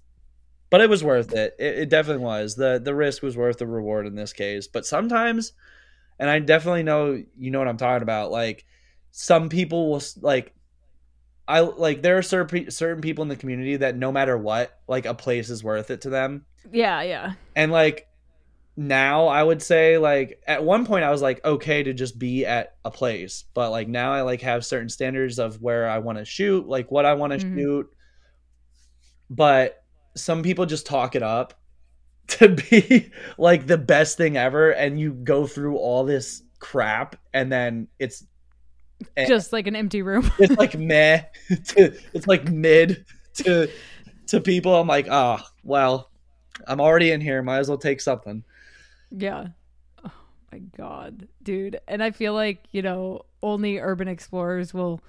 but 0.69 0.81
it 0.81 0.89
was 0.89 1.03
worth 1.03 1.33
it. 1.33 1.55
it. 1.59 1.79
It 1.79 1.89
definitely 1.89 2.23
was. 2.23 2.55
the 2.55 2.79
The 2.83 2.95
risk 2.95 3.23
was 3.23 3.37
worth 3.37 3.57
the 3.57 3.67
reward 3.67 4.07
in 4.07 4.15
this 4.15 4.33
case. 4.33 4.67
But 4.67 4.85
sometimes, 4.85 5.53
and 6.19 6.29
I 6.29 6.39
definitely 6.39 6.83
know 6.83 7.23
you 7.37 7.51
know 7.51 7.59
what 7.59 7.67
I'm 7.67 7.77
talking 7.77 8.03
about. 8.03 8.31
Like 8.31 8.65
some 9.11 9.49
people 9.49 9.91
will 9.91 10.01
like. 10.21 10.53
I 11.49 11.61
like 11.61 12.01
there 12.01 12.17
are 12.17 12.23
certain 12.23 12.69
certain 12.71 13.01
people 13.01 13.21
in 13.21 13.29
the 13.29 13.37
community 13.37 13.77
that 13.77 13.95
no 13.95 14.11
matter 14.11 14.37
what, 14.37 14.77
like 14.87 15.05
a 15.05 15.13
place 15.13 15.49
is 15.49 15.63
worth 15.63 15.91
it 15.91 16.01
to 16.01 16.09
them 16.09 16.45
yeah, 16.71 17.01
yeah, 17.01 17.33
and 17.55 17.71
like 17.71 18.07
now 18.79 19.25
i 19.25 19.41
would 19.41 19.59
say 19.61 19.97
like 19.97 20.39
at 20.45 20.63
one 20.63 20.85
point 20.85 21.03
i 21.03 21.09
was 21.09 21.19
like 21.21 21.43
okay 21.43 21.81
to 21.81 21.93
just 21.93 22.19
be 22.19 22.45
at 22.45 22.75
a 22.85 22.91
place 22.91 23.43
but 23.55 23.71
like 23.71 23.87
now 23.87 24.13
i 24.13 24.21
like 24.21 24.39
have 24.41 24.63
certain 24.63 24.87
standards 24.87 25.39
of 25.39 25.59
where 25.63 25.89
i 25.89 25.97
want 25.97 26.15
to 26.19 26.23
shoot 26.23 26.67
like 26.67 26.91
what 26.91 27.03
i 27.03 27.15
want 27.15 27.33
to 27.33 27.39
Mhm. 27.43 27.55
shoot 27.57 27.89
but 29.29 29.83
some 30.15 30.43
people 30.43 30.65
just 30.65 30.85
talk 30.85 31.15
it 31.15 31.23
up 31.23 31.55
to 32.27 32.49
be 32.49 33.09
like 33.37 33.65
the 33.67 33.77
best 33.77 34.15
thing 34.17 34.37
ever 34.37 34.71
and 34.71 34.99
you 34.99 35.13
go 35.13 35.47
through 35.47 35.77
all 35.77 36.03
this 36.03 36.43
crap 36.59 37.15
and 37.33 37.51
then 37.51 37.87
it's 37.99 38.23
Eh. 39.15 39.27
just 39.27 39.53
like 39.53 39.67
an 39.67 39.75
empty 39.75 40.01
room. 40.01 40.29
it's 40.39 40.55
like 40.57 40.75
meh 40.77 41.21
to, 41.67 41.95
it's 42.13 42.27
like 42.27 42.49
mid 42.51 43.05
to 43.35 43.69
to 44.27 44.41
people 44.41 44.75
i'm 44.75 44.87
like 44.87 45.07
oh 45.09 45.37
well 45.63 46.09
i'm 46.67 46.81
already 46.81 47.11
in 47.11 47.21
here 47.21 47.41
might 47.43 47.59
as 47.59 47.69
well 47.69 47.77
take 47.77 48.01
something 48.01 48.43
Yeah. 49.11 49.47
Oh 50.05 50.11
my 50.51 50.59
god, 50.77 51.27
dude. 51.43 51.79
And 51.87 52.01
I 52.03 52.11
feel 52.11 52.33
like, 52.33 52.63
you 52.71 52.81
know, 52.81 53.23
only 53.43 53.77
urban 53.79 54.07
explorers 54.07 54.73
will 54.73 55.01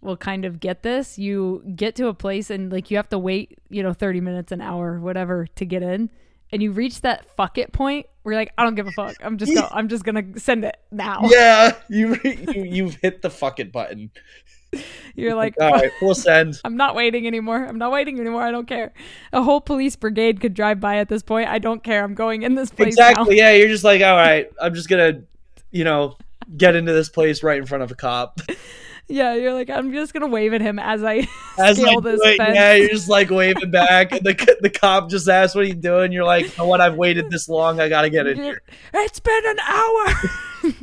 will 0.00 0.16
kind 0.16 0.44
of 0.44 0.60
get 0.60 0.82
this. 0.82 1.18
You 1.18 1.62
get 1.74 1.96
to 1.96 2.06
a 2.08 2.14
place 2.14 2.50
and 2.50 2.70
like 2.70 2.90
you 2.90 2.96
have 2.96 3.08
to 3.10 3.18
wait, 3.18 3.58
you 3.68 3.82
know, 3.82 3.92
30 3.92 4.20
minutes 4.20 4.52
an 4.52 4.60
hour 4.60 5.00
whatever 5.00 5.46
to 5.56 5.64
get 5.64 5.82
in 5.82 6.08
and 6.52 6.62
you 6.62 6.72
reach 6.72 7.00
that 7.02 7.24
fuck 7.36 7.58
it 7.58 7.72
point 7.72 8.06
where 8.22 8.32
you're 8.34 8.40
like 8.40 8.52
I 8.56 8.64
don't 8.64 8.74
give 8.74 8.86
a 8.86 8.92
fuck. 8.92 9.16
I'm 9.22 9.38
just 9.38 9.54
go- 9.54 9.68
I'm 9.72 9.88
just 9.88 10.04
going 10.04 10.34
to 10.34 10.40
send 10.40 10.64
it 10.64 10.76
now. 10.90 11.22
Yeah, 11.28 11.74
you, 11.88 12.14
re- 12.14 12.46
you 12.54 12.62
you've 12.64 12.94
hit 12.96 13.22
the 13.22 13.30
fuck 13.30 13.58
it 13.60 13.72
button. 13.72 14.10
You're 15.14 15.34
like 15.34 15.54
All 15.60 15.70
right, 15.72 15.90
we'll 16.02 16.14
send. 16.16 16.60
I'm 16.64 16.76
not 16.76 16.94
waiting 16.94 17.26
anymore. 17.26 17.64
I'm 17.64 17.78
not 17.78 17.90
waiting 17.90 18.20
anymore. 18.20 18.42
I 18.42 18.50
don't 18.50 18.68
care. 18.68 18.92
A 19.32 19.42
whole 19.42 19.60
police 19.60 19.96
brigade 19.96 20.40
could 20.40 20.54
drive 20.54 20.78
by 20.80 20.96
at 20.98 21.08
this 21.08 21.22
point. 21.22 21.48
I 21.48 21.58
don't 21.58 21.82
care. 21.82 22.04
I'm 22.04 22.14
going 22.14 22.42
in 22.42 22.54
this 22.54 22.70
place 22.70 22.88
Exactly. 22.88 23.36
now. 23.36 23.42
Yeah, 23.42 23.52
you're 23.52 23.68
just 23.68 23.84
like, 23.84 24.02
all 24.02 24.14
right, 24.16 24.48
I'm 24.60 24.74
just 24.74 24.88
gonna, 24.88 25.22
you 25.70 25.84
know, 25.84 26.16
get 26.56 26.76
into 26.76 26.92
this 26.92 27.08
place 27.08 27.42
right 27.42 27.58
in 27.58 27.66
front 27.66 27.82
of 27.82 27.90
a 27.90 27.94
cop. 27.94 28.40
Yeah, 29.10 29.36
you're 29.36 29.54
like 29.54 29.70
I'm 29.70 29.90
just 29.90 30.12
gonna 30.12 30.26
wave 30.26 30.52
at 30.52 30.60
him 30.60 30.78
as 30.78 31.02
I 31.02 31.26
As 31.58 31.78
I 31.78 31.82
scale 31.82 32.02
do 32.02 32.10
this 32.10 32.20
it, 32.22 32.36
fence. 32.36 32.54
yeah, 32.54 32.74
you're 32.74 32.90
just 32.90 33.08
like 33.08 33.30
waving 33.30 33.70
back, 33.70 34.12
and 34.12 34.20
the 34.20 34.56
the 34.60 34.68
cop 34.68 35.08
just 35.08 35.26
asks, 35.30 35.54
"What 35.54 35.64
are 35.64 35.66
you 35.66 35.72
doing?" 35.72 36.12
You're 36.12 36.26
like, 36.26 36.44
"You 36.44 36.52
know 36.58 36.66
what? 36.66 36.82
I've 36.82 36.96
waited 36.96 37.30
this 37.30 37.48
long. 37.48 37.80
I 37.80 37.88
gotta 37.88 38.10
get 38.10 38.26
in 38.26 38.36
here." 38.36 38.60
It's 38.92 39.18
been 39.18 39.46
an 39.46 39.58
hour. 39.60 40.74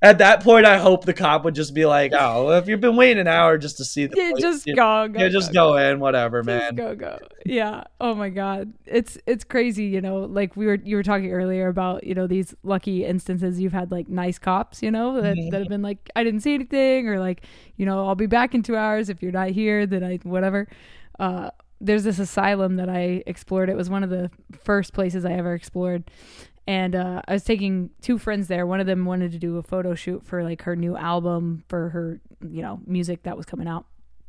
At 0.00 0.18
that 0.18 0.44
point, 0.44 0.64
I 0.64 0.78
hope 0.78 1.04
the 1.04 1.12
cop 1.12 1.44
would 1.44 1.56
just 1.56 1.74
be 1.74 1.84
like, 1.84 2.12
"Oh, 2.14 2.44
well, 2.46 2.58
if 2.58 2.68
you've 2.68 2.80
been 2.80 2.94
waiting 2.94 3.18
an 3.18 3.26
hour 3.26 3.58
just 3.58 3.78
to 3.78 3.84
see 3.84 4.06
the 4.06 4.16
yeah, 4.16 4.30
place, 4.30 4.42
just 4.42 4.66
you- 4.66 4.76
go, 4.76 5.08
go, 5.08 5.18
yeah, 5.20 5.28
just 5.28 5.52
go, 5.52 5.72
go 5.72 5.76
in, 5.76 5.98
whatever, 5.98 6.38
Just 6.40 6.46
man." 6.46 6.74
go, 6.76 6.94
go. 6.94 7.18
Yeah. 7.44 7.82
Oh 8.00 8.14
my 8.14 8.28
God. 8.28 8.72
It's 8.86 9.18
it's 9.26 9.42
crazy. 9.42 9.86
You 9.86 10.00
know, 10.00 10.18
like 10.20 10.54
we 10.56 10.66
were 10.66 10.76
you 10.84 10.94
were 10.94 11.02
talking 11.02 11.32
earlier 11.32 11.66
about 11.66 12.04
you 12.04 12.14
know 12.14 12.28
these 12.28 12.54
lucky 12.62 13.04
instances 13.04 13.58
you've 13.60 13.72
had 13.72 13.90
like 13.90 14.08
nice 14.08 14.38
cops. 14.38 14.84
You 14.84 14.92
know 14.92 15.20
that 15.20 15.36
Mhm. 15.36 15.50
that 15.50 15.58
have 15.62 15.68
been 15.68 15.82
like 15.82 16.08
I 16.14 16.22
didn't 16.22 16.40
see 16.40 16.54
anything 16.54 17.08
or 17.08 17.18
like 17.18 17.42
you 17.76 17.84
know 17.84 18.06
I'll 18.06 18.14
be 18.14 18.26
back 18.26 18.54
in 18.54 18.62
two 18.62 18.76
hours 18.76 19.08
if 19.08 19.20
you're 19.20 19.32
not 19.32 19.50
here. 19.50 19.84
Then 19.84 20.04
I 20.04 20.18
whatever. 20.22 20.68
Uh, 21.18 21.50
there's 21.80 22.04
this 22.04 22.18
asylum 22.20 22.76
that 22.76 22.88
I 22.88 23.22
explored. 23.26 23.68
It 23.68 23.76
was 23.76 23.88
one 23.90 24.04
of 24.04 24.10
the 24.10 24.30
first 24.62 24.92
places 24.92 25.24
I 25.24 25.32
ever 25.32 25.54
explored. 25.54 26.04
And 26.68 26.94
uh, 26.94 27.22
I 27.26 27.32
was 27.32 27.44
taking 27.44 27.88
two 28.02 28.18
friends 28.18 28.46
there. 28.48 28.66
One 28.66 28.78
of 28.78 28.86
them 28.86 29.06
wanted 29.06 29.32
to 29.32 29.38
do 29.38 29.56
a 29.56 29.62
photo 29.62 29.94
shoot 29.94 30.22
for 30.26 30.44
like 30.44 30.62
her 30.62 30.76
new 30.76 30.98
album 30.98 31.64
for 31.66 31.88
her, 31.88 32.20
you 32.46 32.60
know, 32.60 32.80
music 32.86 33.22
that 33.22 33.38
was 33.38 33.46
coming 33.46 33.66
out. 33.66 33.86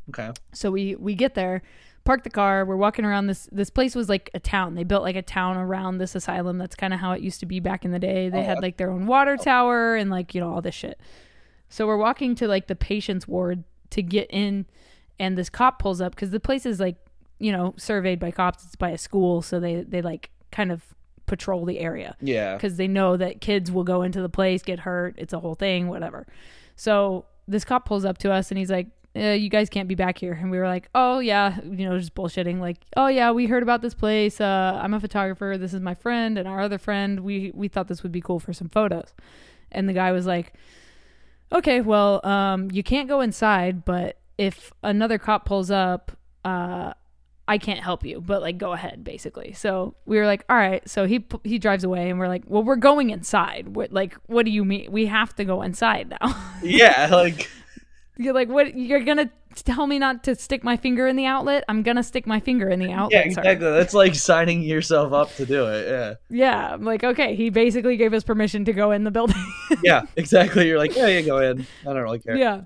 Okay. 0.07 0.31
So 0.53 0.71
we 0.71 0.95
we 0.95 1.15
get 1.15 1.35
there, 1.35 1.61
park 2.05 2.23
the 2.23 2.29
car. 2.29 2.63
We're 2.63 2.77
walking 2.77 3.03
around 3.03 3.27
this. 3.27 3.49
This 3.51 3.69
place 3.69 3.93
was 3.93 4.07
like 4.07 4.29
a 4.33 4.39
town. 4.39 4.75
They 4.75 4.85
built 4.85 5.03
like 5.03 5.17
a 5.17 5.21
town 5.21 5.57
around 5.57 5.97
this 5.97 6.15
asylum. 6.15 6.57
That's 6.57 6.77
kind 6.77 6.93
of 6.93 7.01
how 7.01 7.11
it 7.11 7.19
used 7.21 7.41
to 7.41 7.45
be 7.45 7.59
back 7.59 7.83
in 7.83 7.91
the 7.91 7.99
day. 7.99 8.29
They 8.29 8.39
Oh, 8.39 8.43
had 8.43 8.61
like 8.61 8.77
their 8.77 8.89
own 8.89 9.05
water 9.05 9.35
tower 9.35 9.97
and 9.97 10.09
like 10.09 10.33
you 10.33 10.39
know 10.39 10.53
all 10.53 10.61
this 10.61 10.75
shit. 10.75 10.97
So 11.67 11.85
we're 11.87 11.97
walking 11.97 12.35
to 12.35 12.47
like 12.47 12.67
the 12.67 12.75
patients 12.75 13.27
ward 13.27 13.65
to 13.89 14.01
get 14.01 14.27
in, 14.31 14.65
and 15.19 15.37
this 15.37 15.49
cop 15.49 15.77
pulls 15.77 15.99
up 15.99 16.15
because 16.15 16.31
the 16.31 16.39
place 16.39 16.65
is 16.65 16.79
like 16.79 16.95
you 17.37 17.51
know 17.51 17.73
surveyed 17.77 18.19
by 18.21 18.31
cops. 18.31 18.63
It's 18.63 18.77
by 18.77 18.91
a 18.91 18.97
school, 18.97 19.41
so 19.41 19.59
they 19.59 19.81
they 19.83 20.01
like 20.01 20.29
kind 20.53 20.71
of 20.71 20.81
patrol 21.29 21.63
the 21.65 21.79
area 21.79 22.15
Yeah. 22.19 22.55
because 22.55 22.75
they 22.75 22.87
know 22.87 23.15
that 23.15 23.39
kids 23.39 23.71
will 23.71 23.85
go 23.85 24.01
into 24.01 24.21
the 24.21 24.27
place, 24.29 24.61
get 24.63 24.79
hurt. 24.79 25.15
It's 25.17 25.31
a 25.31 25.39
whole 25.39 25.55
thing, 25.55 25.87
whatever. 25.87 26.27
So 26.75 27.25
this 27.47 27.63
cop 27.63 27.85
pulls 27.85 28.03
up 28.03 28.17
to 28.19 28.31
us 28.31 28.51
and 28.51 28.57
he's 28.57 28.69
like, 28.69 28.87
uh, 29.15 29.29
"You 29.43 29.49
guys 29.49 29.69
can't 29.69 29.87
be 29.87 29.95
back 29.95 30.17
here." 30.19 30.33
And 30.33 30.51
we 30.51 30.57
were 30.59 30.67
like, 30.67 30.87
"Oh 30.93 31.17
yeah," 31.19 31.59
you 31.63 31.87
know, 31.89 31.97
just 31.97 32.13
bullshitting. 32.13 32.59
Like, 32.59 32.77
"Oh 32.95 33.07
yeah, 33.07 33.31
we 33.31 33.47
heard 33.47 33.63
about 33.63 33.81
this 33.81 33.93
place. 33.95 34.39
Uh, 34.39 34.79
I'm 34.81 34.93
a 34.93 34.99
photographer. 34.99 35.55
This 35.57 35.73
is 35.73 35.81
my 35.81 35.95
friend 35.95 36.37
and 36.37 36.47
our 36.47 36.59
other 36.61 36.77
friend. 36.77 37.21
We 37.21 37.51
we 37.55 37.67
thought 37.69 37.87
this 37.87 38.03
would 38.03 38.11
be 38.11 38.21
cool 38.21 38.39
for 38.39 38.53
some 38.53 38.69
photos." 38.69 39.13
And 39.71 39.89
the 39.89 39.93
guy 39.93 40.11
was 40.11 40.25
like, 40.27 40.53
"Okay, 41.51 41.81
well, 41.81 42.25
um, 42.25 42.69
you 42.71 42.83
can't 42.83 43.07
go 43.09 43.21
inside, 43.21 43.83
but 43.83 44.17
if 44.37 44.71
another 44.83 45.17
cop 45.17 45.45
pulls 45.45 45.71
up, 45.71 46.11
uh." 46.45 46.93
I 47.49 47.57
can't 47.57 47.79
help 47.79 48.05
you, 48.05 48.21
but 48.21 48.41
like 48.41 48.57
go 48.57 48.73
ahead, 48.73 49.03
basically. 49.03 49.53
So 49.53 49.95
we 50.05 50.17
were 50.17 50.25
like, 50.25 50.45
all 50.49 50.55
right. 50.55 50.87
So 50.87 51.05
he 51.05 51.25
he 51.43 51.57
drives 51.59 51.83
away, 51.83 52.09
and 52.09 52.19
we're 52.19 52.27
like, 52.27 52.43
well, 52.45 52.63
we're 52.63 52.75
going 52.75 53.09
inside. 53.09 53.75
What 53.75 53.91
like 53.91 54.15
what 54.27 54.45
do 54.45 54.51
you 54.51 54.63
mean? 54.63 54.91
We 54.91 55.07
have 55.07 55.35
to 55.35 55.43
go 55.45 55.61
inside 55.61 56.09
now. 56.21 56.35
Yeah. 56.63 57.09
Like. 57.11 57.49
you're 58.17 58.33
like, 58.33 58.49
what? 58.49 58.75
You're 58.77 58.99
gonna 59.03 59.31
tell 59.55 59.87
me 59.87 59.97
not 59.97 60.23
to 60.25 60.35
stick 60.35 60.63
my 60.63 60.77
finger 60.77 61.07
in 61.07 61.15
the 61.15 61.25
outlet? 61.25 61.63
I'm 61.67 61.83
gonna 61.83 62.03
stick 62.03 62.27
my 62.27 62.39
finger 62.39 62.69
in 62.69 62.79
the 62.79 62.91
outlet. 62.91 63.11
Yeah. 63.25 63.27
Exactly. 63.27 63.55
That's 63.71 63.93
like 63.93 64.13
signing 64.13 64.61
yourself 64.61 65.13
up 65.13 65.33
to 65.35 65.45
do 65.45 65.65
it. 65.67 65.87
Yeah. 65.89 66.13
Yeah, 66.29 66.73
I'm 66.73 66.83
like, 66.83 67.03
okay. 67.03 67.35
He 67.35 67.49
basically 67.49 67.97
gave 67.97 68.13
us 68.13 68.23
permission 68.23 68.65
to 68.65 68.73
go 68.73 68.91
in 68.91 69.05
the 69.05 69.11
building. 69.11 69.43
yeah, 69.83 70.01
exactly. 70.17 70.67
You're 70.67 70.77
like, 70.77 70.95
yeah, 70.95 71.07
you 71.07 71.23
go 71.25 71.39
in. 71.39 71.65
I 71.83 71.93
don't 71.93 72.03
really 72.03 72.19
care. 72.19 72.35
yeah. 72.37 72.61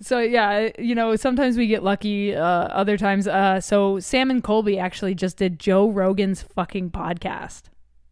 So 0.00 0.20
yeah, 0.20 0.70
you 0.78 0.94
know, 0.94 1.16
sometimes 1.16 1.56
we 1.56 1.66
get 1.66 1.82
lucky. 1.82 2.34
Uh, 2.34 2.42
other 2.42 2.96
times, 2.96 3.26
uh, 3.26 3.60
so 3.60 3.98
Sam 3.98 4.30
and 4.30 4.42
Colby 4.42 4.78
actually 4.78 5.14
just 5.14 5.38
did 5.38 5.58
Joe 5.58 5.88
Rogan's 5.88 6.42
fucking 6.42 6.90
podcast. 6.90 7.62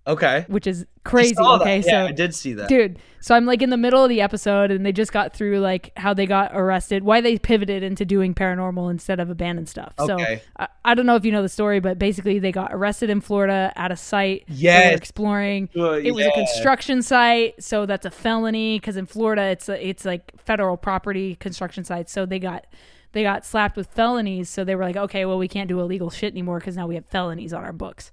Okay. 0.07 0.45
which 0.49 0.67
is 0.67 0.85
crazy. 1.03 1.35
Okay, 1.39 1.77
Yeah, 1.79 1.83
so 1.91 2.07
I 2.07 2.13
did 2.13 2.35
see 2.35 2.53
that. 2.55 2.69
dude 2.69 2.99
so 3.21 3.35
i'm 3.35 3.47
like 3.47 3.63
in 3.63 3.71
the 3.71 3.77
middle 3.79 4.03
of 4.03 4.11
the 4.11 4.21
episode 4.21 4.71
and 4.71 4.85
they 4.85 4.93
just 4.93 5.13
got 5.13 5.33
through 5.35 5.59
like 5.61 5.93
how 5.97 6.13
they 6.13 6.27
got 6.27 6.51
arrested 6.55 7.03
why 7.03 7.23
they 7.23 7.39
pivoted 7.39 7.83
into 7.83 8.05
doing 8.05 8.35
paranormal 8.35 8.91
instead 8.91 9.19
of 9.19 9.31
abandoned 9.31 9.67
stuff 9.69 9.95
so 10.07 10.17
I, 10.59 10.69
I 10.85 10.95
don't 10.95 11.07
know 11.07 11.17
if 11.17 11.25
you 11.25 11.33
know 11.33 11.41
the 11.41 11.49
story 11.49 11.81
but 11.81 11.99
basically 11.99 12.39
they 12.39 12.53
got 12.53 12.73
arrested 12.73 13.09
in 13.09 13.23
florida 13.23 13.73
at 13.77 13.91
a 13.93 13.97
site 13.97 14.45
were 14.91 14.97
exploring 14.97 15.71
Uh, 15.75 15.93
it 15.93 16.13
was 16.15 16.27
a 16.27 16.31
construction 16.33 17.01
site 17.03 17.63
so 17.63 17.87
that's 17.87 18.05
a 18.05 18.11
felony 18.11 18.79
because 18.79 18.99
in 18.99 19.07
florida 19.07 19.43
it's 19.45 19.69
a, 19.71 19.89
it's 19.89 20.05
like 20.05 20.33
federal 20.39 20.77
property 20.77 21.35
construction 21.37 21.83
sites 21.83 22.13
so 22.13 22.27
they 22.27 22.39
got 22.39 22.67
they 23.13 23.23
got 23.23 23.45
slapped 23.47 23.77
with 23.77 23.87
felonies 23.89 24.51
so 24.51 24.65
they 24.65 24.75
were 24.75 24.85
like 24.85 24.97
okay 24.97 25.25
well 25.25 25.39
we 25.39 25.49
can't 25.49 25.69
do 25.69 25.81
illegal 25.81 26.11
shit 26.11 26.33
anymore 26.35 26.59
because 26.59 26.77
now 26.77 26.87
we 26.87 26.95
have 26.95 27.07
felonies 27.07 27.55
on 27.55 27.65
our 27.65 27.73
books 27.73 28.11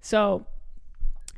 so 0.00 0.46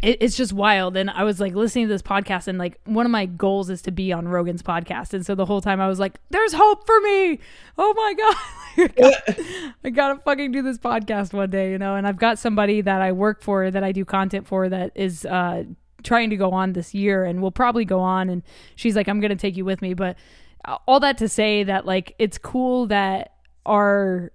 it, 0.03 0.19
it's 0.21 0.37
just 0.37 0.53
wild. 0.53 0.97
And 0.97 1.09
I 1.09 1.23
was 1.25 1.41
like 1.41 1.55
listening 1.55 1.87
to 1.87 1.93
this 1.93 2.03
podcast, 2.03 2.49
and 2.49 2.59
like 2.59 2.81
one 2.85 3.07
of 3.07 3.13
my 3.13 3.27
goals 3.27 3.71
is 3.71 3.81
to 3.83 3.93
be 3.93 4.13
on 4.13 4.27
Rogan's 4.29 4.63
podcast. 4.63 5.15
And 5.15 5.25
so 5.25 5.35
the 5.35 5.47
whole 5.47 5.61
time 5.61 5.81
I 5.81 5.89
was 5.89 6.01
like, 6.01 6.19
"There's 6.31 6.53
hope 6.53 6.85
for 6.85 7.01
me! 7.01 7.39
Oh 7.79 7.95
my 7.95 8.15
god, 8.89 9.73
I, 9.85 9.91
gotta, 9.91 10.21
fucking 10.21 10.51
do 10.53 10.63
this 10.63 10.79
podcast 10.79 11.33
one 11.33 11.51
day, 11.51 11.71
you 11.71 11.79
know." 11.79 11.95
And 11.95 12.07
I've 12.07 12.19
got 12.19 12.39
somebody 12.39 12.81
that 12.81 13.01
I 13.01 13.13
work 13.13 13.43
for, 13.43 13.71
that 13.71 13.85
I 13.85 13.93
do 13.93 14.05
content 14.05 14.47
for, 14.47 14.69
that 14.69 14.93
is 14.97 15.25
uh, 15.25 15.65
trying 16.03 16.31
to 16.31 16.37
go 16.37 16.51
on 16.51 16.73
this 16.73 16.93
year, 16.93 17.25
and 17.25 17.41
will 17.41 17.53
probably 17.53 17.85
go 17.85 18.01
on. 18.01 18.29
And 18.29 18.43
she's 18.75 18.97
like, 18.97 19.09
"I'm 19.09 19.21
gonna 19.21 19.37
take 19.37 19.57
you 19.57 19.65
with 19.65 19.81
me," 19.81 19.95
but 19.95 20.17
all 20.87 21.01
that 21.01 21.19
to 21.19 21.29
say 21.29 21.65
that 21.65 21.87
like 21.87 22.15
it's 22.19 22.39
cool 22.39 22.87
that 22.87 23.35
our 23.67 24.33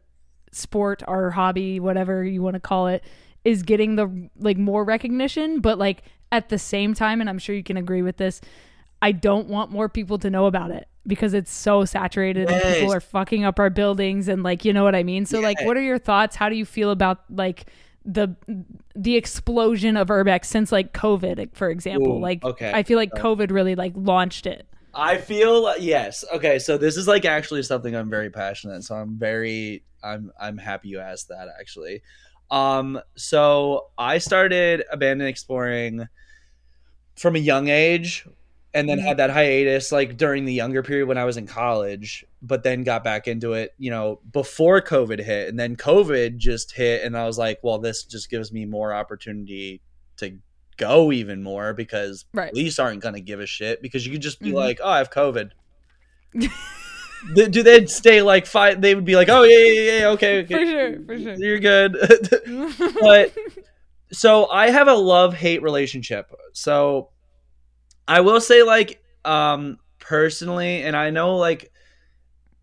sport, 0.51 1.03
our 1.07 1.31
hobby, 1.31 1.79
whatever 1.79 2.23
you 2.23 2.41
want 2.41 2.55
to 2.55 2.59
call 2.59 2.87
it, 2.87 3.03
is 3.47 3.63
getting 3.63 3.95
the 3.95 4.29
like 4.37 4.57
more 4.57 4.83
recognition, 4.83 5.61
but 5.61 5.77
like 5.77 6.03
at 6.33 6.49
the 6.49 6.59
same 6.59 6.93
time 6.93 7.21
and 7.21 7.29
I'm 7.29 7.39
sure 7.39 7.55
you 7.55 7.63
can 7.63 7.77
agree 7.77 8.01
with 8.01 8.17
this, 8.17 8.41
I 9.01 9.13
don't 9.13 9.47
want 9.47 9.71
more 9.71 9.87
people 9.87 10.17
to 10.19 10.29
know 10.29 10.47
about 10.47 10.69
it 10.69 10.89
because 11.07 11.33
it's 11.33 11.51
so 11.51 11.85
saturated 11.85 12.51
and 12.51 12.61
people 12.75 12.93
are 12.93 12.99
fucking 12.99 13.45
up 13.45 13.57
our 13.57 13.69
buildings 13.69 14.27
and 14.27 14.43
like 14.43 14.65
you 14.65 14.73
know 14.73 14.83
what 14.83 14.95
I 14.95 15.03
mean? 15.03 15.25
So 15.25 15.39
like 15.39 15.61
what 15.63 15.77
are 15.77 15.81
your 15.81 15.97
thoughts? 15.97 16.35
How 16.35 16.49
do 16.49 16.57
you 16.57 16.65
feel 16.65 16.91
about 16.91 17.19
like 17.29 17.67
the 18.03 18.35
the 18.95 19.15
explosion 19.15 19.95
of 19.95 20.09
urbex 20.09 20.45
since 20.45 20.73
like 20.73 20.91
COVID, 20.91 21.55
for 21.55 21.69
example? 21.69 22.17
Ooh, 22.17 22.19
like 22.19 22.43
okay. 22.43 22.73
I 22.73 22.83
feel 22.83 22.97
like 22.97 23.13
uh, 23.13 23.21
COVID 23.21 23.49
really 23.51 23.75
like 23.75 23.93
launched 23.95 24.45
it. 24.45 24.67
I 24.93 25.19
feel 25.19 25.73
yes. 25.79 26.25
Okay, 26.33 26.59
so 26.59 26.77
this 26.77 26.97
is 26.97 27.07
like 27.07 27.23
actually 27.23 27.63
something 27.63 27.95
I'm 27.95 28.09
very 28.09 28.29
passionate. 28.29 28.83
So 28.83 28.95
I'm 28.95 29.17
very 29.17 29.83
I'm 30.03 30.31
I'm 30.37 30.57
happy 30.57 30.89
you 30.89 30.99
asked 30.99 31.29
that 31.29 31.47
actually. 31.57 32.01
Um 32.51 32.99
so 33.15 33.87
I 33.97 34.17
started 34.19 34.83
abandoned 34.91 35.29
exploring 35.29 36.07
from 37.17 37.35
a 37.35 37.39
young 37.39 37.67
age 37.67 38.25
and 38.73 38.87
then 38.87 38.99
had 38.99 39.17
that 39.17 39.31
hiatus 39.31 39.91
like 39.91 40.17
during 40.17 40.45
the 40.45 40.53
younger 40.53 40.83
period 40.83 41.07
when 41.07 41.17
I 41.17 41.25
was 41.25 41.35
in 41.37 41.47
college, 41.47 42.23
but 42.43 42.61
then 42.63 42.83
got 42.83 43.03
back 43.03 43.27
into 43.27 43.53
it, 43.53 43.73
you 43.79 43.89
know, 43.89 44.19
before 44.31 44.81
COVID 44.81 45.19
hit. 45.23 45.49
And 45.49 45.59
then 45.59 45.75
COVID 45.75 46.37
just 46.37 46.71
hit 46.73 47.03
and 47.03 47.17
I 47.17 47.25
was 47.25 47.37
like, 47.39 47.59
well, 47.63 47.79
this 47.79 48.03
just 48.03 48.29
gives 48.29 48.51
me 48.53 48.65
more 48.65 48.93
opportunity 48.93 49.81
to 50.17 50.37
go 50.77 51.11
even 51.11 51.41
more 51.41 51.73
because 51.73 52.25
Right. 52.33 52.51
police 52.51 52.77
aren't 52.77 53.01
going 53.01 53.15
to 53.15 53.21
give 53.21 53.39
a 53.39 53.47
shit 53.47 53.81
because 53.81 54.05
you 54.05 54.11
could 54.11 54.21
just 54.21 54.39
be 54.39 54.51
Mhm. 54.51 54.55
like, 54.55 54.79
oh, 54.83 54.89
I 54.89 54.99
have 54.99 55.09
COVID. 55.09 55.51
Do 57.33 57.63
they 57.63 57.85
stay 57.87 58.21
like 58.21 58.45
five? 58.45 58.81
They 58.81 58.95
would 58.95 59.05
be 59.05 59.15
like, 59.15 59.29
oh 59.29 59.43
yeah, 59.43 59.57
yeah, 59.57 59.99
yeah, 59.99 60.07
okay, 60.09 60.39
okay, 60.41 60.55
For 60.55 60.65
sure, 60.65 61.05
for 61.05 61.19
sure. 61.19 61.35
you're 61.35 61.59
good. 61.59 61.97
but 63.01 63.33
so 64.11 64.49
I 64.49 64.69
have 64.69 64.87
a 64.87 64.93
love 64.93 65.33
hate 65.33 65.61
relationship. 65.61 66.31
So 66.53 67.09
I 68.07 68.21
will 68.21 68.39
say, 68.39 68.63
like, 68.63 69.01
um, 69.25 69.77
personally, 69.99 70.83
and 70.83 70.95
I 70.95 71.09
know 71.09 71.35
like 71.35 71.71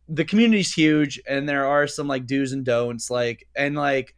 the 0.08 0.24
community's 0.24 0.72
huge, 0.72 1.20
and 1.26 1.48
there 1.48 1.66
are 1.66 1.86
some 1.86 2.08
like 2.08 2.26
do's 2.26 2.52
and 2.52 2.64
don'ts, 2.64 3.10
like, 3.10 3.46
and 3.54 3.74
like 3.74 4.14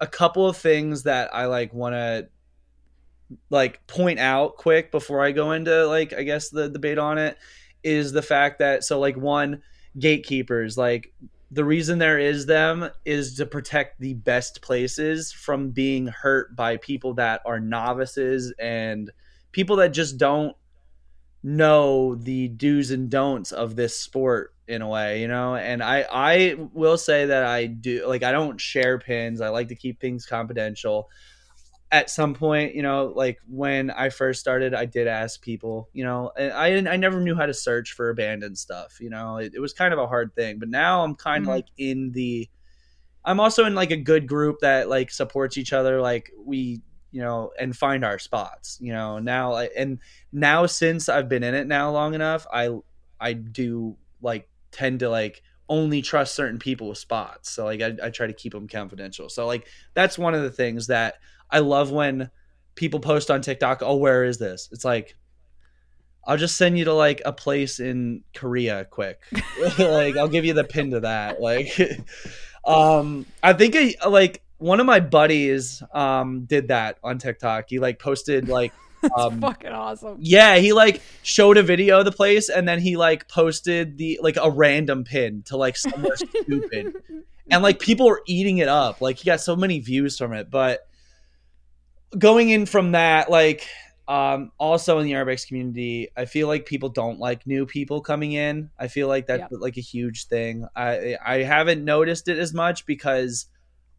a 0.00 0.06
couple 0.06 0.46
of 0.46 0.56
things 0.56 1.04
that 1.04 1.34
I 1.34 1.46
like 1.46 1.74
want 1.74 1.94
to 1.94 2.28
like 3.50 3.86
point 3.86 4.18
out 4.18 4.56
quick 4.56 4.90
before 4.90 5.22
I 5.22 5.32
go 5.32 5.52
into 5.52 5.86
like 5.86 6.12
I 6.12 6.22
guess 6.22 6.48
the 6.48 6.68
debate 6.68 6.98
on 6.98 7.18
it 7.18 7.36
is 7.82 8.12
the 8.12 8.22
fact 8.22 8.60
that 8.60 8.84
so 8.84 8.98
like 8.98 9.16
one 9.16 9.62
gatekeepers. 9.98 10.76
Like 10.76 11.12
the 11.50 11.64
reason 11.64 11.98
there 11.98 12.18
is 12.18 12.46
them 12.46 12.90
is 13.04 13.34
to 13.36 13.46
protect 13.46 14.00
the 14.00 14.14
best 14.14 14.60
places 14.60 15.32
from 15.32 15.70
being 15.70 16.06
hurt 16.06 16.54
by 16.54 16.76
people 16.76 17.14
that 17.14 17.40
are 17.46 17.60
novices 17.60 18.52
and 18.58 19.10
people 19.52 19.76
that 19.76 19.88
just 19.88 20.18
don't 20.18 20.54
know 21.42 22.16
the 22.16 22.48
do's 22.48 22.90
and 22.90 23.08
don'ts 23.08 23.52
of 23.52 23.76
this 23.76 23.98
sport 23.98 24.54
in 24.66 24.82
a 24.82 24.88
way 24.88 25.20
you 25.20 25.28
know? 25.28 25.54
And 25.54 25.82
i 25.82 26.04
i 26.10 26.56
will 26.74 26.98
say 26.98 27.26
that 27.26 27.44
i 27.44 27.66
do 27.66 28.06
like 28.06 28.22
i 28.22 28.32
don't 28.32 28.60
share 28.60 28.98
pins. 28.98 29.40
I 29.40 29.48
like 29.48 29.68
to 29.68 29.74
keep 29.74 30.00
things 30.00 30.26
confidential 30.26 31.08
at 31.90 32.10
some 32.10 32.34
point 32.34 32.74
you 32.74 32.82
know 32.82 33.12
like 33.16 33.38
when 33.48 33.90
i 33.92 34.10
first 34.10 34.40
started 34.40 34.74
i 34.74 34.84
did 34.84 35.06
ask 35.06 35.40
people 35.40 35.88
you 35.94 36.04
know 36.04 36.30
and 36.36 36.52
i 36.52 36.92
i 36.92 36.96
never 36.96 37.20
knew 37.20 37.34
how 37.34 37.46
to 37.46 37.54
search 37.54 37.92
for 37.92 38.10
abandoned 38.10 38.58
stuff 38.58 38.98
you 39.00 39.08
know 39.08 39.38
it, 39.38 39.52
it 39.54 39.60
was 39.60 39.72
kind 39.72 39.92
of 39.94 39.98
a 39.98 40.06
hard 40.06 40.34
thing 40.34 40.58
but 40.58 40.68
now 40.68 41.02
i'm 41.02 41.14
kind 41.14 41.44
of 41.44 41.48
Mhm. 41.48 41.54
like 41.54 41.66
in 41.78 42.12
the 42.12 42.48
i'm 43.24 43.40
also 43.40 43.64
in 43.64 43.74
like 43.74 43.90
a 43.90 43.96
good 43.96 44.26
group 44.26 44.58
that 44.60 44.88
like 44.88 45.10
supports 45.10 45.58
each 45.58 45.72
other 45.72 46.00
like 46.00 46.30
we 46.44 46.80
you 47.10 47.20
know 47.22 47.50
and 47.58 47.76
find 47.76 48.04
our 48.04 48.18
spots 48.18 48.78
you 48.80 48.92
know 48.92 49.18
now 49.18 49.54
I- 49.54 49.70
and 49.76 49.98
now 50.32 50.66
since 50.66 51.08
i've 51.08 51.28
been 51.28 51.42
in 51.42 51.54
it 51.54 51.66
now 51.66 51.90
long 51.90 52.14
enough 52.14 52.46
i 52.52 52.70
i 53.20 53.32
do 53.32 53.96
like 54.20 54.48
tend 54.72 55.00
to 55.00 55.08
like 55.08 55.42
only 55.70 56.00
trust 56.02 56.34
certain 56.34 56.58
people 56.58 56.88
with 56.88 56.98
spots 56.98 57.50
so 57.50 57.64
like 57.64 57.80
i, 57.82 57.94
I 58.02 58.10
try 58.10 58.26
to 58.26 58.32
keep 58.32 58.52
them 58.52 58.68
confidential 58.68 59.28
so 59.28 59.46
like 59.46 59.66
that's 59.94 60.18
one 60.18 60.34
of 60.34 60.42
the 60.42 60.50
things 60.50 60.86
that 60.88 61.14
i 61.50 61.58
love 61.58 61.90
when 61.90 62.30
people 62.74 63.00
post 63.00 63.30
on 63.30 63.40
tiktok 63.40 63.82
oh 63.82 63.96
where 63.96 64.24
is 64.24 64.38
this 64.38 64.68
it's 64.72 64.84
like 64.84 65.16
i'll 66.26 66.36
just 66.36 66.56
send 66.56 66.78
you 66.78 66.84
to 66.84 66.94
like 66.94 67.22
a 67.24 67.32
place 67.32 67.80
in 67.80 68.22
korea 68.34 68.84
quick 68.84 69.20
like 69.78 70.16
i'll 70.16 70.28
give 70.28 70.44
you 70.44 70.52
the 70.52 70.64
pin 70.64 70.90
to 70.90 71.00
that 71.00 71.40
like 71.40 71.78
um 72.66 73.26
i 73.42 73.52
think 73.52 73.74
I, 73.76 73.94
like 74.08 74.42
one 74.58 74.80
of 74.80 74.86
my 74.86 75.00
buddies 75.00 75.82
um 75.92 76.44
did 76.44 76.68
that 76.68 76.98
on 77.02 77.18
tiktok 77.18 77.66
he 77.68 77.78
like 77.78 77.98
posted 77.98 78.48
like 78.48 78.72
um 79.16 79.40
fucking 79.40 79.70
awesome. 79.70 80.16
yeah, 80.20 80.56
he 80.56 80.72
like 80.72 81.00
showed 81.22 81.56
a 81.56 81.62
video 81.62 82.00
of 82.00 82.04
the 82.04 82.12
place 82.12 82.48
and 82.48 82.68
then 82.68 82.80
he 82.80 82.96
like 82.96 83.28
posted 83.28 83.98
the 83.98 84.18
like 84.22 84.36
a 84.40 84.50
random 84.50 85.04
pin 85.04 85.42
to 85.46 85.56
like 85.56 85.76
somewhere 85.76 86.16
stupid. 86.16 86.94
And 87.50 87.62
like 87.62 87.78
people 87.78 88.06
were 88.06 88.22
eating 88.26 88.58
it 88.58 88.68
up. 88.68 89.00
Like 89.00 89.18
he 89.18 89.26
got 89.26 89.40
so 89.40 89.56
many 89.56 89.78
views 89.78 90.18
from 90.18 90.32
it. 90.32 90.50
But 90.50 90.87
going 92.16 92.50
in 92.50 92.66
from 92.66 92.92
that, 92.92 93.30
like 93.30 93.66
um 94.06 94.50
also 94.56 94.98
in 94.98 95.04
the 95.04 95.12
urbex 95.12 95.46
community, 95.46 96.08
I 96.16 96.24
feel 96.24 96.48
like 96.48 96.64
people 96.64 96.88
don't 96.88 97.18
like 97.18 97.46
new 97.46 97.66
people 97.66 98.00
coming 98.00 98.32
in. 98.32 98.70
I 98.78 98.88
feel 98.88 99.06
like 99.08 99.26
that's 99.26 99.52
like 99.52 99.76
a 99.76 99.82
huge 99.82 100.26
thing. 100.28 100.66
I 100.74 101.16
I 101.24 101.42
haven't 101.42 101.84
noticed 101.84 102.28
it 102.28 102.38
as 102.38 102.54
much 102.54 102.86
because 102.86 103.46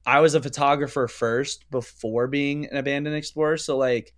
I 0.06 0.22
was 0.22 0.34
a 0.34 0.42
photographer 0.42 1.08
first 1.08 1.70
before 1.70 2.28
being 2.28 2.66
an 2.66 2.78
abandoned 2.78 3.16
explorer. 3.16 3.58
So 3.58 3.78
like 3.78 4.14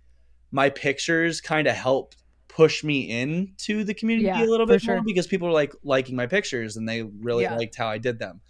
my 0.50 0.70
pictures 0.70 1.40
kind 1.40 1.66
of 1.66 1.74
helped 1.74 2.16
push 2.48 2.84
me 2.84 3.10
into 3.10 3.84
the 3.84 3.94
community 3.94 4.26
Yeah, 4.26 4.44
a 4.44 4.48
little 4.48 4.66
bit 4.66 4.84
more 4.86 4.96
sure. 4.96 5.04
because 5.04 5.26
people 5.26 5.48
were 5.48 5.54
like 5.54 5.74
liking 5.82 6.16
my 6.16 6.26
pictures 6.26 6.76
and 6.76 6.88
they 6.88 7.02
really 7.02 7.44
Yeah. 7.44 7.56
liked 7.56 7.76
how 7.76 7.88
I 7.88 7.98
did 7.98 8.18
them. 8.18 8.40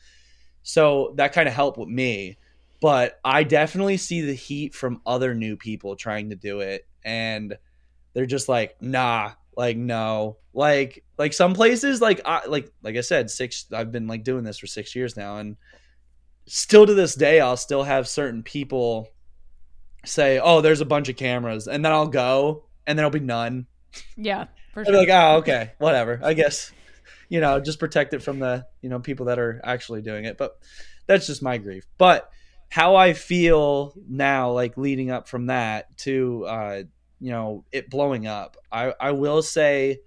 So 0.63 1.15
that 1.17 1.33
kind 1.33 1.49
of 1.49 1.55
helped 1.55 1.79
with 1.79 1.89
me. 1.89 2.39
But 2.83 3.19
I 3.25 3.45
definitely 3.45 3.97
see 3.97 4.21
the 4.23 4.35
heat 4.35 4.75
from 4.75 5.01
other 5.07 5.35
new 5.35 5.57
people 5.57 5.97
trying 5.97 6.31
to 6.31 6.37
do 6.37 6.61
it 6.61 6.87
and 7.05 7.57
they're 8.13 8.27
just 8.27 8.49
like, 8.49 8.77
nah, 8.83 9.33
like 9.57 9.77
no. 9.77 10.37
Like 10.53 11.05
like 11.17 11.33
some 11.33 11.55
places 11.55 12.03
like 12.03 12.21
I 12.27 12.45
like 12.47 12.71
like 12.83 12.97
I 12.97 13.01
said, 13.01 13.31
six 13.31 13.67
I've 13.73 13.93
been 13.93 14.09
like 14.09 14.25
doing 14.25 14.45
this 14.45 14.59
for 14.59 14.67
6 14.67 14.95
years 14.95 15.17
now 15.17 15.39
and 15.39 15.57
still 16.47 16.85
to 16.85 16.93
this 16.93 17.15
day 17.15 17.41
I'll 17.41 17.57
still 17.57 17.85
have 17.85 18.09
certain 18.09 18.43
people 18.43 19.09
say, 20.05 20.41
"Oh, 20.41 20.61
there's 20.61 20.81
a 20.81 20.85
bunch 20.85 21.09
of 21.09 21.17
cameras," 21.17 21.69
and 21.69 21.85
then 21.85 21.93
I'll 21.93 22.09
go, 22.09 22.65
and 22.87 22.99
there'll 22.99 23.11
be 23.11 23.21
none. 23.21 23.67
Yeah, 24.17 24.47
for 24.75 24.85
sure. 24.85 24.93
be 24.93 24.99
like, 24.99 25.09
"Oh, 25.09 25.37
okay, 25.37 25.73
whatever. 25.79 26.21
I 26.23 26.35
guess, 26.35 26.73
you 27.29 27.41
know, 27.41 27.61
just 27.61 27.79
protect 27.79 28.13
it 28.13 28.23
from 28.23 28.41
the 28.41 28.67
you 28.81 28.89
know 28.89 28.99
people 28.99 29.27
that 29.27 29.39
are 29.39 29.61
actually 29.63 30.03
doing 30.03 30.25
it." 30.25 30.37
But 30.37 30.59
that's 31.07 31.27
just 31.27 31.43
my 31.43 31.59
grief. 31.59 31.87
But 31.97 32.29
how 32.73 32.97
I 32.97 33.13
feel 33.13 33.93
now, 34.09 34.51
like 34.53 34.79
leading 34.79 35.11
up 35.11 35.29
from 35.29 35.49
that 35.49 35.95
to 35.99 36.47
uh, 36.47 36.83
you 37.21 37.31
know 37.31 37.67
it 37.71 37.91
blowing 37.91 38.27
up, 38.27 38.57
I 38.73 38.95
I 38.99 39.11
will 39.13 39.43
say. 39.43 40.01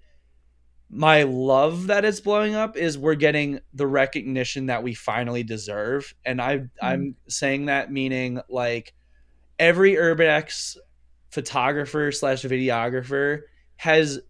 My 0.89 1.23
love 1.23 1.87
that 1.87 2.05
it's 2.05 2.21
blowing 2.21 2.55
up 2.55 2.77
is 2.77 2.97
we're 2.97 3.15
getting 3.15 3.59
the 3.73 3.85
recognition 3.85 4.67
that 4.67 4.81
we 4.81 4.95
finally 4.95 5.43
deserve, 5.43 6.15
and 6.25 6.41
I 6.41 6.65
I'm 6.81 7.15
saying 7.27 7.65
that 7.65 7.91
meaning 7.91 8.41
like 8.49 8.95
every 9.59 9.93
urbex 9.93 10.77
photographer 11.29 12.11
slash 12.11 12.43
videographer 12.43 13.41
has 13.75 14.21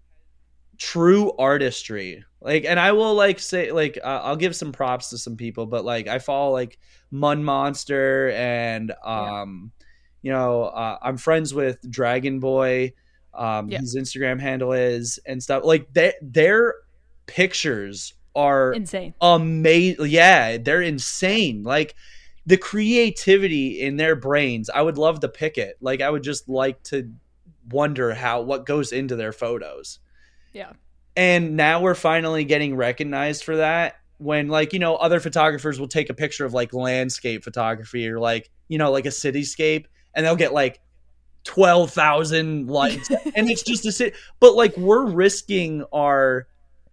true 0.78 1.32
artistry 1.38 2.26
like 2.46 2.64
and 2.64 2.80
i 2.80 2.92
will 2.94 3.14
like 3.16 3.40
say 3.40 3.72
like 3.72 3.98
uh, 4.02 4.22
i'll 4.24 4.36
give 4.38 4.56
some 4.56 4.72
props 4.72 5.10
to 5.10 5.18
some 5.18 5.36
people 5.36 5.66
but 5.66 5.84
like 5.84 6.08
i 6.08 6.20
follow 6.20 6.52
like 6.54 6.78
mun 7.12 7.44
monster 7.44 8.30
and 8.32 8.94
um 9.04 9.72
you 10.22 10.32
know 10.32 10.64
uh, 10.64 10.98
i'm 11.02 11.18
friends 11.18 11.54
with 11.54 11.78
dragon 11.92 12.40
boy 12.40 12.94
um 13.34 13.68
Yeah. 13.70 13.80
his 13.80 13.98
instagram 13.98 14.40
handle 14.40 14.72
is 14.72 15.20
and 15.26 15.44
stuff 15.44 15.64
like 15.66 15.92
they, 15.92 16.14
their 16.22 16.76
pictures 17.26 18.14
are 18.36 18.74
Insane. 18.74 19.14
amazing. 19.22 20.08
Yeah, 20.10 20.58
they're 20.58 20.82
insane. 20.82 21.64
Like 21.64 21.96
the 22.46 22.58
creativity 22.58 23.82
in 23.82 23.96
their 23.98 24.16
brains, 24.16 24.70
I 24.70 24.82
would 24.82 24.98
love 24.98 25.22
to 25.22 25.30
pick 25.30 25.58
it. 25.58 25.78
Like 25.82 26.02
I 26.02 26.10
would 26.10 26.22
just 26.24 26.50
like 26.50 26.84
to 26.84 27.12
wonder 27.70 28.14
how 28.14 28.42
what 28.42 28.66
goes 28.66 28.92
into 28.92 29.16
their 29.16 29.32
photos. 29.32 30.00
Yeah. 30.54 30.74
And 31.16 31.56
now 31.56 31.82
we're 31.82 31.96
finally 31.96 32.44
getting 32.44 32.76
recognized 32.76 33.44
for 33.44 33.58
that. 33.58 34.00
When 34.18 34.48
like 34.48 34.72
you 34.72 34.80
know 34.80 34.96
other 34.96 35.20
photographers 35.20 35.80
will 35.80 35.90
take 35.90 36.10
a 36.10 36.14
picture 36.14 36.46
of 36.46 36.54
like 36.54 36.74
landscape 36.74 37.44
photography 37.44 38.08
or 38.08 38.18
like 38.20 38.50
you 38.70 38.78
know 38.78 38.92
like 38.92 39.06
a 39.06 39.10
cityscape 39.10 39.86
and 40.16 40.26
they'll 40.26 40.38
get 40.38 40.54
like 40.54 40.80
twelve 41.44 41.92
thousand 41.92 42.68
likes 42.68 43.10
and 43.36 43.50
it's 43.50 43.64
just 43.64 43.86
a 43.86 43.92
city. 43.92 44.16
But 44.40 44.56
like 44.56 44.76
we're 44.78 45.06
risking 45.06 45.84
our 45.94 46.48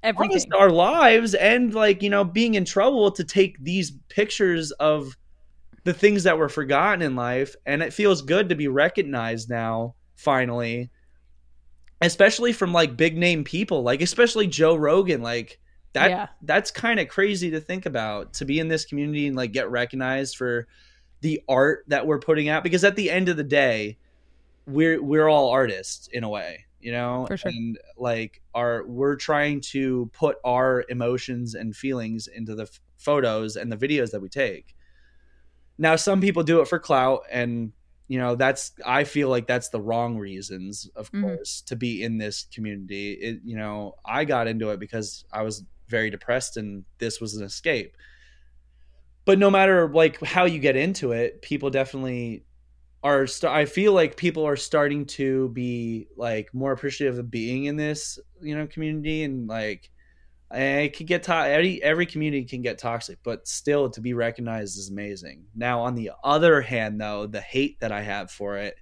Everything. 0.04 0.52
our 0.52 0.70
lives 0.70 1.34
and 1.34 1.72
like 1.72 2.02
you 2.02 2.10
know 2.10 2.24
being 2.24 2.54
in 2.54 2.64
trouble 2.64 3.12
to 3.12 3.22
take 3.22 3.56
these 3.62 3.92
pictures 4.08 4.72
of 4.72 5.16
the 5.84 5.94
things 5.94 6.24
that 6.24 6.38
were 6.38 6.48
forgotten 6.48 7.02
in 7.02 7.14
life 7.14 7.54
and 7.66 7.82
it 7.82 7.92
feels 7.92 8.20
good 8.20 8.48
to 8.48 8.56
be 8.56 8.66
recognized 8.66 9.48
now 9.48 9.94
finally 10.16 10.90
especially 12.02 12.52
from 12.52 12.72
like 12.72 12.96
big 12.96 13.16
name 13.16 13.44
people 13.44 13.82
like 13.82 14.00
especially 14.02 14.46
joe 14.46 14.74
rogan 14.74 15.22
like 15.22 15.58
that 15.92 16.10
yeah. 16.10 16.28
that's 16.42 16.70
kind 16.70 16.98
of 16.98 17.08
crazy 17.08 17.50
to 17.50 17.60
think 17.60 17.86
about 17.86 18.32
to 18.32 18.44
be 18.44 18.58
in 18.58 18.68
this 18.68 18.84
community 18.84 19.26
and 19.26 19.36
like 19.36 19.52
get 19.52 19.70
recognized 19.70 20.36
for 20.36 20.66
the 21.20 21.40
art 21.48 21.84
that 21.88 22.06
we're 22.06 22.18
putting 22.18 22.48
out 22.48 22.62
because 22.62 22.84
at 22.84 22.96
the 22.96 23.10
end 23.10 23.28
of 23.28 23.36
the 23.36 23.44
day 23.44 23.96
we're 24.66 25.02
we're 25.02 25.28
all 25.28 25.50
artists 25.50 26.08
in 26.12 26.24
a 26.24 26.28
way 26.28 26.64
you 26.80 26.92
know 26.92 27.26
For 27.28 27.36
sure. 27.36 27.50
and 27.50 27.78
like 27.96 28.40
our 28.54 28.84
we're 28.86 29.16
trying 29.16 29.60
to 29.72 30.10
put 30.12 30.36
our 30.44 30.84
emotions 30.88 31.54
and 31.54 31.74
feelings 31.74 32.26
into 32.26 32.54
the 32.54 32.64
f- 32.64 32.80
photos 32.98 33.56
and 33.56 33.70
the 33.70 33.76
videos 33.76 34.10
that 34.10 34.20
we 34.20 34.28
take 34.28 34.74
now 35.78 35.96
some 35.96 36.20
people 36.20 36.42
do 36.42 36.60
it 36.60 36.68
for 36.68 36.78
clout 36.78 37.22
and 37.30 37.72
you 38.12 38.18
know 38.18 38.34
that's 38.34 38.72
i 38.84 39.04
feel 39.04 39.28
like 39.30 39.46
that's 39.46 39.70
the 39.70 39.80
wrong 39.80 40.18
reasons 40.18 40.90
of 40.96 41.10
Mhm. 41.12 41.22
course 41.22 41.62
to 41.62 41.76
be 41.76 42.02
in 42.02 42.18
this 42.18 42.46
community 42.54 43.12
it, 43.14 43.40
you 43.42 43.56
know 43.56 43.94
i 44.04 44.24
got 44.24 44.46
into 44.46 44.68
it 44.70 44.78
because 44.80 45.24
i 45.32 45.42
was 45.42 45.64
very 45.88 46.10
depressed 46.10 46.58
and 46.58 46.84
this 46.98 47.20
was 47.22 47.36
an 47.36 47.44
escape 47.44 47.96
but 49.24 49.38
no 49.38 49.50
matter 49.50 49.88
like 49.88 50.20
how 50.22 50.44
you 50.44 50.58
get 50.58 50.76
into 50.76 51.12
it 51.12 51.42
people 51.42 51.70
definitely 51.70 52.44
are 53.04 53.26
st- 53.28 53.52
i 53.52 53.66
feel 53.66 53.94
like 53.94 54.16
people 54.16 54.46
are 54.46 54.56
starting 54.56 55.06
to 55.06 55.50
be 55.50 56.08
like 56.16 56.54
more 56.54 56.72
appreciative 56.72 57.18
of 57.18 57.30
being 57.30 57.66
in 57.66 57.76
this 57.76 58.18
you 58.42 58.56
know 58.56 58.66
community 58.68 59.24
and 59.24 59.48
like 59.48 59.90
Eh, 60.52 60.80
it 60.82 60.96
could 60.96 61.06
get 61.06 61.22
to- 61.24 61.34
every 61.34 61.82
every 61.82 62.04
community 62.04 62.44
can 62.44 62.60
get 62.60 62.78
toxic 62.78 63.18
but 63.22 63.48
still 63.48 63.88
to 63.90 64.00
be 64.02 64.12
recognized 64.12 64.78
is 64.78 64.90
amazing. 64.90 65.46
Now 65.54 65.80
on 65.80 65.94
the 65.94 66.10
other 66.22 66.60
hand 66.60 67.00
though 67.00 67.26
the 67.26 67.40
hate 67.40 67.80
that 67.80 67.90
i 67.92 68.02
have 68.02 68.30
for 68.30 68.58
it 68.58 68.76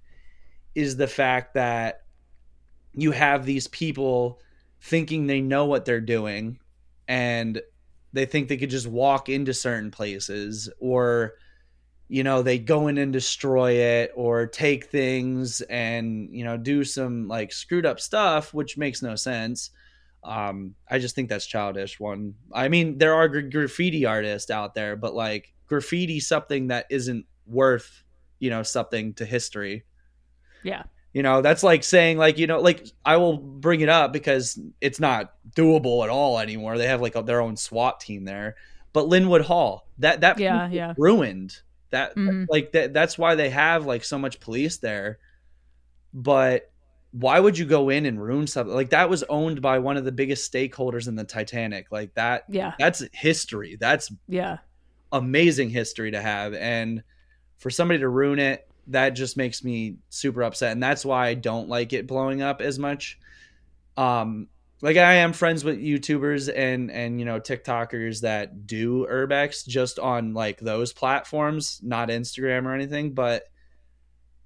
is 0.74 0.96
the 0.96 1.06
fact 1.06 1.54
that 1.54 2.02
you 2.94 3.12
have 3.12 3.44
these 3.46 3.68
people 3.68 4.40
thinking 4.80 5.26
they 5.26 5.40
know 5.40 5.66
what 5.66 5.84
they're 5.84 6.00
doing 6.00 6.58
and 7.06 7.60
they 8.12 8.26
think 8.26 8.48
they 8.48 8.56
could 8.56 8.70
just 8.70 8.86
walk 8.88 9.28
into 9.28 9.54
certain 9.54 9.90
places 9.92 10.68
or 10.80 11.34
you 12.08 12.24
know 12.24 12.42
they 12.42 12.58
go 12.58 12.88
in 12.88 12.98
and 12.98 13.12
destroy 13.12 13.72
it 13.74 14.10
or 14.16 14.46
take 14.46 14.86
things 14.86 15.60
and 15.62 16.28
you 16.32 16.42
know 16.44 16.56
do 16.56 16.82
some 16.84 17.28
like 17.28 17.52
screwed 17.52 17.86
up 17.86 18.00
stuff 18.00 18.52
which 18.52 18.76
makes 18.76 19.02
no 19.02 19.14
sense 19.14 19.70
um 20.22 20.74
i 20.88 20.98
just 20.98 21.14
think 21.14 21.28
that's 21.28 21.46
childish 21.46 21.98
one 21.98 22.34
i 22.52 22.68
mean 22.68 22.98
there 22.98 23.14
are 23.14 23.26
gra- 23.28 23.42
graffiti 23.48 24.04
artists 24.04 24.50
out 24.50 24.74
there 24.74 24.94
but 24.96 25.14
like 25.14 25.52
graffiti 25.66 26.20
something 26.20 26.66
that 26.68 26.84
isn't 26.90 27.24
worth 27.46 28.02
you 28.38 28.50
know 28.50 28.62
something 28.62 29.14
to 29.14 29.24
history 29.24 29.84
Yeah. 30.62 30.82
you 31.14 31.22
know 31.22 31.40
that's 31.40 31.62
like 31.62 31.82
saying 31.84 32.18
like 32.18 32.36
you 32.38 32.46
know 32.46 32.60
like 32.60 32.86
i 33.04 33.16
will 33.16 33.38
bring 33.38 33.80
it 33.80 33.88
up 33.88 34.12
because 34.12 34.58
it's 34.80 35.00
not 35.00 35.32
doable 35.56 36.04
at 36.04 36.10
all 36.10 36.38
anymore 36.38 36.76
they 36.76 36.86
have 36.86 37.00
like 37.00 37.16
a, 37.16 37.22
their 37.22 37.40
own 37.40 37.56
swat 37.56 37.98
team 38.00 38.24
there 38.24 38.56
but 38.92 39.06
Lynnewood 39.06 39.42
Hall 39.42 39.86
that 39.98 40.20
that 40.20 40.38
Yeah, 40.38 40.68
yeah. 40.70 40.94
ruined 40.98 41.56
that 41.90 42.14
Mhm. 42.14 42.46
like 42.50 42.72
that 42.72 42.92
that's 42.92 43.16
why 43.16 43.34
they 43.36 43.48
have 43.50 43.86
like 43.86 44.04
so 44.04 44.18
much 44.18 44.38
police 44.38 44.76
there 44.78 45.18
but 46.12 46.69
why 47.12 47.40
would 47.40 47.58
you 47.58 47.64
go 47.64 47.88
in 47.88 48.06
and 48.06 48.22
ruin 48.22 48.46
something 48.46 48.74
like 48.74 48.90
that 48.90 49.10
was 49.10 49.24
owned 49.24 49.60
by 49.60 49.78
one 49.80 49.96
of 49.96 50.04
the 50.04 50.12
biggest 50.12 50.52
stakeholders 50.52 51.08
in 51.08 51.16
the 51.16 51.24
titanic. 51.24 51.90
Like 51.90 52.14
that 52.14 52.44
Yeah. 52.48 52.74
that's 52.78 53.02
history. 53.12 53.76
That's 53.80 54.12
Yeah. 54.28 54.58
amazing 55.10 55.70
history 55.70 56.12
to 56.12 56.20
have. 56.22 56.54
And 56.54 57.02
for 57.58 57.68
somebody 57.70 57.98
to 58.00 58.08
ruin 58.08 58.38
it 58.38 58.66
that 58.86 59.10
just 59.10 59.36
makes 59.36 59.62
me 59.64 59.96
super 60.08 60.42
upset. 60.42 60.72
And 60.72 60.82
that's 60.82 61.04
why 61.04 61.28
i 61.28 61.34
don't 61.34 61.68
like 61.68 61.92
it 61.92 62.06
blowing 62.06 62.42
up 62.42 62.60
as 62.60 62.78
much. 62.78 63.18
Um 63.96 64.48
like 64.82 64.96
i 64.96 65.14
am 65.16 65.32
friends 65.34 65.62
with 65.62 65.78
youtubers 65.78 66.50
and 66.54 66.90
and 66.90 67.18
you 67.18 67.26
know 67.26 67.38
tiktokers 67.38 68.22
that 68.22 68.66
do 68.66 69.06
urbex 69.10 69.66
just 69.66 69.98
on 69.98 70.32
like 70.32 70.58
those 70.58 70.92
platforms 70.94 71.80
not 71.82 72.08
instagram 72.08 72.64
or 72.64 72.72
anything 72.74 73.12
but 73.12 73.44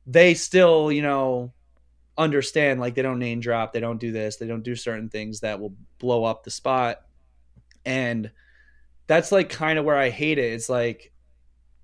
they 0.06 0.34
still 0.34 0.90
you 0.90 1.02
know 1.02 1.52
understand 2.16 2.80
like 2.80 2.94
they 2.94 3.02
don't 3.02 3.18
name 3.18 3.40
drop 3.40 3.72
they 3.72 3.80
don't 3.80 3.98
do 3.98 4.12
this 4.12 4.36
they 4.36 4.46
don't 4.46 4.62
do 4.62 4.76
certain 4.76 5.08
things 5.08 5.40
that 5.40 5.58
will 5.60 5.74
blow 5.98 6.24
up 6.24 6.44
the 6.44 6.50
spot 6.50 7.02
and 7.84 8.30
that's 9.06 9.32
like 9.32 9.48
kind 9.48 9.78
of 9.78 9.84
where 9.84 9.96
i 9.96 10.10
hate 10.10 10.38
it 10.38 10.52
it's 10.52 10.68
like 10.68 11.12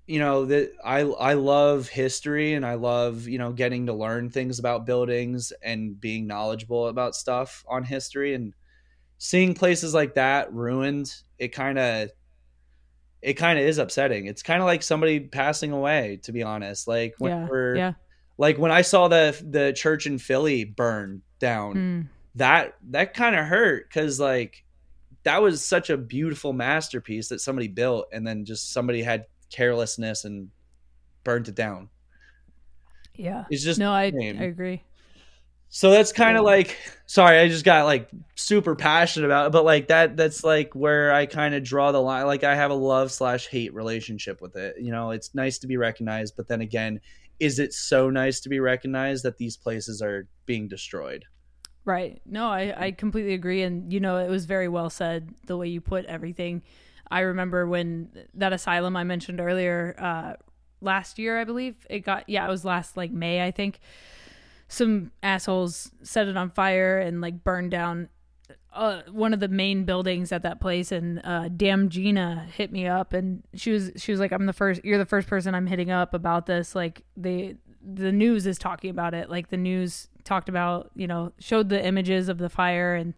you 0.07 0.19
know 0.19 0.45
that 0.45 0.71
i 0.85 1.01
i 1.01 1.33
love 1.33 1.87
history 1.89 2.53
and 2.53 2.65
i 2.65 2.75
love 2.75 3.27
you 3.27 3.37
know 3.37 3.51
getting 3.51 3.85
to 3.85 3.93
learn 3.93 4.29
things 4.29 4.57
about 4.57 4.85
buildings 4.85 5.51
and 5.61 5.99
being 5.99 6.27
knowledgeable 6.27 6.87
about 6.87 7.15
stuff 7.15 7.65
on 7.67 7.83
history 7.83 8.33
and 8.33 8.53
seeing 9.17 9.53
places 9.53 9.93
like 9.93 10.15
that 10.15 10.51
ruined 10.53 11.13
it 11.37 11.49
kind 11.49 11.77
of 11.77 12.09
it 13.21 13.33
kind 13.33 13.59
of 13.59 13.65
is 13.65 13.77
upsetting 13.77 14.25
it's 14.25 14.41
kind 14.41 14.61
of 14.61 14.65
like 14.65 14.81
somebody 14.81 15.19
passing 15.19 15.71
away 15.71 16.19
to 16.23 16.31
be 16.31 16.41
honest 16.41 16.87
like 16.87 17.13
when 17.19 17.31
Yeah. 17.31 17.47
we're 17.47 17.75
Yeah. 17.75 17.93
Like 18.41 18.57
when 18.57 18.71
i 18.71 18.81
saw 18.81 19.07
the 19.07 19.39
the 19.49 19.71
church 19.73 20.05
in 20.07 20.17
philly 20.17 20.63
burn 20.65 21.21
down 21.39 21.73
Mm. 21.75 22.07
that 22.35 22.75
that 22.89 23.13
kind 23.13 23.35
of 23.35 23.45
hurt 23.45 23.87
because 23.87 24.19
like 24.19 24.65
that 25.23 25.41
was 25.41 25.63
such 25.63 25.89
a 25.91 25.97
beautiful 25.97 26.51
masterpiece 26.51 27.29
that 27.29 27.39
somebody 27.39 27.67
built 27.67 28.07
and 28.11 28.25
then 28.25 28.43
just 28.43 28.73
somebody 28.73 29.03
had 29.03 29.25
carelessness 29.51 30.25
and 30.25 30.49
burnt 31.23 31.47
it 31.47 31.55
down 31.55 31.89
Yeah. 33.15 33.45
it's 33.49 33.63
just 33.63 33.79
No, 33.79 33.91
I, 33.91 34.05
I 34.05 34.43
agree. 34.43 34.83
so 35.69 35.91
that's 35.91 36.11
kind 36.11 36.33
Yeah. 36.35 36.39
of 36.39 36.45
like 36.45 36.77
sorry 37.05 37.39
i 37.39 37.47
just 37.47 37.65
got 37.65 37.85
like 37.85 38.09
super 38.35 38.75
passionate 38.75 39.25
about 39.27 39.47
it 39.47 39.51
but 39.51 39.63
like 39.65 39.87
that 39.89 40.17
that's 40.17 40.43
like 40.43 40.73
where 40.73 41.13
i 41.13 41.25
kind 41.25 41.53
of 41.53 41.63
draw 41.63 41.91
the 41.91 42.01
line 42.01 42.25
like 42.25 42.43
i 42.43 42.55
have 42.55 42.71
a 42.71 42.75
love 42.75 43.11
slash 43.11 43.47
hate 43.47 43.73
relationship 43.73 44.41
with 44.41 44.55
it 44.55 44.77
you 44.79 44.91
know 44.91 45.11
it's 45.11 45.35
nice 45.35 45.59
to 45.59 45.67
be 45.67 45.77
recognized 45.77 46.35
but 46.35 46.47
then 46.47 46.61
again 46.61 46.99
is 47.41 47.59
it 47.59 47.73
so 47.73 48.09
nice 48.09 48.39
to 48.39 48.49
be 48.49 48.59
recognized 48.59 49.25
that 49.25 49.37
these 49.37 49.57
places 49.57 50.01
are 50.01 50.27
being 50.45 50.67
destroyed 50.67 51.25
Right. 51.83 52.21
No, 52.25 52.47
I, 52.47 52.73
I 52.77 52.91
completely 52.91 53.33
agree. 53.33 53.63
And, 53.63 53.91
you 53.91 53.99
know, 53.99 54.17
it 54.17 54.29
was 54.29 54.45
very 54.45 54.67
well 54.67 54.89
said 54.89 55.33
the 55.47 55.57
way 55.57 55.67
you 55.67 55.81
put 55.81 56.05
everything. 56.05 56.61
I 57.09 57.21
remember 57.21 57.65
when 57.67 58.09
that 58.35 58.53
asylum 58.53 58.95
I 58.95 59.03
mentioned 59.03 59.41
earlier, 59.41 59.95
uh, 59.97 60.33
last 60.79 61.17
year, 61.17 61.39
I 61.39 61.43
believe 61.43 61.75
it 61.89 61.99
got, 62.01 62.29
yeah, 62.29 62.45
it 62.45 62.49
was 62.49 62.63
last 62.63 62.97
like 62.97 63.11
May, 63.11 63.43
I 63.43 63.51
think. 63.51 63.79
Some 64.67 65.11
assholes 65.23 65.91
set 66.03 66.27
it 66.27 66.37
on 66.37 66.51
fire 66.51 66.99
and 66.99 67.19
like 67.19 67.43
burned 67.43 67.71
down 67.71 68.09
uh, 68.73 69.01
one 69.11 69.33
of 69.33 69.39
the 69.39 69.47
main 69.47 69.83
buildings 69.85 70.31
at 70.31 70.43
that 70.43 70.59
place. 70.61 70.91
And 70.91 71.21
uh, 71.25 71.49
damn 71.49 71.89
Gina 71.89 72.47
hit 72.53 72.71
me 72.71 72.87
up 72.87 73.13
and 73.13 73.43
she 73.53 73.71
was, 73.71 73.91
she 73.97 74.11
was 74.11 74.19
like, 74.19 74.31
I'm 74.31 74.45
the 74.45 74.53
first, 74.53 74.83
you're 74.85 74.97
the 74.97 75.05
first 75.05 75.27
person 75.27 75.53
I'm 75.53 75.67
hitting 75.67 75.91
up 75.91 76.13
about 76.13 76.45
this. 76.45 76.73
Like, 76.75 77.03
they, 77.17 77.55
the 77.83 78.11
news 78.11 78.45
is 78.47 78.57
talking 78.57 78.89
about 78.89 79.13
it. 79.13 79.29
Like, 79.29 79.49
the 79.49 79.57
news 79.57 80.07
talked 80.23 80.47
about, 80.49 80.91
you 80.95 81.07
know, 81.07 81.33
showed 81.39 81.69
the 81.69 81.83
images 81.85 82.29
of 82.29 82.37
the 82.37 82.49
fire 82.49 82.95
and 82.95 83.13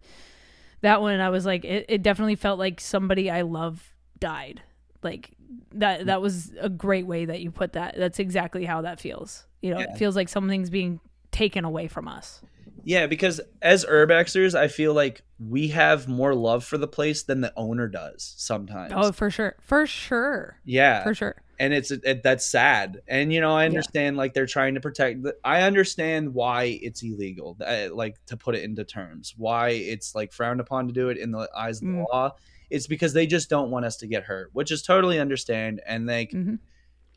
that 0.82 1.02
one 1.02 1.20
I 1.22 1.30
was 1.30 1.46
like 1.46 1.64
it, 1.64 1.86
it 1.88 2.02
definitely 2.04 2.36
felt 2.36 2.60
like 2.60 2.82
somebody 2.82 3.30
I 3.32 3.42
love 3.44 3.94
died. 4.20 4.62
Like 5.02 5.32
that 5.74 6.08
that 6.08 6.22
was 6.22 6.52
a 6.60 6.68
great 6.70 7.06
way 7.06 7.24
that 7.26 7.40
you 7.42 7.52
put 7.52 7.74
that. 7.74 7.96
That's 7.98 8.20
exactly 8.20 8.66
how 8.66 8.82
that 8.82 9.00
feels. 9.00 9.46
You 9.62 9.72
know, 9.74 9.80
Yeah. 9.80 9.92
it 9.94 9.98
feels 9.98 10.16
like 10.16 10.28
something's 10.30 10.70
being 10.70 11.00
taken 11.34 11.66
away 11.66 11.88
from 11.90 12.08
us. 12.08 12.42
Yeah, 12.86 13.08
because 13.08 13.40
as 13.62 13.86
urbexers, 13.86 14.56
I 14.56 14.68
feel 14.68 14.94
like 14.94 15.24
we 15.40 15.70
have 15.70 16.08
more 16.08 16.36
love 16.36 16.66
for 16.66 16.78
the 16.78 16.88
place 16.88 17.24
than 17.24 17.42
the 17.42 17.54
owner 17.56 17.88
does 17.88 18.34
sometimes. 18.38 18.94
Oh, 18.96 19.12
for 19.12 19.30
sure, 19.30 19.56
for 19.62 19.88
sure, 19.88 20.60
yeah, 20.66 21.04
for 21.04 21.14
sure. 21.14 21.36
And 21.60 21.74
it's 21.74 21.92
it, 21.92 22.24
that's 22.24 22.46
sad. 22.46 23.02
And 23.08 23.32
you 23.32 23.40
know, 23.40 23.56
I 23.56 23.66
understand 23.66 24.16
yeah. 24.16 24.20
like 24.20 24.34
they're 24.34 24.46
trying 24.46 24.74
to 24.74 24.82
protect. 24.82 25.26
I 25.46 25.62
understand 25.62 26.34
why 26.34 26.80
it's 26.82 27.02
illegal, 27.04 27.58
uh, 27.66 27.88
like 27.94 28.18
to 28.28 28.38
put 28.38 28.56
it 28.56 28.64
into 28.64 28.84
terms. 28.84 29.34
Why 29.38 29.70
it's 29.70 30.14
like 30.14 30.34
frowned 30.34 30.60
upon 30.60 30.88
to 30.88 30.94
do 30.94 31.10
it 31.10 31.18
in 31.18 31.32
the 31.32 31.50
eyes 31.56 31.82
of 31.82 31.88
the 31.88 31.94
mm. 31.94 32.06
law. 32.12 32.32
It's 32.70 32.88
because 32.88 33.14
they 33.14 33.28
just 33.28 33.50
don't 33.50 33.70
want 33.70 33.86
us 33.86 33.98
to 33.98 34.08
get 34.08 34.24
hurt, 34.24 34.50
which 34.52 34.72
is 34.72 34.82
totally 34.82 35.20
understand. 35.20 35.80
And 35.86 36.08
like, 36.08 36.32
mm-hmm. 36.32 36.56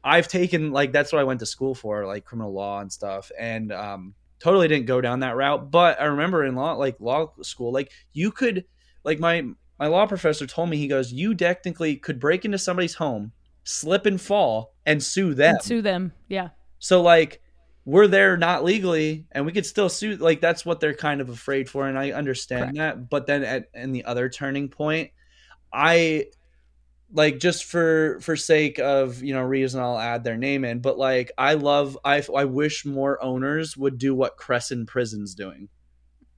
I've 0.07 0.28
taken 0.28 0.70
like 0.70 0.92
that's 0.92 1.12
what 1.12 1.20
I 1.20 1.24
went 1.24 1.40
to 1.40 1.46
school 1.46 1.74
for, 1.74 2.07
like 2.07 2.24
criminal 2.24 2.52
law 2.52 2.78
and 2.80 2.92
stuff. 2.92 3.32
And 3.36 3.72
um, 3.72 4.14
totally 4.38 4.68
didn't 4.68 4.86
go 4.86 5.00
down 5.00 5.20
that 5.20 5.34
route. 5.34 5.72
But 5.72 6.00
I 6.00 6.04
remember 6.04 6.44
in 6.44 6.54
law, 6.54 6.74
like 6.74 6.96
law 7.00 7.32
school, 7.42 7.72
like 7.72 7.90
you 8.12 8.30
could, 8.30 8.64
like 9.02 9.18
my 9.18 9.42
my 9.80 9.88
law 9.88 10.07
professor 10.07 10.46
told 10.46 10.70
me, 10.70 10.76
he 10.76 10.86
goes, 10.86 11.12
you 11.12 11.34
technically 11.34 11.96
could 11.96 12.20
break 12.20 12.44
into 12.44 12.57
somebody's 12.57 12.94
home, 12.94 13.32
slip 13.64 14.07
and 14.07 14.20
fall, 14.20 14.74
and 14.86 15.02
sue 15.02 15.34
them. 15.34 15.57
And 15.57 15.64
sue 15.64 15.82
them, 15.82 16.12
yeah. 16.28 16.50
So 16.78 17.02
like 17.02 17.42
we're 17.84 18.07
there 18.07 18.36
not 18.36 18.62
legally, 18.62 19.26
and 19.32 19.44
we 19.44 19.50
could 19.50 19.66
still 19.66 19.88
sue. 19.88 20.16
Like 20.16 20.40
that's 20.40 20.64
what 20.64 20.78
they're 20.78 20.94
kind 20.94 21.20
of 21.20 21.30
afraid 21.30 21.68
for, 21.68 21.88
and 21.88 21.98
I 21.98 22.12
understand 22.12 22.76
Correct. 22.76 22.76
that. 22.76 23.11
But 23.11 23.26
then 23.26 23.42
at 23.42 23.70
in 23.74 23.90
the 23.90 24.04
other 24.04 24.28
turning 24.28 24.68
point, 24.68 25.11
I 25.72 26.26
like 27.12 27.38
just 27.38 27.64
for 27.64 28.18
for 28.20 28.36
sake 28.36 28.78
of 28.78 29.22
you 29.22 29.32
know 29.32 29.42
reason 29.42 29.80
i'll 29.80 29.98
add 29.98 30.24
their 30.24 30.36
name 30.36 30.64
in 30.64 30.80
but 30.80 30.98
like 30.98 31.30
i 31.38 31.54
love 31.54 31.96
i 32.04 32.22
i 32.36 32.44
wish 32.44 32.84
more 32.84 33.22
owners 33.22 33.76
would 33.76 33.98
do 33.98 34.14
what 34.14 34.36
crescent 34.36 34.88
prison's 34.88 35.34
doing. 35.34 35.68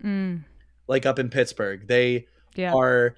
Mm. 0.03 0.45
like 0.87 1.07
up 1.07 1.19
in 1.19 1.29
pittsburgh. 1.29 1.89
They 1.89 2.27
yeah. 2.55 2.73
are 2.73 3.17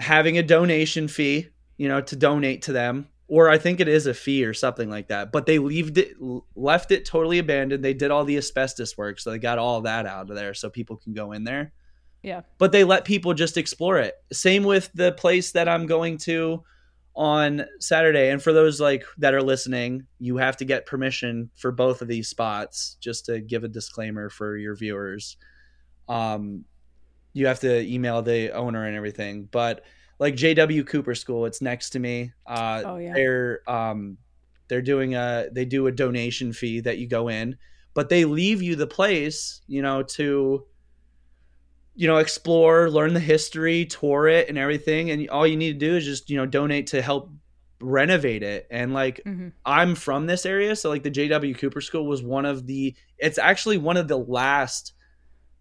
having 0.00 0.38
a 0.38 0.42
donation 0.42 1.08
fee 1.08 1.48
you 1.76 1.88
know 1.88 2.00
to 2.00 2.16
donate 2.16 2.62
to 2.62 2.72
them 2.72 3.08
or 3.28 3.48
i 3.48 3.58
think 3.58 3.80
it 3.80 3.88
is 3.88 4.06
a 4.06 4.14
fee 4.14 4.44
or 4.44 4.54
something 4.54 4.88
like 4.88 5.08
that 5.08 5.30
but 5.30 5.46
they 5.46 5.58
left 5.58 5.98
it 5.98 6.16
left 6.56 6.90
it 6.90 7.04
totally 7.04 7.38
abandoned. 7.38 7.84
They 7.84 7.94
did 7.94 8.10
all 8.10 8.24
the 8.24 8.36
asbestos 8.36 8.96
work 8.96 9.20
so 9.20 9.30
they 9.30 9.38
got 9.38 9.58
all 9.58 9.82
that 9.82 10.06
out 10.06 10.30
of 10.30 10.36
there 10.36 10.54
so 10.54 10.70
people 10.70 10.96
can 10.96 11.12
go 11.12 11.32
in 11.32 11.44
there. 11.44 11.72
Yeah. 12.22 12.40
But 12.58 12.72
they 12.72 12.82
let 12.82 13.04
people 13.04 13.32
just 13.32 13.56
explore 13.56 13.98
it. 13.98 14.14
Same 14.32 14.64
with 14.64 14.90
the 14.94 15.12
place 15.12 15.52
that 15.52 15.68
i'm 15.68 15.86
going 15.86 16.18
to 16.18 16.64
on 17.18 17.66
Saturday. 17.80 18.30
And 18.30 18.40
for 18.40 18.52
those 18.52 18.80
like 18.80 19.04
that 19.18 19.34
are 19.34 19.42
listening, 19.42 20.06
you 20.20 20.36
have 20.36 20.56
to 20.58 20.64
get 20.64 20.86
permission 20.86 21.50
for 21.56 21.72
both 21.72 22.00
of 22.00 22.06
these 22.06 22.28
spots. 22.28 22.96
Just 23.00 23.26
to 23.26 23.40
give 23.40 23.64
a 23.64 23.68
disclaimer 23.68 24.30
for 24.30 24.56
your 24.56 24.76
viewers, 24.76 25.36
um, 26.08 26.64
you 27.32 27.48
have 27.48 27.58
to 27.60 27.80
email 27.80 28.22
the 28.22 28.52
owner 28.52 28.86
and 28.86 28.96
everything. 28.96 29.48
But 29.50 29.84
like 30.20 30.36
JW 30.36 30.86
Cooper 30.86 31.16
School, 31.16 31.44
it's 31.44 31.60
next 31.60 31.90
to 31.90 31.98
me. 31.98 32.32
Uh, 32.46 32.82
oh 32.86 32.96
yeah. 32.98 33.14
They're 33.14 33.60
um, 33.68 34.16
they're 34.68 34.80
doing 34.80 35.16
a 35.16 35.48
they 35.50 35.64
do 35.64 35.88
a 35.88 35.92
donation 35.92 36.52
fee 36.52 36.80
that 36.80 36.98
you 36.98 37.08
go 37.08 37.28
in, 37.28 37.56
but 37.94 38.08
they 38.08 38.26
leave 38.26 38.62
you 38.62 38.76
the 38.76 38.86
place, 38.86 39.60
you 39.66 39.82
know, 39.82 40.04
to 40.04 40.64
you 41.98 42.06
know 42.06 42.18
explore 42.18 42.88
learn 42.88 43.12
the 43.12 43.20
history 43.20 43.84
tour 43.84 44.28
it 44.28 44.48
and 44.48 44.56
everything 44.56 45.10
and 45.10 45.28
all 45.30 45.44
you 45.44 45.56
need 45.56 45.72
to 45.72 45.86
do 45.86 45.96
is 45.96 46.04
just 46.04 46.30
you 46.30 46.36
know 46.36 46.46
donate 46.46 46.86
to 46.86 47.02
help 47.02 47.28
renovate 47.80 48.42
it. 48.42 48.66
And 48.70 48.94
like 48.94 49.20
mm-hmm. 49.26 49.48
i'm 49.66 49.96
from 49.96 50.26
this 50.26 50.46
area 50.46 50.76
so 50.76 50.88
like 50.88 51.02
the 51.02 51.10
jw 51.10 51.58
cooper 51.58 51.80
school 51.80 52.06
was 52.06 52.22
one 52.22 52.44
of 52.44 52.66
the 52.66 52.94
it's 53.18 53.36
actually 53.36 53.78
one 53.78 53.96
of 53.96 54.06
the 54.06 54.16
last 54.16 54.92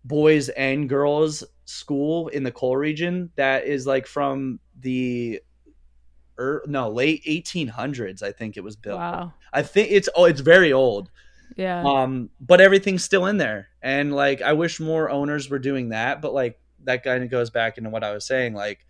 boys 0.05 0.49
and 0.49 0.87
girls 0.87 1.43
school 1.65 2.27
in 2.27 2.43
the 2.43 2.51
coal 2.51 2.77
region 2.77 3.31
that 3.35 3.65
is 3.65 3.87
like 3.87 4.05
from 4.05 4.59
the 4.79 5.41
er, 6.39 6.63
no 6.67 6.89
late 6.89 7.23
1800s 7.25 8.21
i 8.21 8.31
think 8.31 8.57
it 8.57 8.63
was 8.63 8.75
built. 8.75 8.99
Wow. 8.99 9.33
I 9.53 9.63
think 9.63 9.89
it's 9.89 10.07
oh 10.15 10.25
it's 10.25 10.41
very 10.41 10.71
old 10.71 11.09
yeah. 11.55 11.83
Um, 11.83 12.29
but 12.39 12.61
everything's 12.61 13.03
still 13.03 13.25
in 13.25 13.37
there, 13.37 13.69
and 13.81 14.13
like 14.13 14.41
I 14.41 14.53
wish 14.53 14.79
more 14.79 15.09
owners 15.09 15.49
were 15.49 15.59
doing 15.59 15.89
that. 15.89 16.21
But 16.21 16.33
like 16.33 16.59
that 16.83 17.03
kind 17.03 17.23
of 17.23 17.29
goes 17.29 17.49
back 17.49 17.77
into 17.77 17.89
what 17.89 18.03
I 18.03 18.13
was 18.13 18.25
saying. 18.25 18.53
Like 18.53 18.85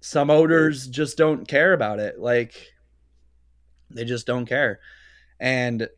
some 0.00 0.30
owners 0.30 0.86
just 0.86 1.16
don't 1.16 1.46
care 1.46 1.72
about 1.72 1.98
it. 2.00 2.18
Like 2.18 2.54
they 3.90 4.04
just 4.04 4.26
don't 4.26 4.46
care, 4.46 4.80
and 5.38 5.88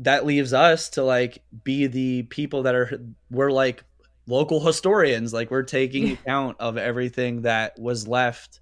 that 0.00 0.26
leaves 0.26 0.52
us 0.52 0.90
to 0.90 1.04
like 1.04 1.42
be 1.64 1.86
the 1.86 2.24
people 2.24 2.64
that 2.64 2.74
are 2.74 3.00
we're 3.30 3.52
like 3.52 3.84
local 4.26 4.64
historians. 4.64 5.32
Like 5.32 5.50
we're 5.50 5.62
taking 5.62 6.12
account 6.12 6.56
of 6.60 6.76
everything 6.76 7.42
that 7.42 7.78
was 7.78 8.08
left. 8.08 8.60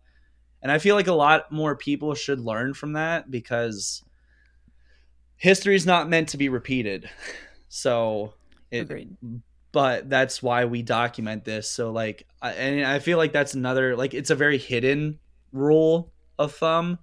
And 0.62 0.70
I 0.70 0.78
feel 0.78 0.94
like 0.94 1.06
a 1.06 1.12
lot 1.12 1.50
more 1.50 1.74
people 1.74 2.14
should 2.14 2.38
learn 2.38 2.74
from 2.74 2.92
that 2.92 3.30
because 3.30 4.04
history 5.40 5.74
is 5.74 5.86
not 5.86 6.08
meant 6.08 6.28
to 6.28 6.36
be 6.36 6.50
repeated. 6.50 7.08
So 7.68 8.34
it, 8.70 8.82
Agreed. 8.82 9.16
but 9.72 10.08
that's 10.08 10.42
why 10.42 10.66
we 10.66 10.82
document 10.82 11.44
this. 11.44 11.68
So 11.68 11.90
like, 11.90 12.26
I, 12.42 12.52
and 12.52 12.86
I 12.86 12.98
feel 12.98 13.18
like 13.18 13.32
that's 13.32 13.54
another 13.54 13.96
like 13.96 14.14
it's 14.14 14.30
a 14.30 14.36
very 14.36 14.58
hidden 14.58 15.18
rule 15.52 16.12
of 16.38 16.54
thumb 16.54 16.98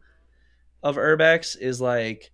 of 0.84 0.96
urbex 0.96 1.58
is 1.58 1.82
like, 1.82 2.32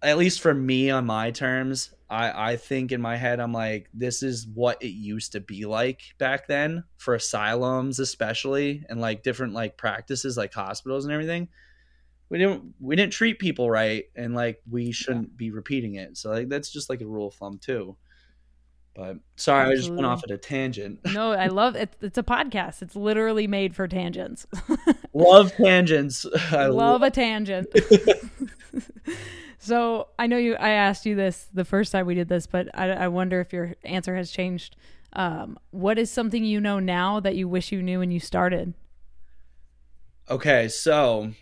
at 0.00 0.16
least 0.16 0.40
for 0.40 0.54
me 0.54 0.90
on 0.90 1.04
my 1.04 1.32
terms, 1.32 1.92
I 2.08 2.52
I 2.52 2.56
think 2.56 2.92
in 2.92 3.00
my 3.00 3.16
head 3.16 3.40
I'm 3.40 3.52
like 3.52 3.88
this 3.92 4.22
is 4.22 4.46
what 4.46 4.80
it 4.82 4.92
used 4.92 5.32
to 5.32 5.40
be 5.40 5.66
like 5.66 6.02
back 6.18 6.46
then 6.46 6.84
for 6.96 7.14
asylums 7.14 7.98
especially 7.98 8.84
and 8.88 9.00
like 9.00 9.22
different 9.24 9.52
like 9.52 9.76
practices 9.76 10.36
like 10.36 10.54
hospitals 10.54 11.04
and 11.04 11.12
everything 11.12 11.48
we 12.30 12.38
didn't 12.38 12.74
we 12.80 12.96
didn't 12.96 13.12
treat 13.12 13.38
people 13.38 13.70
right 13.70 14.04
and 14.14 14.34
like 14.34 14.60
we 14.70 14.92
shouldn't 14.92 15.28
yeah. 15.28 15.36
be 15.36 15.50
repeating 15.50 15.94
it. 15.94 16.16
So 16.16 16.30
like 16.30 16.48
that's 16.48 16.70
just 16.70 16.90
like 16.90 17.00
a 17.00 17.06
rule 17.06 17.28
of 17.28 17.34
thumb 17.34 17.58
too. 17.58 17.96
But 18.94 19.18
sorry 19.36 19.70
Absolutely. 19.70 19.72
i 19.72 19.76
just 19.76 19.90
went 19.90 20.06
off 20.06 20.24
at 20.24 20.30
a 20.30 20.38
tangent. 20.38 21.00
No 21.12 21.32
i 21.32 21.46
love 21.46 21.76
it 21.76 21.96
it's 22.00 22.18
a 22.18 22.22
podcast. 22.22 22.82
It's 22.82 22.96
literally 22.96 23.46
made 23.46 23.74
for 23.74 23.88
tangents. 23.88 24.46
Love 25.14 25.52
tangents. 25.56 26.26
I 26.52 26.66
love 26.66 27.02
a 27.02 27.10
tangent. 27.10 27.68
So 29.60 30.08
i 30.18 30.26
know 30.26 30.36
you 30.36 30.54
i 30.56 30.70
asked 30.70 31.06
you 31.06 31.14
this 31.16 31.48
the 31.52 31.64
first 31.64 31.92
time 31.92 32.06
we 32.06 32.14
did 32.14 32.28
this 32.28 32.46
but 32.46 32.68
i, 32.74 32.90
I 32.90 33.08
wonder 33.08 33.40
if 33.40 33.52
your 33.52 33.74
answer 33.84 34.14
has 34.16 34.30
changed. 34.30 34.76
Um, 35.14 35.58
what 35.70 35.98
is 35.98 36.10
something 36.10 36.44
you 36.44 36.60
know 36.60 36.78
now 36.78 37.18
that 37.20 37.34
you 37.34 37.48
wish 37.48 37.72
you 37.72 37.82
knew 37.82 38.00
when 38.00 38.10
you 38.10 38.20
started? 38.20 38.74
Okay 40.30 40.68
so 40.68 41.32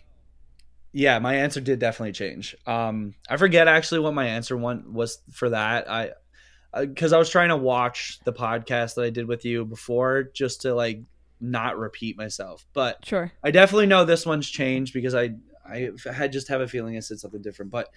yeah, 0.97 1.19
my 1.19 1.35
answer 1.35 1.61
did 1.61 1.77
definitely 1.77 2.13
change. 2.13 2.55
Um, 2.65 3.13
I 3.29 3.37
forget 3.37 3.67
actually 3.67 3.99
what 3.99 4.15
my 4.15 4.25
answer 4.29 4.57
one 4.57 4.93
was 4.93 5.19
for 5.31 5.51
that. 5.51 5.87
I 5.87 6.13
because 6.75 7.13
uh, 7.13 7.17
I 7.17 7.19
was 7.19 7.29
trying 7.29 7.49
to 7.49 7.55
watch 7.55 8.19
the 8.23 8.33
podcast 8.33 8.95
that 8.95 9.03
I 9.03 9.11
did 9.11 9.27
with 9.27 9.45
you 9.45 9.63
before 9.63 10.23
just 10.33 10.63
to 10.63 10.73
like 10.73 11.01
not 11.39 11.77
repeat 11.77 12.17
myself. 12.17 12.65
But 12.73 13.05
sure, 13.05 13.31
I 13.43 13.51
definitely 13.51 13.85
know 13.85 14.05
this 14.05 14.25
one's 14.25 14.49
changed 14.49 14.91
because 14.95 15.13
I 15.13 15.35
I 15.63 15.91
had 16.11 16.31
just 16.31 16.47
have 16.47 16.61
a 16.61 16.67
feeling 16.67 16.97
I 16.97 17.01
said 17.01 17.19
something 17.19 17.43
different. 17.43 17.71
But 17.71 17.89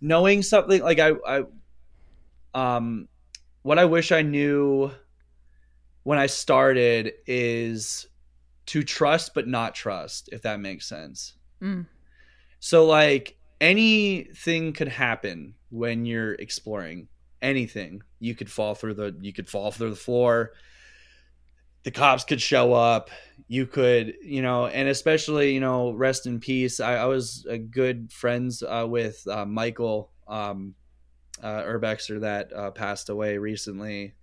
knowing 0.00 0.42
something 0.42 0.82
like 0.82 0.98
I 0.98 1.12
I 1.24 1.42
um 2.54 3.06
what 3.62 3.78
I 3.78 3.84
wish 3.84 4.10
I 4.10 4.22
knew 4.22 4.90
when 6.02 6.18
I 6.18 6.26
started 6.26 7.12
is 7.24 8.08
to 8.66 8.82
trust 8.82 9.32
but 9.32 9.46
not 9.46 9.76
trust, 9.76 10.28
if 10.32 10.42
that 10.42 10.58
makes 10.58 10.88
sense. 10.88 11.34
Mm. 11.62 11.86
So 12.60 12.86
like 12.86 13.38
anything 13.60 14.72
could 14.72 14.88
happen 14.88 15.54
when 15.70 16.04
you're 16.04 16.34
exploring. 16.34 17.08
Anything. 17.40 18.02
You 18.18 18.34
could 18.34 18.50
fall 18.50 18.74
through 18.74 18.94
the 18.94 19.16
you 19.20 19.32
could 19.32 19.48
fall 19.48 19.70
through 19.70 19.90
the 19.90 19.96
floor. 19.96 20.52
The 21.84 21.92
cops 21.92 22.24
could 22.24 22.42
show 22.42 22.72
up. 22.72 23.10
You 23.46 23.64
could, 23.64 24.14
you 24.22 24.42
know, 24.42 24.66
and 24.66 24.88
especially, 24.88 25.54
you 25.54 25.60
know, 25.60 25.92
rest 25.92 26.26
in 26.26 26.40
peace. 26.40 26.80
I, 26.80 26.96
I 26.96 27.04
was 27.04 27.46
a 27.48 27.56
good 27.56 28.12
friends 28.12 28.62
uh, 28.62 28.86
with 28.88 29.26
uh, 29.28 29.46
Michael 29.46 30.10
um, 30.26 30.74
uh, 31.42 31.62
Urbexer 31.62 32.20
that 32.20 32.52
uh, 32.52 32.72
passed 32.72 33.08
away 33.08 33.38
recently. 33.38 34.14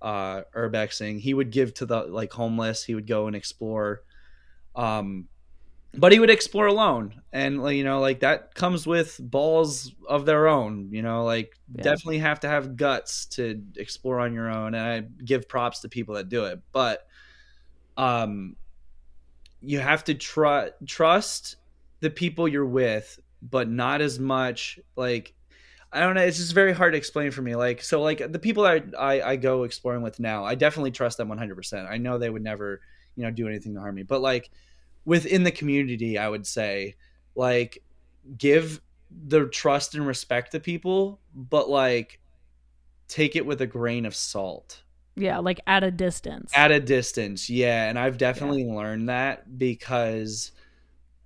Uh, 0.00 0.42
Urbexing. 0.56 1.20
He 1.20 1.34
would 1.34 1.50
give 1.50 1.74
to 1.74 1.86
the 1.86 2.00
like 2.04 2.32
homeless. 2.32 2.82
He 2.82 2.94
would 2.94 3.06
go 3.06 3.26
and 3.26 3.36
explore. 3.36 4.02
Um, 4.74 5.28
but 5.94 6.12
he 6.12 6.18
would 6.18 6.30
explore 6.30 6.66
alone 6.66 7.20
and 7.32 7.68
you 7.70 7.84
know 7.84 8.00
like 8.00 8.20
that 8.20 8.54
comes 8.54 8.86
with 8.86 9.18
balls 9.20 9.92
of 10.08 10.24
their 10.24 10.48
own 10.48 10.88
you 10.90 11.02
know 11.02 11.24
like 11.24 11.58
yeah. 11.74 11.82
definitely 11.82 12.18
have 12.18 12.40
to 12.40 12.48
have 12.48 12.76
guts 12.76 13.26
to 13.26 13.62
explore 13.76 14.20
on 14.20 14.32
your 14.32 14.50
own 14.50 14.74
and 14.74 14.84
i 14.84 15.24
give 15.24 15.48
props 15.48 15.80
to 15.80 15.88
people 15.88 16.14
that 16.14 16.28
do 16.28 16.44
it 16.44 16.60
but 16.72 17.06
um 17.96 18.56
you 19.60 19.78
have 19.78 20.02
to 20.02 20.14
tr- 20.14 20.70
trust 20.86 21.56
the 22.00 22.10
people 22.10 22.48
you're 22.48 22.66
with 22.66 23.20
but 23.42 23.68
not 23.68 24.00
as 24.00 24.18
much 24.18 24.78
like 24.96 25.34
I 25.94 26.00
don't 26.00 26.14
know. 26.14 26.22
It's 26.22 26.38
just 26.38 26.54
very 26.54 26.72
hard 26.72 26.94
to 26.94 26.96
explain 26.96 27.30
for 27.32 27.42
me. 27.42 27.54
Like, 27.54 27.82
so, 27.82 28.00
like 28.00 28.32
the 28.32 28.38
people 28.38 28.64
I, 28.64 28.82
I 28.98 29.32
I 29.32 29.36
go 29.36 29.64
exploring 29.64 30.00
with 30.00 30.18
now, 30.18 30.42
I 30.42 30.54
definitely 30.54 30.90
trust 30.90 31.18
them 31.18 31.28
100. 31.28 31.54
percent 31.54 31.86
I 31.86 31.98
know 31.98 32.16
they 32.16 32.30
would 32.30 32.42
never, 32.42 32.80
you 33.14 33.24
know, 33.24 33.30
do 33.30 33.46
anything 33.46 33.74
to 33.74 33.80
harm 33.80 33.94
me. 33.94 34.02
But 34.02 34.22
like 34.22 34.50
within 35.04 35.44
the 35.44 35.50
community, 35.50 36.18
I 36.18 36.28
would 36.28 36.46
say, 36.46 36.96
like, 37.34 37.82
give 38.38 38.80
the 39.26 39.46
trust 39.46 39.94
and 39.94 40.06
respect 40.06 40.52
to 40.52 40.60
people, 40.60 41.20
but 41.34 41.68
like 41.68 42.20
take 43.08 43.36
it 43.36 43.44
with 43.44 43.60
a 43.60 43.66
grain 43.66 44.06
of 44.06 44.14
salt. 44.14 44.82
Yeah, 45.16 45.38
like 45.38 45.60
at 45.66 45.84
a 45.84 45.90
distance. 45.90 46.52
At 46.54 46.72
a 46.72 46.80
distance, 46.80 47.50
yeah. 47.50 47.88
And 47.88 47.98
I've 47.98 48.16
definitely 48.16 48.64
yeah. 48.64 48.74
learned 48.74 49.08
that 49.10 49.58
because, 49.58 50.52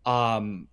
um, 0.04 0.66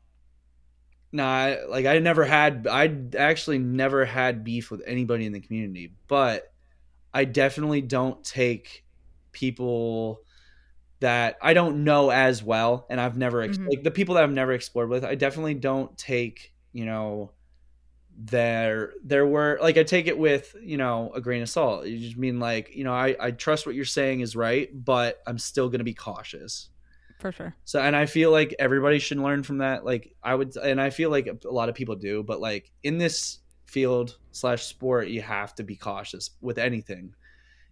nah, 1.12 1.56
like 1.70 1.86
I 1.86 2.00
never 2.00 2.24
had, 2.24 2.68
I 2.70 2.96
actually 3.18 3.60
never 3.60 4.06
had 4.06 4.44
beef 4.44 4.72
with 4.72 4.82
anybody 4.88 5.26
in 5.26 5.34
the 5.34 5.42
community, 5.42 5.94
but 6.08 6.52
I 7.14 7.26
definitely 7.26 7.82
don't 7.82 8.24
take 8.24 8.84
people 9.32 10.22
that 11.04 11.38
I 11.42 11.54
don't 11.54 11.84
know 11.84 12.12
as 12.12 12.42
well, 12.42 12.86
and 12.90 13.00
I've 13.00 13.18
never 13.18 13.46
mm-hmm. 13.46 13.68
like 13.68 13.84
the 13.84 13.92
people 13.92 14.16
that 14.16 14.24
I've 14.24 14.32
never 14.32 14.54
explored 14.54 14.88
with. 14.88 15.04
I 15.04 15.16
definitely 15.16 15.54
don't 15.54 15.96
take 15.98 16.54
you 16.72 16.86
know 16.86 17.32
there 18.18 18.94
there 19.04 19.26
were 19.26 19.60
like 19.62 19.78
I 19.78 19.84
take 19.84 20.08
it 20.08 20.18
with 20.18 20.56
you 20.62 20.78
know 20.78 21.12
a 21.14 21.20
grain 21.20 21.42
of 21.42 21.50
salt. 21.50 21.88
You 21.88 22.00
just 22.00 22.18
mean 22.18 22.40
like 22.40 22.74
you 22.74 22.86
know 22.86 22.94
I 22.94 23.18
I 23.20 23.32
trust 23.32 23.66
what 23.66 23.76
you're 23.76 23.84
saying 23.84 24.22
is 24.22 24.34
right, 24.34 24.70
but 24.74 25.22
I'm 25.28 25.38
still 25.38 25.68
gonna 25.68 25.84
be 25.84 25.94
cautious 25.94 26.70
for 27.20 27.34
sure. 27.34 27.54
So 27.66 27.82
and 27.82 27.98
I 27.98 28.06
feel 28.06 28.32
like 28.32 28.56
everybody 28.58 29.00
should 29.00 29.18
learn 29.18 29.44
from 29.44 29.58
that. 29.58 29.84
Like 29.84 30.16
I 30.24 30.36
would, 30.36 30.56
and 30.56 30.80
I 30.80 30.90
feel 30.90 31.10
like 31.10 31.28
a 31.28 31.52
lot 31.52 31.68
of 31.68 31.76
people 31.76 31.96
do, 31.96 32.24
but 32.24 32.40
like 32.40 32.72
in 32.84 32.98
this 32.98 33.40
field 33.66 34.18
slash 34.32 34.64
sport, 34.64 35.10
you 35.10 35.22
have 35.22 35.54
to 35.56 35.64
be 35.64 35.76
cautious 35.76 36.32
with 36.40 36.58
anything 36.58 37.14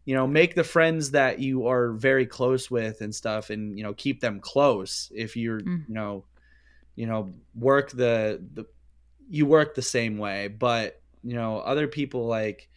you 0.06 0.16
know 0.16 0.28
make 0.28 0.56
the 0.56 0.64
friends 0.64 1.12
that 1.12 1.40
you 1.40 1.68
are 1.68 1.92
very 1.94 2.26
close 2.26 2.72
with 2.72 3.02
and 3.02 3.14
stuff 3.14 3.50
and 3.50 3.78
you 3.78 3.84
know 3.84 3.94
keep 3.94 4.20
them 4.20 4.40
close. 4.40 5.12
If 5.14 5.36
you're 5.36 5.62
mm. 5.62 5.88
you 5.88 5.94
know 5.94 6.26
you 6.96 7.08
know 7.08 7.34
work 7.56 7.92
the 7.92 8.44
the 8.54 8.66
you 9.30 9.46
work 9.46 9.76
the 9.76 9.82
same 9.82 10.18
way. 10.18 10.48
But 10.48 11.02
you 11.24 11.36
know 11.36 11.60
other 11.60 11.88
people 11.88 12.26
like 12.26 12.68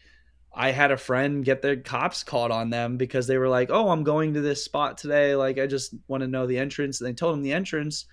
i 0.56 0.70
had 0.70 0.92
a 0.92 0.96
friend 0.96 1.44
get 1.44 1.62
their 1.62 1.76
cops 1.76 2.22
called 2.22 2.52
on 2.52 2.70
them 2.70 2.96
because 2.96 3.26
they 3.26 3.38
were 3.38 3.48
like 3.48 3.70
oh 3.72 3.88
i'm 3.88 4.04
going 4.04 4.34
to 4.34 4.40
this 4.40 4.62
spot 4.62 4.98
today. 4.98 5.34
Like 5.34 5.58
i 5.58 5.66
just 5.66 5.94
want 6.08 6.20
to 6.20 6.28
know 6.28 6.46
the 6.46 6.58
entrance. 6.58 7.00
And 7.00 7.08
they 7.08 7.14
told 7.14 7.34
him 7.34 7.42
the 7.42 7.52
entrance 7.52 8.04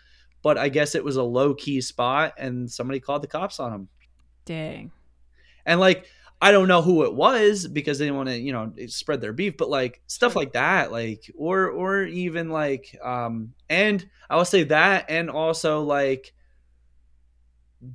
but 0.41 0.57
i 0.57 0.70
guess 0.70 0.95
it 0.95 1.03
was 1.03 1.18
a 1.18 1.24
low 1.24 1.53
key 1.53 1.82
spot 1.82 2.34
and 2.38 2.72
somebody 2.72 2.99
called 2.99 3.22
the 3.22 3.28
cops 3.28 3.59
on 3.59 3.74
him 3.74 3.89
dang. 4.45 4.91
And 5.66 5.80
like 5.80 6.05
I 6.44 6.52
don't 6.52 6.68
know 6.68 6.82
who 6.82 7.04
it 7.04 7.14
was 7.14 7.68
because 7.68 8.00
they 8.00 8.06
didn't 8.06 8.18
want 8.18 8.30
to, 8.30 8.38
you 8.38 8.52
know, 8.52 8.74
spread 8.88 9.22
their 9.22 9.32
beef, 9.32 9.58
but 9.58 9.70
like 9.70 10.02
stuff 10.08 10.36
like 10.36 10.54
that, 10.54 10.92
like 10.92 11.32
or 11.38 11.70
or 11.70 12.04
even 12.04 12.50
like 12.50 12.98
um 13.04 13.54
and 13.70 14.10
I 14.28 14.38
will 14.38 14.46
say 14.46 14.64
that 14.64 15.06
and 15.10 15.30
also 15.30 15.84
like 15.84 16.34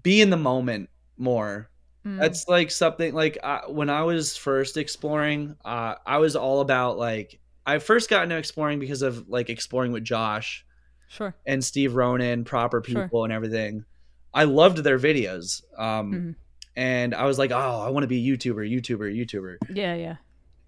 be 0.03 0.21
in 0.21 0.31
the 0.31 0.37
moment 0.37 0.91
more. 1.19 1.71
Mm. 2.07 2.21
That's 2.21 2.47
like 2.47 2.71
something 2.71 3.13
like 3.13 3.37
uh, 3.43 3.63
when 3.63 3.91
I 3.91 4.05
was 4.05 4.37
first 4.37 4.77
exploring, 4.77 5.57
uh 5.65 5.97
I 6.07 6.19
was 6.19 6.37
all 6.37 6.61
about 6.61 6.99
like 6.99 7.41
I 7.67 7.81
first 7.81 8.09
got 8.09 8.23
into 8.23 8.37
exploring 8.37 8.79
because 8.79 9.03
of 9.03 9.29
like 9.29 9.51
exploring 9.51 9.91
with 9.91 10.05
Josh. 10.05 10.65
Sure. 11.09 11.35
And 11.47 11.65
Steve 11.65 11.97
Ronan, 11.97 12.45
proper 12.45 12.81
people 12.81 13.09
sure. 13.11 13.25
and 13.25 13.33
everything. 13.33 13.85
I 14.33 14.45
loved 14.45 14.79
their 14.79 15.01
videos. 15.01 15.63
Um 15.77 16.13
mm-hmm 16.13 16.31
and 16.77 17.15
I 17.15 17.25
was 17.25 17.39
like, 17.39 17.51
oh, 17.51 17.81
I 17.81 17.89
want 17.89 18.05
to 18.05 18.09
be 18.09 18.31
a 18.31 18.37
YouTuber, 18.37 18.71
YouTuber, 18.71 19.17
YouTuber. 19.17 19.57
Yeah, 19.71 19.95
yeah. 19.95 20.17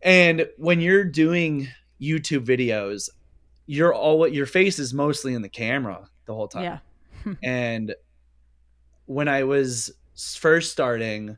And 0.03 0.49
when 0.57 0.81
you're 0.81 1.05
doing 1.05 1.69
YouTube 2.01 2.47
videos, 2.47 3.11
you're 3.67 3.95
all 3.95 4.27
your 4.27 4.47
face 4.47 4.79
is 4.79 4.95
mostly 4.95 5.35
in 5.35 5.43
the 5.43 5.49
camera 5.49 6.09
the 6.25 6.35
whole 6.35 6.49
time. 6.49 6.81
Yeah. 7.27 7.35
and 7.43 7.95
when 9.05 9.29
I 9.29 9.45
was 9.45 9.93
first 10.17 10.73
starting, 10.73 11.37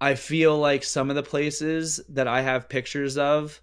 I 0.00 0.14
feel 0.14 0.58
like 0.58 0.84
some 0.84 1.08
of 1.08 1.16
the 1.16 1.22
places 1.22 2.00
that 2.10 2.28
I 2.28 2.42
have 2.42 2.68
pictures 2.68 3.16
of, 3.16 3.60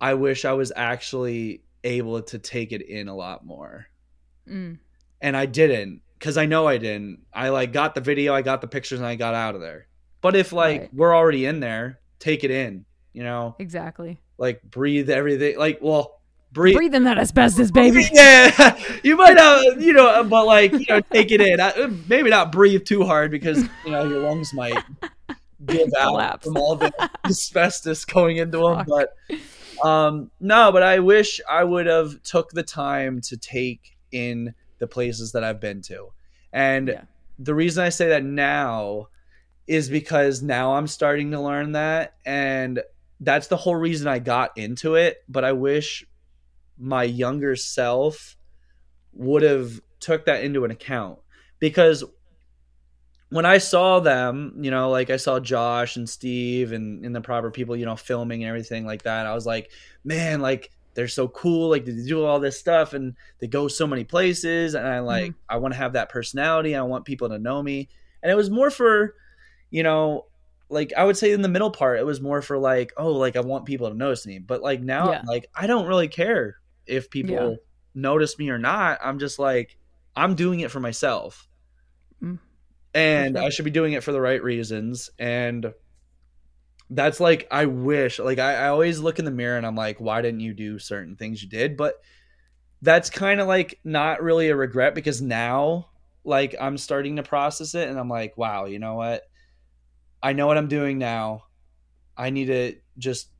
I 0.00 0.14
wish 0.14 0.44
I 0.44 0.52
was 0.52 0.72
actually 0.76 1.62
able 1.82 2.22
to 2.22 2.38
take 2.38 2.70
it 2.72 2.82
in 2.82 3.08
a 3.08 3.16
lot 3.16 3.44
more. 3.44 3.86
Mm. 4.48 4.78
And 5.20 5.36
I 5.36 5.46
didn't 5.46 6.02
because 6.18 6.36
I 6.36 6.46
know 6.46 6.66
I 6.66 6.78
didn't. 6.78 7.20
I 7.32 7.50
like 7.50 7.72
got 7.72 7.94
the 7.94 8.00
video, 8.00 8.34
I 8.34 8.42
got 8.42 8.60
the 8.60 8.66
pictures, 8.66 8.98
and 8.98 9.06
I 9.06 9.14
got 9.14 9.34
out 9.34 9.54
of 9.54 9.60
there. 9.60 9.86
But 10.20 10.34
if 10.36 10.52
like 10.52 10.80
right. 10.80 10.94
we're 10.94 11.14
already 11.14 11.46
in 11.46 11.60
there, 11.60 12.00
take 12.18 12.44
it 12.44 12.50
in. 12.50 12.84
You 13.12 13.22
know 13.22 13.56
exactly. 13.58 14.20
Like 14.36 14.62
breathe 14.62 15.10
everything. 15.10 15.58
Like 15.58 15.78
well, 15.80 16.20
breathe. 16.52 16.76
Breathe 16.76 16.94
in 16.94 17.04
that 17.04 17.18
asbestos, 17.18 17.70
baby. 17.70 18.08
Yeah, 18.12 18.78
you 19.02 19.16
might 19.16 19.34
not. 19.34 19.80
you 19.80 19.92
know, 19.92 20.24
but 20.24 20.46
like 20.46 20.72
you 20.72 20.86
know, 20.88 21.00
take 21.00 21.30
it 21.30 21.40
in. 21.40 21.60
I, 21.60 21.86
maybe 22.08 22.30
not 22.30 22.52
breathe 22.52 22.84
too 22.84 23.04
hard 23.04 23.30
because 23.30 23.62
you 23.84 23.90
know 23.90 24.04
your 24.04 24.20
lungs 24.20 24.52
might 24.52 24.76
give 25.64 25.92
out 25.98 26.42
from 26.42 26.56
all 26.56 26.76
the 26.76 26.92
asbestos 27.24 28.04
going 28.04 28.38
into 28.38 28.58
them. 28.58 28.86
But 28.86 29.14
um, 29.86 30.30
no, 30.40 30.72
but 30.72 30.82
I 30.82 30.98
wish 30.98 31.40
I 31.48 31.64
would 31.64 31.86
have 31.86 32.22
took 32.22 32.50
the 32.50 32.62
time 32.62 33.20
to 33.22 33.36
take 33.36 33.96
in 34.10 34.54
the 34.78 34.86
places 34.86 35.32
that 35.32 35.44
I've 35.44 35.60
been 35.60 35.82
to. 35.82 36.08
And 36.52 36.88
yeah. 36.88 37.02
the 37.38 37.54
reason 37.54 37.84
I 37.84 37.88
say 37.88 38.08
that 38.08 38.24
now 38.24 39.08
is 39.66 39.88
because 39.88 40.42
now 40.42 40.74
I'm 40.74 40.86
starting 40.86 41.30
to 41.32 41.40
learn 41.40 41.72
that 41.72 42.14
and 42.24 42.82
that's 43.20 43.48
the 43.48 43.56
whole 43.56 43.76
reason 43.76 44.08
I 44.08 44.18
got 44.18 44.56
into 44.56 44.94
it, 44.94 45.18
but 45.28 45.44
I 45.44 45.52
wish 45.52 46.06
my 46.78 47.02
younger 47.02 47.56
self 47.56 48.36
would 49.12 49.42
have 49.42 49.80
took 50.00 50.26
that 50.26 50.44
into 50.44 50.64
an 50.64 50.70
account 50.70 51.18
because 51.58 52.04
when 53.30 53.44
I 53.44 53.58
saw 53.58 54.00
them, 54.00 54.54
you 54.60 54.70
know, 54.70 54.90
like 54.90 55.10
I 55.10 55.16
saw 55.16 55.38
Josh 55.38 55.96
and 55.96 56.08
Steve 56.08 56.72
and, 56.72 57.04
and 57.04 57.14
the 57.14 57.20
proper 57.20 57.50
people, 57.50 57.76
you 57.76 57.84
know, 57.84 57.96
filming 57.96 58.42
and 58.42 58.48
everything 58.48 58.86
like 58.86 59.02
that, 59.02 59.26
I 59.26 59.34
was 59.34 59.44
like, 59.44 59.70
man, 60.02 60.40
like 60.40 60.70
they're 60.98 61.06
so 61.06 61.28
cool 61.28 61.70
like 61.70 61.84
they 61.84 61.92
do 61.92 62.24
all 62.24 62.40
this 62.40 62.58
stuff 62.58 62.92
and 62.92 63.14
they 63.38 63.46
go 63.46 63.68
so 63.68 63.86
many 63.86 64.02
places 64.02 64.74
and 64.74 64.84
i 64.84 64.98
like 64.98 65.30
mm-hmm. 65.30 65.40
i 65.48 65.56
want 65.56 65.72
to 65.72 65.78
have 65.78 65.92
that 65.92 66.08
personality 66.08 66.74
i 66.74 66.82
want 66.82 67.04
people 67.04 67.28
to 67.28 67.38
know 67.38 67.62
me 67.62 67.88
and 68.20 68.32
it 68.32 68.34
was 68.34 68.50
more 68.50 68.68
for 68.68 69.14
you 69.70 69.84
know 69.84 70.26
like 70.68 70.92
i 70.96 71.04
would 71.04 71.16
say 71.16 71.30
in 71.30 71.40
the 71.40 71.48
middle 71.48 71.70
part 71.70 72.00
it 72.00 72.04
was 72.04 72.20
more 72.20 72.42
for 72.42 72.58
like 72.58 72.92
oh 72.96 73.12
like 73.12 73.36
i 73.36 73.40
want 73.40 73.64
people 73.64 73.88
to 73.88 73.94
notice 73.94 74.26
me 74.26 74.40
but 74.40 74.60
like 74.60 74.80
now 74.80 75.12
yeah. 75.12 75.22
like 75.24 75.48
i 75.54 75.68
don't 75.68 75.86
really 75.86 76.08
care 76.08 76.56
if 76.84 77.08
people 77.10 77.50
yeah. 77.50 77.56
notice 77.94 78.36
me 78.36 78.50
or 78.50 78.58
not 78.58 78.98
i'm 79.00 79.20
just 79.20 79.38
like 79.38 79.76
i'm 80.16 80.34
doing 80.34 80.58
it 80.58 80.70
for 80.72 80.80
myself 80.80 81.46
mm. 82.20 82.40
and 82.92 83.38
i 83.38 83.50
should 83.50 83.64
be 83.64 83.70
doing 83.70 83.92
it 83.92 84.02
for 84.02 84.10
the 84.10 84.20
right 84.20 84.42
reasons 84.42 85.10
and 85.16 85.72
that's 86.90 87.20
like 87.20 87.46
I 87.50 87.66
wish 87.66 88.18
like 88.18 88.38
I, 88.38 88.54
I 88.54 88.68
always 88.68 88.98
look 88.98 89.18
in 89.18 89.24
the 89.24 89.30
mirror 89.30 89.56
and 89.56 89.66
I'm 89.66 89.76
like, 89.76 90.00
why 90.00 90.22
didn't 90.22 90.40
you 90.40 90.54
do 90.54 90.78
certain 90.78 91.16
things 91.16 91.42
you 91.42 91.48
did? 91.48 91.76
But 91.76 92.00
that's 92.80 93.10
kind 93.10 93.40
of 93.40 93.48
like 93.48 93.78
not 93.84 94.22
really 94.22 94.48
a 94.48 94.56
regret 94.56 94.94
because 94.94 95.20
now 95.20 95.88
like 96.24 96.54
I'm 96.60 96.78
starting 96.78 97.16
to 97.16 97.22
process 97.22 97.74
it 97.74 97.88
and 97.88 97.98
I'm 97.98 98.08
like, 98.08 98.36
wow, 98.36 98.64
you 98.66 98.78
know 98.78 98.94
what? 98.94 99.22
I 100.22 100.32
know 100.32 100.46
what 100.46 100.58
I'm 100.58 100.68
doing 100.68 100.98
now. 100.98 101.44
I 102.16 102.30
need 102.30 102.46
to 102.46 102.76
just 102.96 103.30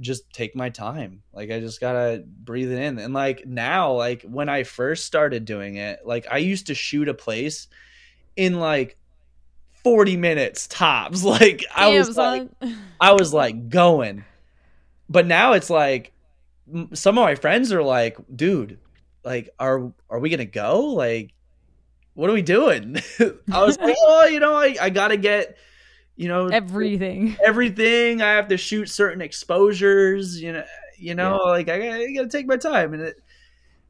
just 0.00 0.32
take 0.32 0.54
my 0.54 0.68
time. 0.68 1.22
Like 1.32 1.50
I 1.50 1.60
just 1.60 1.80
got 1.80 1.92
to 1.92 2.24
breathe 2.26 2.70
it 2.70 2.78
in. 2.78 2.98
And 2.98 3.14
like 3.14 3.46
now 3.46 3.92
like 3.92 4.22
when 4.22 4.48
I 4.48 4.62
first 4.64 5.06
started 5.06 5.44
doing 5.44 5.76
it, 5.76 6.00
like 6.04 6.26
I 6.30 6.38
used 6.38 6.68
to 6.68 6.74
shoot 6.74 7.08
a 7.08 7.14
place 7.14 7.68
in 8.36 8.60
like 8.60 8.97
40 9.88 10.16
minutes 10.16 10.66
tops. 10.66 11.22
Like 11.28 11.64
I 11.74 11.98
was 11.98 12.16
like, 12.16 12.48
I 13.00 13.12
was 13.12 13.32
like 13.32 13.68
going. 13.68 14.24
But 15.08 15.26
now 15.26 15.52
it's 15.52 15.70
like 15.70 16.12
some 16.92 17.16
of 17.16 17.24
my 17.24 17.34
friends 17.34 17.72
are 17.72 17.82
like, 17.82 18.18
dude, 18.34 18.78
like 19.24 19.50
are 19.58 19.92
are 20.10 20.18
we 20.18 20.30
going 20.30 20.38
to 20.38 20.44
go? 20.44 20.80
Like 20.86 21.32
what 22.14 22.28
are 22.28 22.34
we 22.34 22.42
doing? 22.42 22.96
I 23.52 23.64
was 23.64 23.78
like, 23.78 23.96
oh, 24.00 24.26
you 24.26 24.40
know, 24.40 24.56
I, 24.56 24.76
I 24.80 24.90
got 24.90 25.08
to 25.08 25.16
get 25.16 25.56
you 26.16 26.26
know 26.26 26.48
everything 26.48 27.36
everything 27.46 28.20
i 28.20 28.32
have 28.32 28.48
to 28.48 28.56
shoot 28.56 28.88
certain 28.90 29.22
exposures 29.22 30.42
you 30.42 30.52
know 30.52 30.64
you 30.96 31.14
know 31.14 31.40
yeah. 31.44 31.50
like 31.52 31.68
I, 31.68 32.02
I 32.02 32.12
gotta 32.12 32.28
take 32.28 32.48
my 32.48 32.56
time 32.56 32.92
and 32.92 33.02
it 33.04 33.22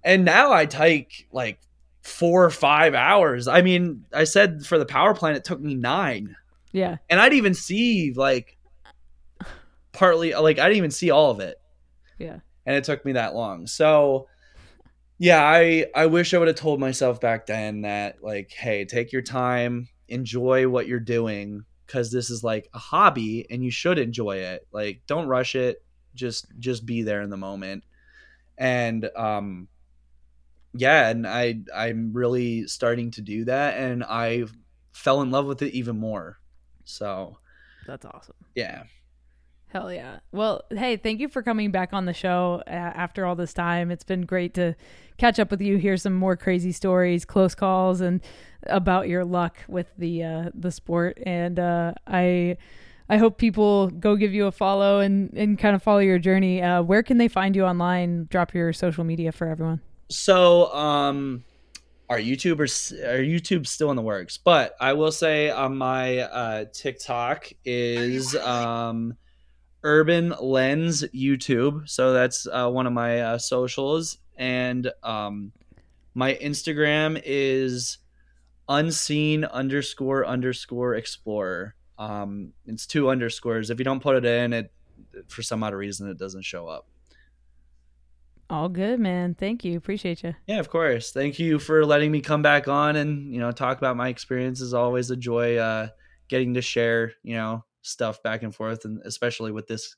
and 0.05 0.27
now 0.27 0.53
i 0.53 0.67
take 0.67 1.27
like 1.33 1.59
four 2.09 2.45
or 2.45 2.51
five 2.51 2.95
hours. 2.95 3.47
I 3.47 3.63
mean, 3.63 4.05
I 4.13 4.25
said 4.25 4.65
for 4.65 4.79
the 4.79 4.87
power 4.87 5.15
plant 5.15 5.37
it 5.37 5.45
took 5.45 5.61
me 5.61 5.75
nine. 5.75 6.37
Yeah. 6.73 6.97
And 7.09 7.21
I 7.21 7.25
didn't 7.25 7.39
even 7.39 7.55
see 7.55 8.13
like 8.15 8.57
partly 9.93 10.33
like 10.35 10.59
I 10.59 10.65
didn't 10.65 10.79
even 10.79 10.91
see 10.91 11.11
all 11.11 11.31
of 11.31 11.41
it. 11.41 11.61
Yeah. 12.19 12.39
And 12.67 12.77
it 12.77 12.85
took 12.85 13.05
me 13.05 13.13
that 13.13 13.35
long. 13.35 13.67
So 13.67 14.29
yeah, 15.19 15.43
I 15.43 15.87
I 15.95 16.07
wish 16.07 16.33
I 16.33 16.39
would 16.39 16.49
have 16.49 16.57
told 16.57 16.81
myself 16.81 17.21
back 17.21 17.47
then 17.47 17.83
that 17.83 18.23
like, 18.23 18.53
hey, 18.53 18.85
take 18.85 19.13
your 19.13 19.23
time, 19.23 19.89
enjoy 20.09 20.69
what 20.69 20.87
you're 20.87 21.01
doing 21.01 21.65
because 21.87 22.13
this 22.13 22.31
is 22.31 22.45
like 22.45 22.69
a 22.75 22.79
hobby 22.79 23.47
and 23.51 23.65
you 23.65 23.71
should 23.71 23.99
enjoy 23.99 24.37
it. 24.37 24.67
Like 24.73 25.03
don't 25.07 25.27
rush 25.27 25.55
it. 25.55 25.83
Just 26.15 26.47
just 26.59 26.87
be 26.87 27.03
there 27.03 27.23
in 27.23 27.31
the 27.31 27.37
moment. 27.37 27.85
And 28.57 29.09
um 29.17 29.69
yeah, 30.75 31.09
and 31.09 31.27
I 31.27 31.61
I'm 31.75 32.13
really 32.13 32.67
starting 32.67 33.11
to 33.13 33.23
do 33.23 33.45
that 33.47 33.79
and 33.79 34.05
I 34.05 34.45
fell 34.93 35.23
in 35.23 35.31
love 35.31 35.47
with 35.47 35.63
it 35.63 35.73
even 35.75 35.99
more. 35.99 36.39
So 36.85 37.37
That's 37.87 38.05
awesome. 38.05 38.35
yeah. 38.55 38.85
Hell 39.69 39.93
yeah. 39.93 40.21
Well, 40.33 40.63
hey, 40.71 40.97
thank 40.97 41.21
you 41.21 41.29
for 41.29 41.43
coming 41.43 41.71
back 41.71 41.93
on 41.93 42.07
the 42.07 42.15
show 42.15 42.63
uh, 42.67 42.71
after 42.71 43.27
all 43.27 43.37
this 43.37 43.53
time. 43.53 43.91
It's 43.91 44.03
been 44.03 44.23
great 44.23 44.55
to 44.55 44.75
catch 45.19 45.39
up 45.39 45.51
with 45.51 45.61
you, 45.61 45.77
hear 45.77 45.99
some 45.99 46.15
more 46.15 46.37
crazy 46.37 46.73
stories, 46.73 47.27
close 47.27 47.55
calls, 47.55 48.01
and 48.01 48.23
about 48.63 49.09
your 49.09 49.27
luck 49.27 49.59
with 49.69 49.89
the 49.99 50.25
uh, 50.25 50.51
the 50.55 50.71
sport. 50.73 51.19
And 51.27 51.59
uh, 51.59 51.93
I 52.07 52.57
I 53.11 53.19
hope 53.19 53.37
people 53.37 53.89
go 53.89 54.17
give 54.17 54.33
you 54.33 54.47
a 54.47 54.53
follow 54.53 55.01
and 55.01 55.35
and 55.35 55.59
kind 55.59 55.77
of 55.77 55.83
follow 55.83 55.99
your 55.99 56.19
journey. 56.19 56.63
Uh, 56.63 56.81
where 56.81 57.03
can 57.03 57.19
they 57.19 57.29
find 57.29 57.55
you 57.55 57.65
online? 57.65 58.27
Drop 58.31 58.55
your 58.55 58.73
social 58.73 59.05
media 59.05 59.33
for 59.33 59.49
everyone. 59.49 59.83
So, 60.11 60.73
um, 60.73 61.45
our 62.09 62.19
YouTube 62.19 62.59
or 62.59 63.07
our 63.07 63.19
YouTube 63.19 63.67
still 63.67 63.91
in 63.91 63.97
the 63.97 64.03
works, 64.03 64.39
but 64.39 64.75
I 64.81 64.95
will 64.95 65.13
say 65.13 65.51
on 65.51 65.77
my 65.77 66.21
uh, 66.21 66.65
TikTok 66.73 67.51
is 67.65 68.35
um, 68.37 69.15
Urban 69.83 70.35
Lens 70.41 71.05
YouTube. 71.15 71.89
So 71.89 72.13
that's 72.13 72.47
uh, 72.47 72.71
one 72.71 72.87
of 72.87 72.93
my 72.93 73.21
uh, 73.21 73.39
socials, 73.39 74.19
and 74.37 74.91
um, 75.03 75.53
my 76.15 76.35
Instagram 76.37 77.21
is 77.25 77.99
unseen 78.69 79.45
underscore 79.45 80.27
underscore 80.27 80.95
explorer. 80.95 81.75
Um, 81.99 82.53
it's 82.67 82.87
two 82.87 83.11
underscores. 83.11 83.71
If 83.71 83.79
you 83.79 83.85
don't 83.85 84.01
put 84.01 84.17
it 84.17 84.25
in, 84.25 84.53
it 84.53 84.73
for 85.29 85.43
some 85.43 85.63
odd 85.63 85.75
reason 85.75 86.09
it 86.09 86.19
doesn't 86.19 86.45
show 86.45 86.69
up. 86.69 86.87
All 88.51 88.71
good, 88.71 88.99
man. 88.99 89.35
Thank 89.35 89.63
you. 89.63 89.77
Appreciate 89.77 90.23
you. 90.23 90.35
Yeah, 90.47 90.59
of 90.59 90.71
course. 90.71 91.13
Thank 91.13 91.39
you 91.39 91.59
for 91.59 91.85
letting 91.85 92.11
me 92.11 92.23
come 92.23 92.41
back 92.41 92.67
on 92.67 92.97
and 92.97 93.33
you 93.33 93.41
know 93.41 93.53
talk 93.53 93.77
about 93.77 93.97
my 93.97 94.09
experience 94.09 94.29
experiences. 94.39 94.75
Always 94.75 95.11
a 95.11 95.17
joy 95.17 95.57
uh, 95.57 95.89
getting 96.29 96.55
to 96.55 96.63
share 96.63 97.13
you 97.23 97.37
know 97.37 97.65
stuff 97.83 98.23
back 98.23 98.43
and 98.43 98.55
forth, 98.55 98.85
and 98.85 99.01
especially 99.05 99.53
with 99.53 99.67
this 99.67 99.97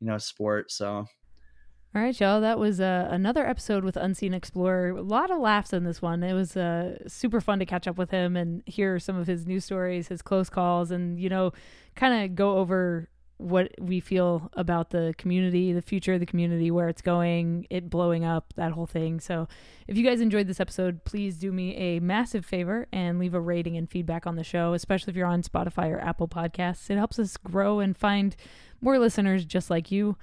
you 0.00 0.06
know 0.06 0.18
sport. 0.18 0.72
So 0.72 0.86
All 0.86 2.02
right, 2.02 2.18
y'all. 2.18 2.40
That 2.40 2.58
was 2.58 2.80
uh, 2.80 3.06
another 3.10 3.46
episode 3.46 3.84
with 3.84 3.96
Unseen 3.96 4.34
Explorer. 4.34 4.90
A 4.90 5.02
lot 5.02 5.30
of 5.30 5.38
laughs 5.38 5.72
in 5.72 5.84
this 5.84 6.02
one. 6.02 6.24
It 6.24 6.34
was 6.34 6.56
uh, 6.56 6.98
super 7.06 7.40
fun 7.40 7.60
to 7.60 7.66
catch 7.66 7.86
up 7.86 7.96
with 7.96 8.10
him 8.10 8.36
and 8.36 8.62
hear 8.66 8.98
some 8.98 9.16
of 9.16 9.28
his 9.28 9.46
news 9.46 9.64
stories, 9.64 10.08
his 10.08 10.20
close 10.20 10.50
calls, 10.50 10.90
and, 10.90 11.20
you 11.20 11.28
know, 11.28 11.52
kind 11.94 12.24
of 12.24 12.34
go 12.34 12.58
over 12.58 13.08
what 13.38 13.70
we 13.80 14.00
feel 14.00 14.50
about 14.54 14.90
the 14.90 15.14
community, 15.18 15.72
the 15.72 15.82
future 15.82 16.14
of 16.14 16.20
the 16.20 16.26
community, 16.26 16.70
where 16.70 16.88
it's 16.88 17.02
going, 17.02 17.66
it 17.68 17.90
blowing 17.90 18.24
up, 18.24 18.52
that 18.56 18.72
whole 18.72 18.86
thing. 18.86 19.20
So, 19.20 19.48
if 19.88 19.96
you 19.96 20.04
guys 20.04 20.20
enjoyed 20.20 20.46
this 20.46 20.60
episode, 20.60 21.04
please 21.04 21.36
do 21.36 21.52
me 21.52 21.74
a 21.76 22.00
massive 22.00 22.46
favor 22.46 22.86
and 22.92 23.18
leave 23.18 23.34
a 23.34 23.40
rating 23.40 23.76
and 23.76 23.90
feedback 23.90 24.26
on 24.26 24.36
the 24.36 24.44
show, 24.44 24.72
especially 24.72 25.10
if 25.10 25.16
you're 25.16 25.26
on 25.26 25.42
Spotify 25.42 25.90
or 25.90 26.00
Apple 26.00 26.28
Podcasts. 26.28 26.88
It 26.90 26.96
helps 26.96 27.18
us 27.18 27.36
grow 27.36 27.80
and 27.80 27.96
find 27.96 28.36
more 28.80 28.98
listeners 28.98 29.44
just 29.44 29.70
like 29.70 29.90
you. 29.90 30.16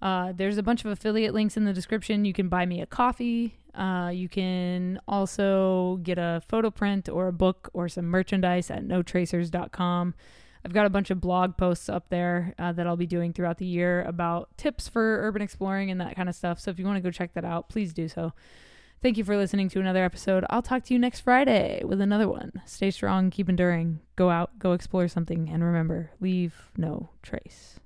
Uh, 0.00 0.32
there's 0.36 0.58
a 0.58 0.62
bunch 0.62 0.84
of 0.84 0.90
affiliate 0.90 1.34
links 1.34 1.56
in 1.56 1.64
the 1.64 1.72
description. 1.72 2.24
You 2.24 2.32
can 2.32 2.48
buy 2.48 2.66
me 2.66 2.80
a 2.80 2.86
coffee. 2.86 3.58
Uh, 3.74 4.10
you 4.12 4.28
can 4.28 5.00
also 5.08 5.98
get 6.02 6.18
a 6.18 6.42
photo 6.46 6.70
print 6.70 7.08
or 7.08 7.26
a 7.26 7.32
book 7.32 7.70
or 7.72 7.88
some 7.88 8.06
merchandise 8.06 8.70
at 8.70 8.84
notracers.com. 8.84 10.14
I've 10.64 10.72
got 10.72 10.86
a 10.86 10.90
bunch 10.90 11.10
of 11.10 11.20
blog 11.20 11.56
posts 11.56 11.88
up 11.88 12.08
there 12.08 12.54
uh, 12.58 12.72
that 12.72 12.86
I'll 12.86 12.96
be 12.96 13.06
doing 13.06 13.32
throughout 13.32 13.58
the 13.58 13.66
year 13.66 14.02
about 14.02 14.56
tips 14.56 14.88
for 14.88 15.26
urban 15.26 15.42
exploring 15.42 15.90
and 15.90 16.00
that 16.00 16.16
kind 16.16 16.28
of 16.28 16.34
stuff. 16.34 16.58
So 16.58 16.70
if 16.70 16.78
you 16.78 16.86
want 16.86 16.96
to 16.96 17.02
go 17.02 17.10
check 17.10 17.34
that 17.34 17.44
out, 17.44 17.68
please 17.68 17.92
do 17.92 18.08
so. 18.08 18.32
Thank 19.02 19.18
you 19.18 19.24
for 19.24 19.36
listening 19.36 19.68
to 19.68 19.80
another 19.80 20.02
episode. 20.02 20.46
I'll 20.48 20.62
talk 20.62 20.84
to 20.84 20.94
you 20.94 20.98
next 20.98 21.20
Friday 21.20 21.82
with 21.84 22.00
another 22.00 22.26
one. 22.26 22.52
Stay 22.64 22.90
strong, 22.90 23.30
keep 23.30 23.50
enduring, 23.50 24.00
go 24.16 24.30
out, 24.30 24.58
go 24.58 24.72
explore 24.72 25.08
something, 25.08 25.50
and 25.50 25.62
remember, 25.62 26.12
leave 26.20 26.70
no 26.78 27.10
trace. 27.22 27.78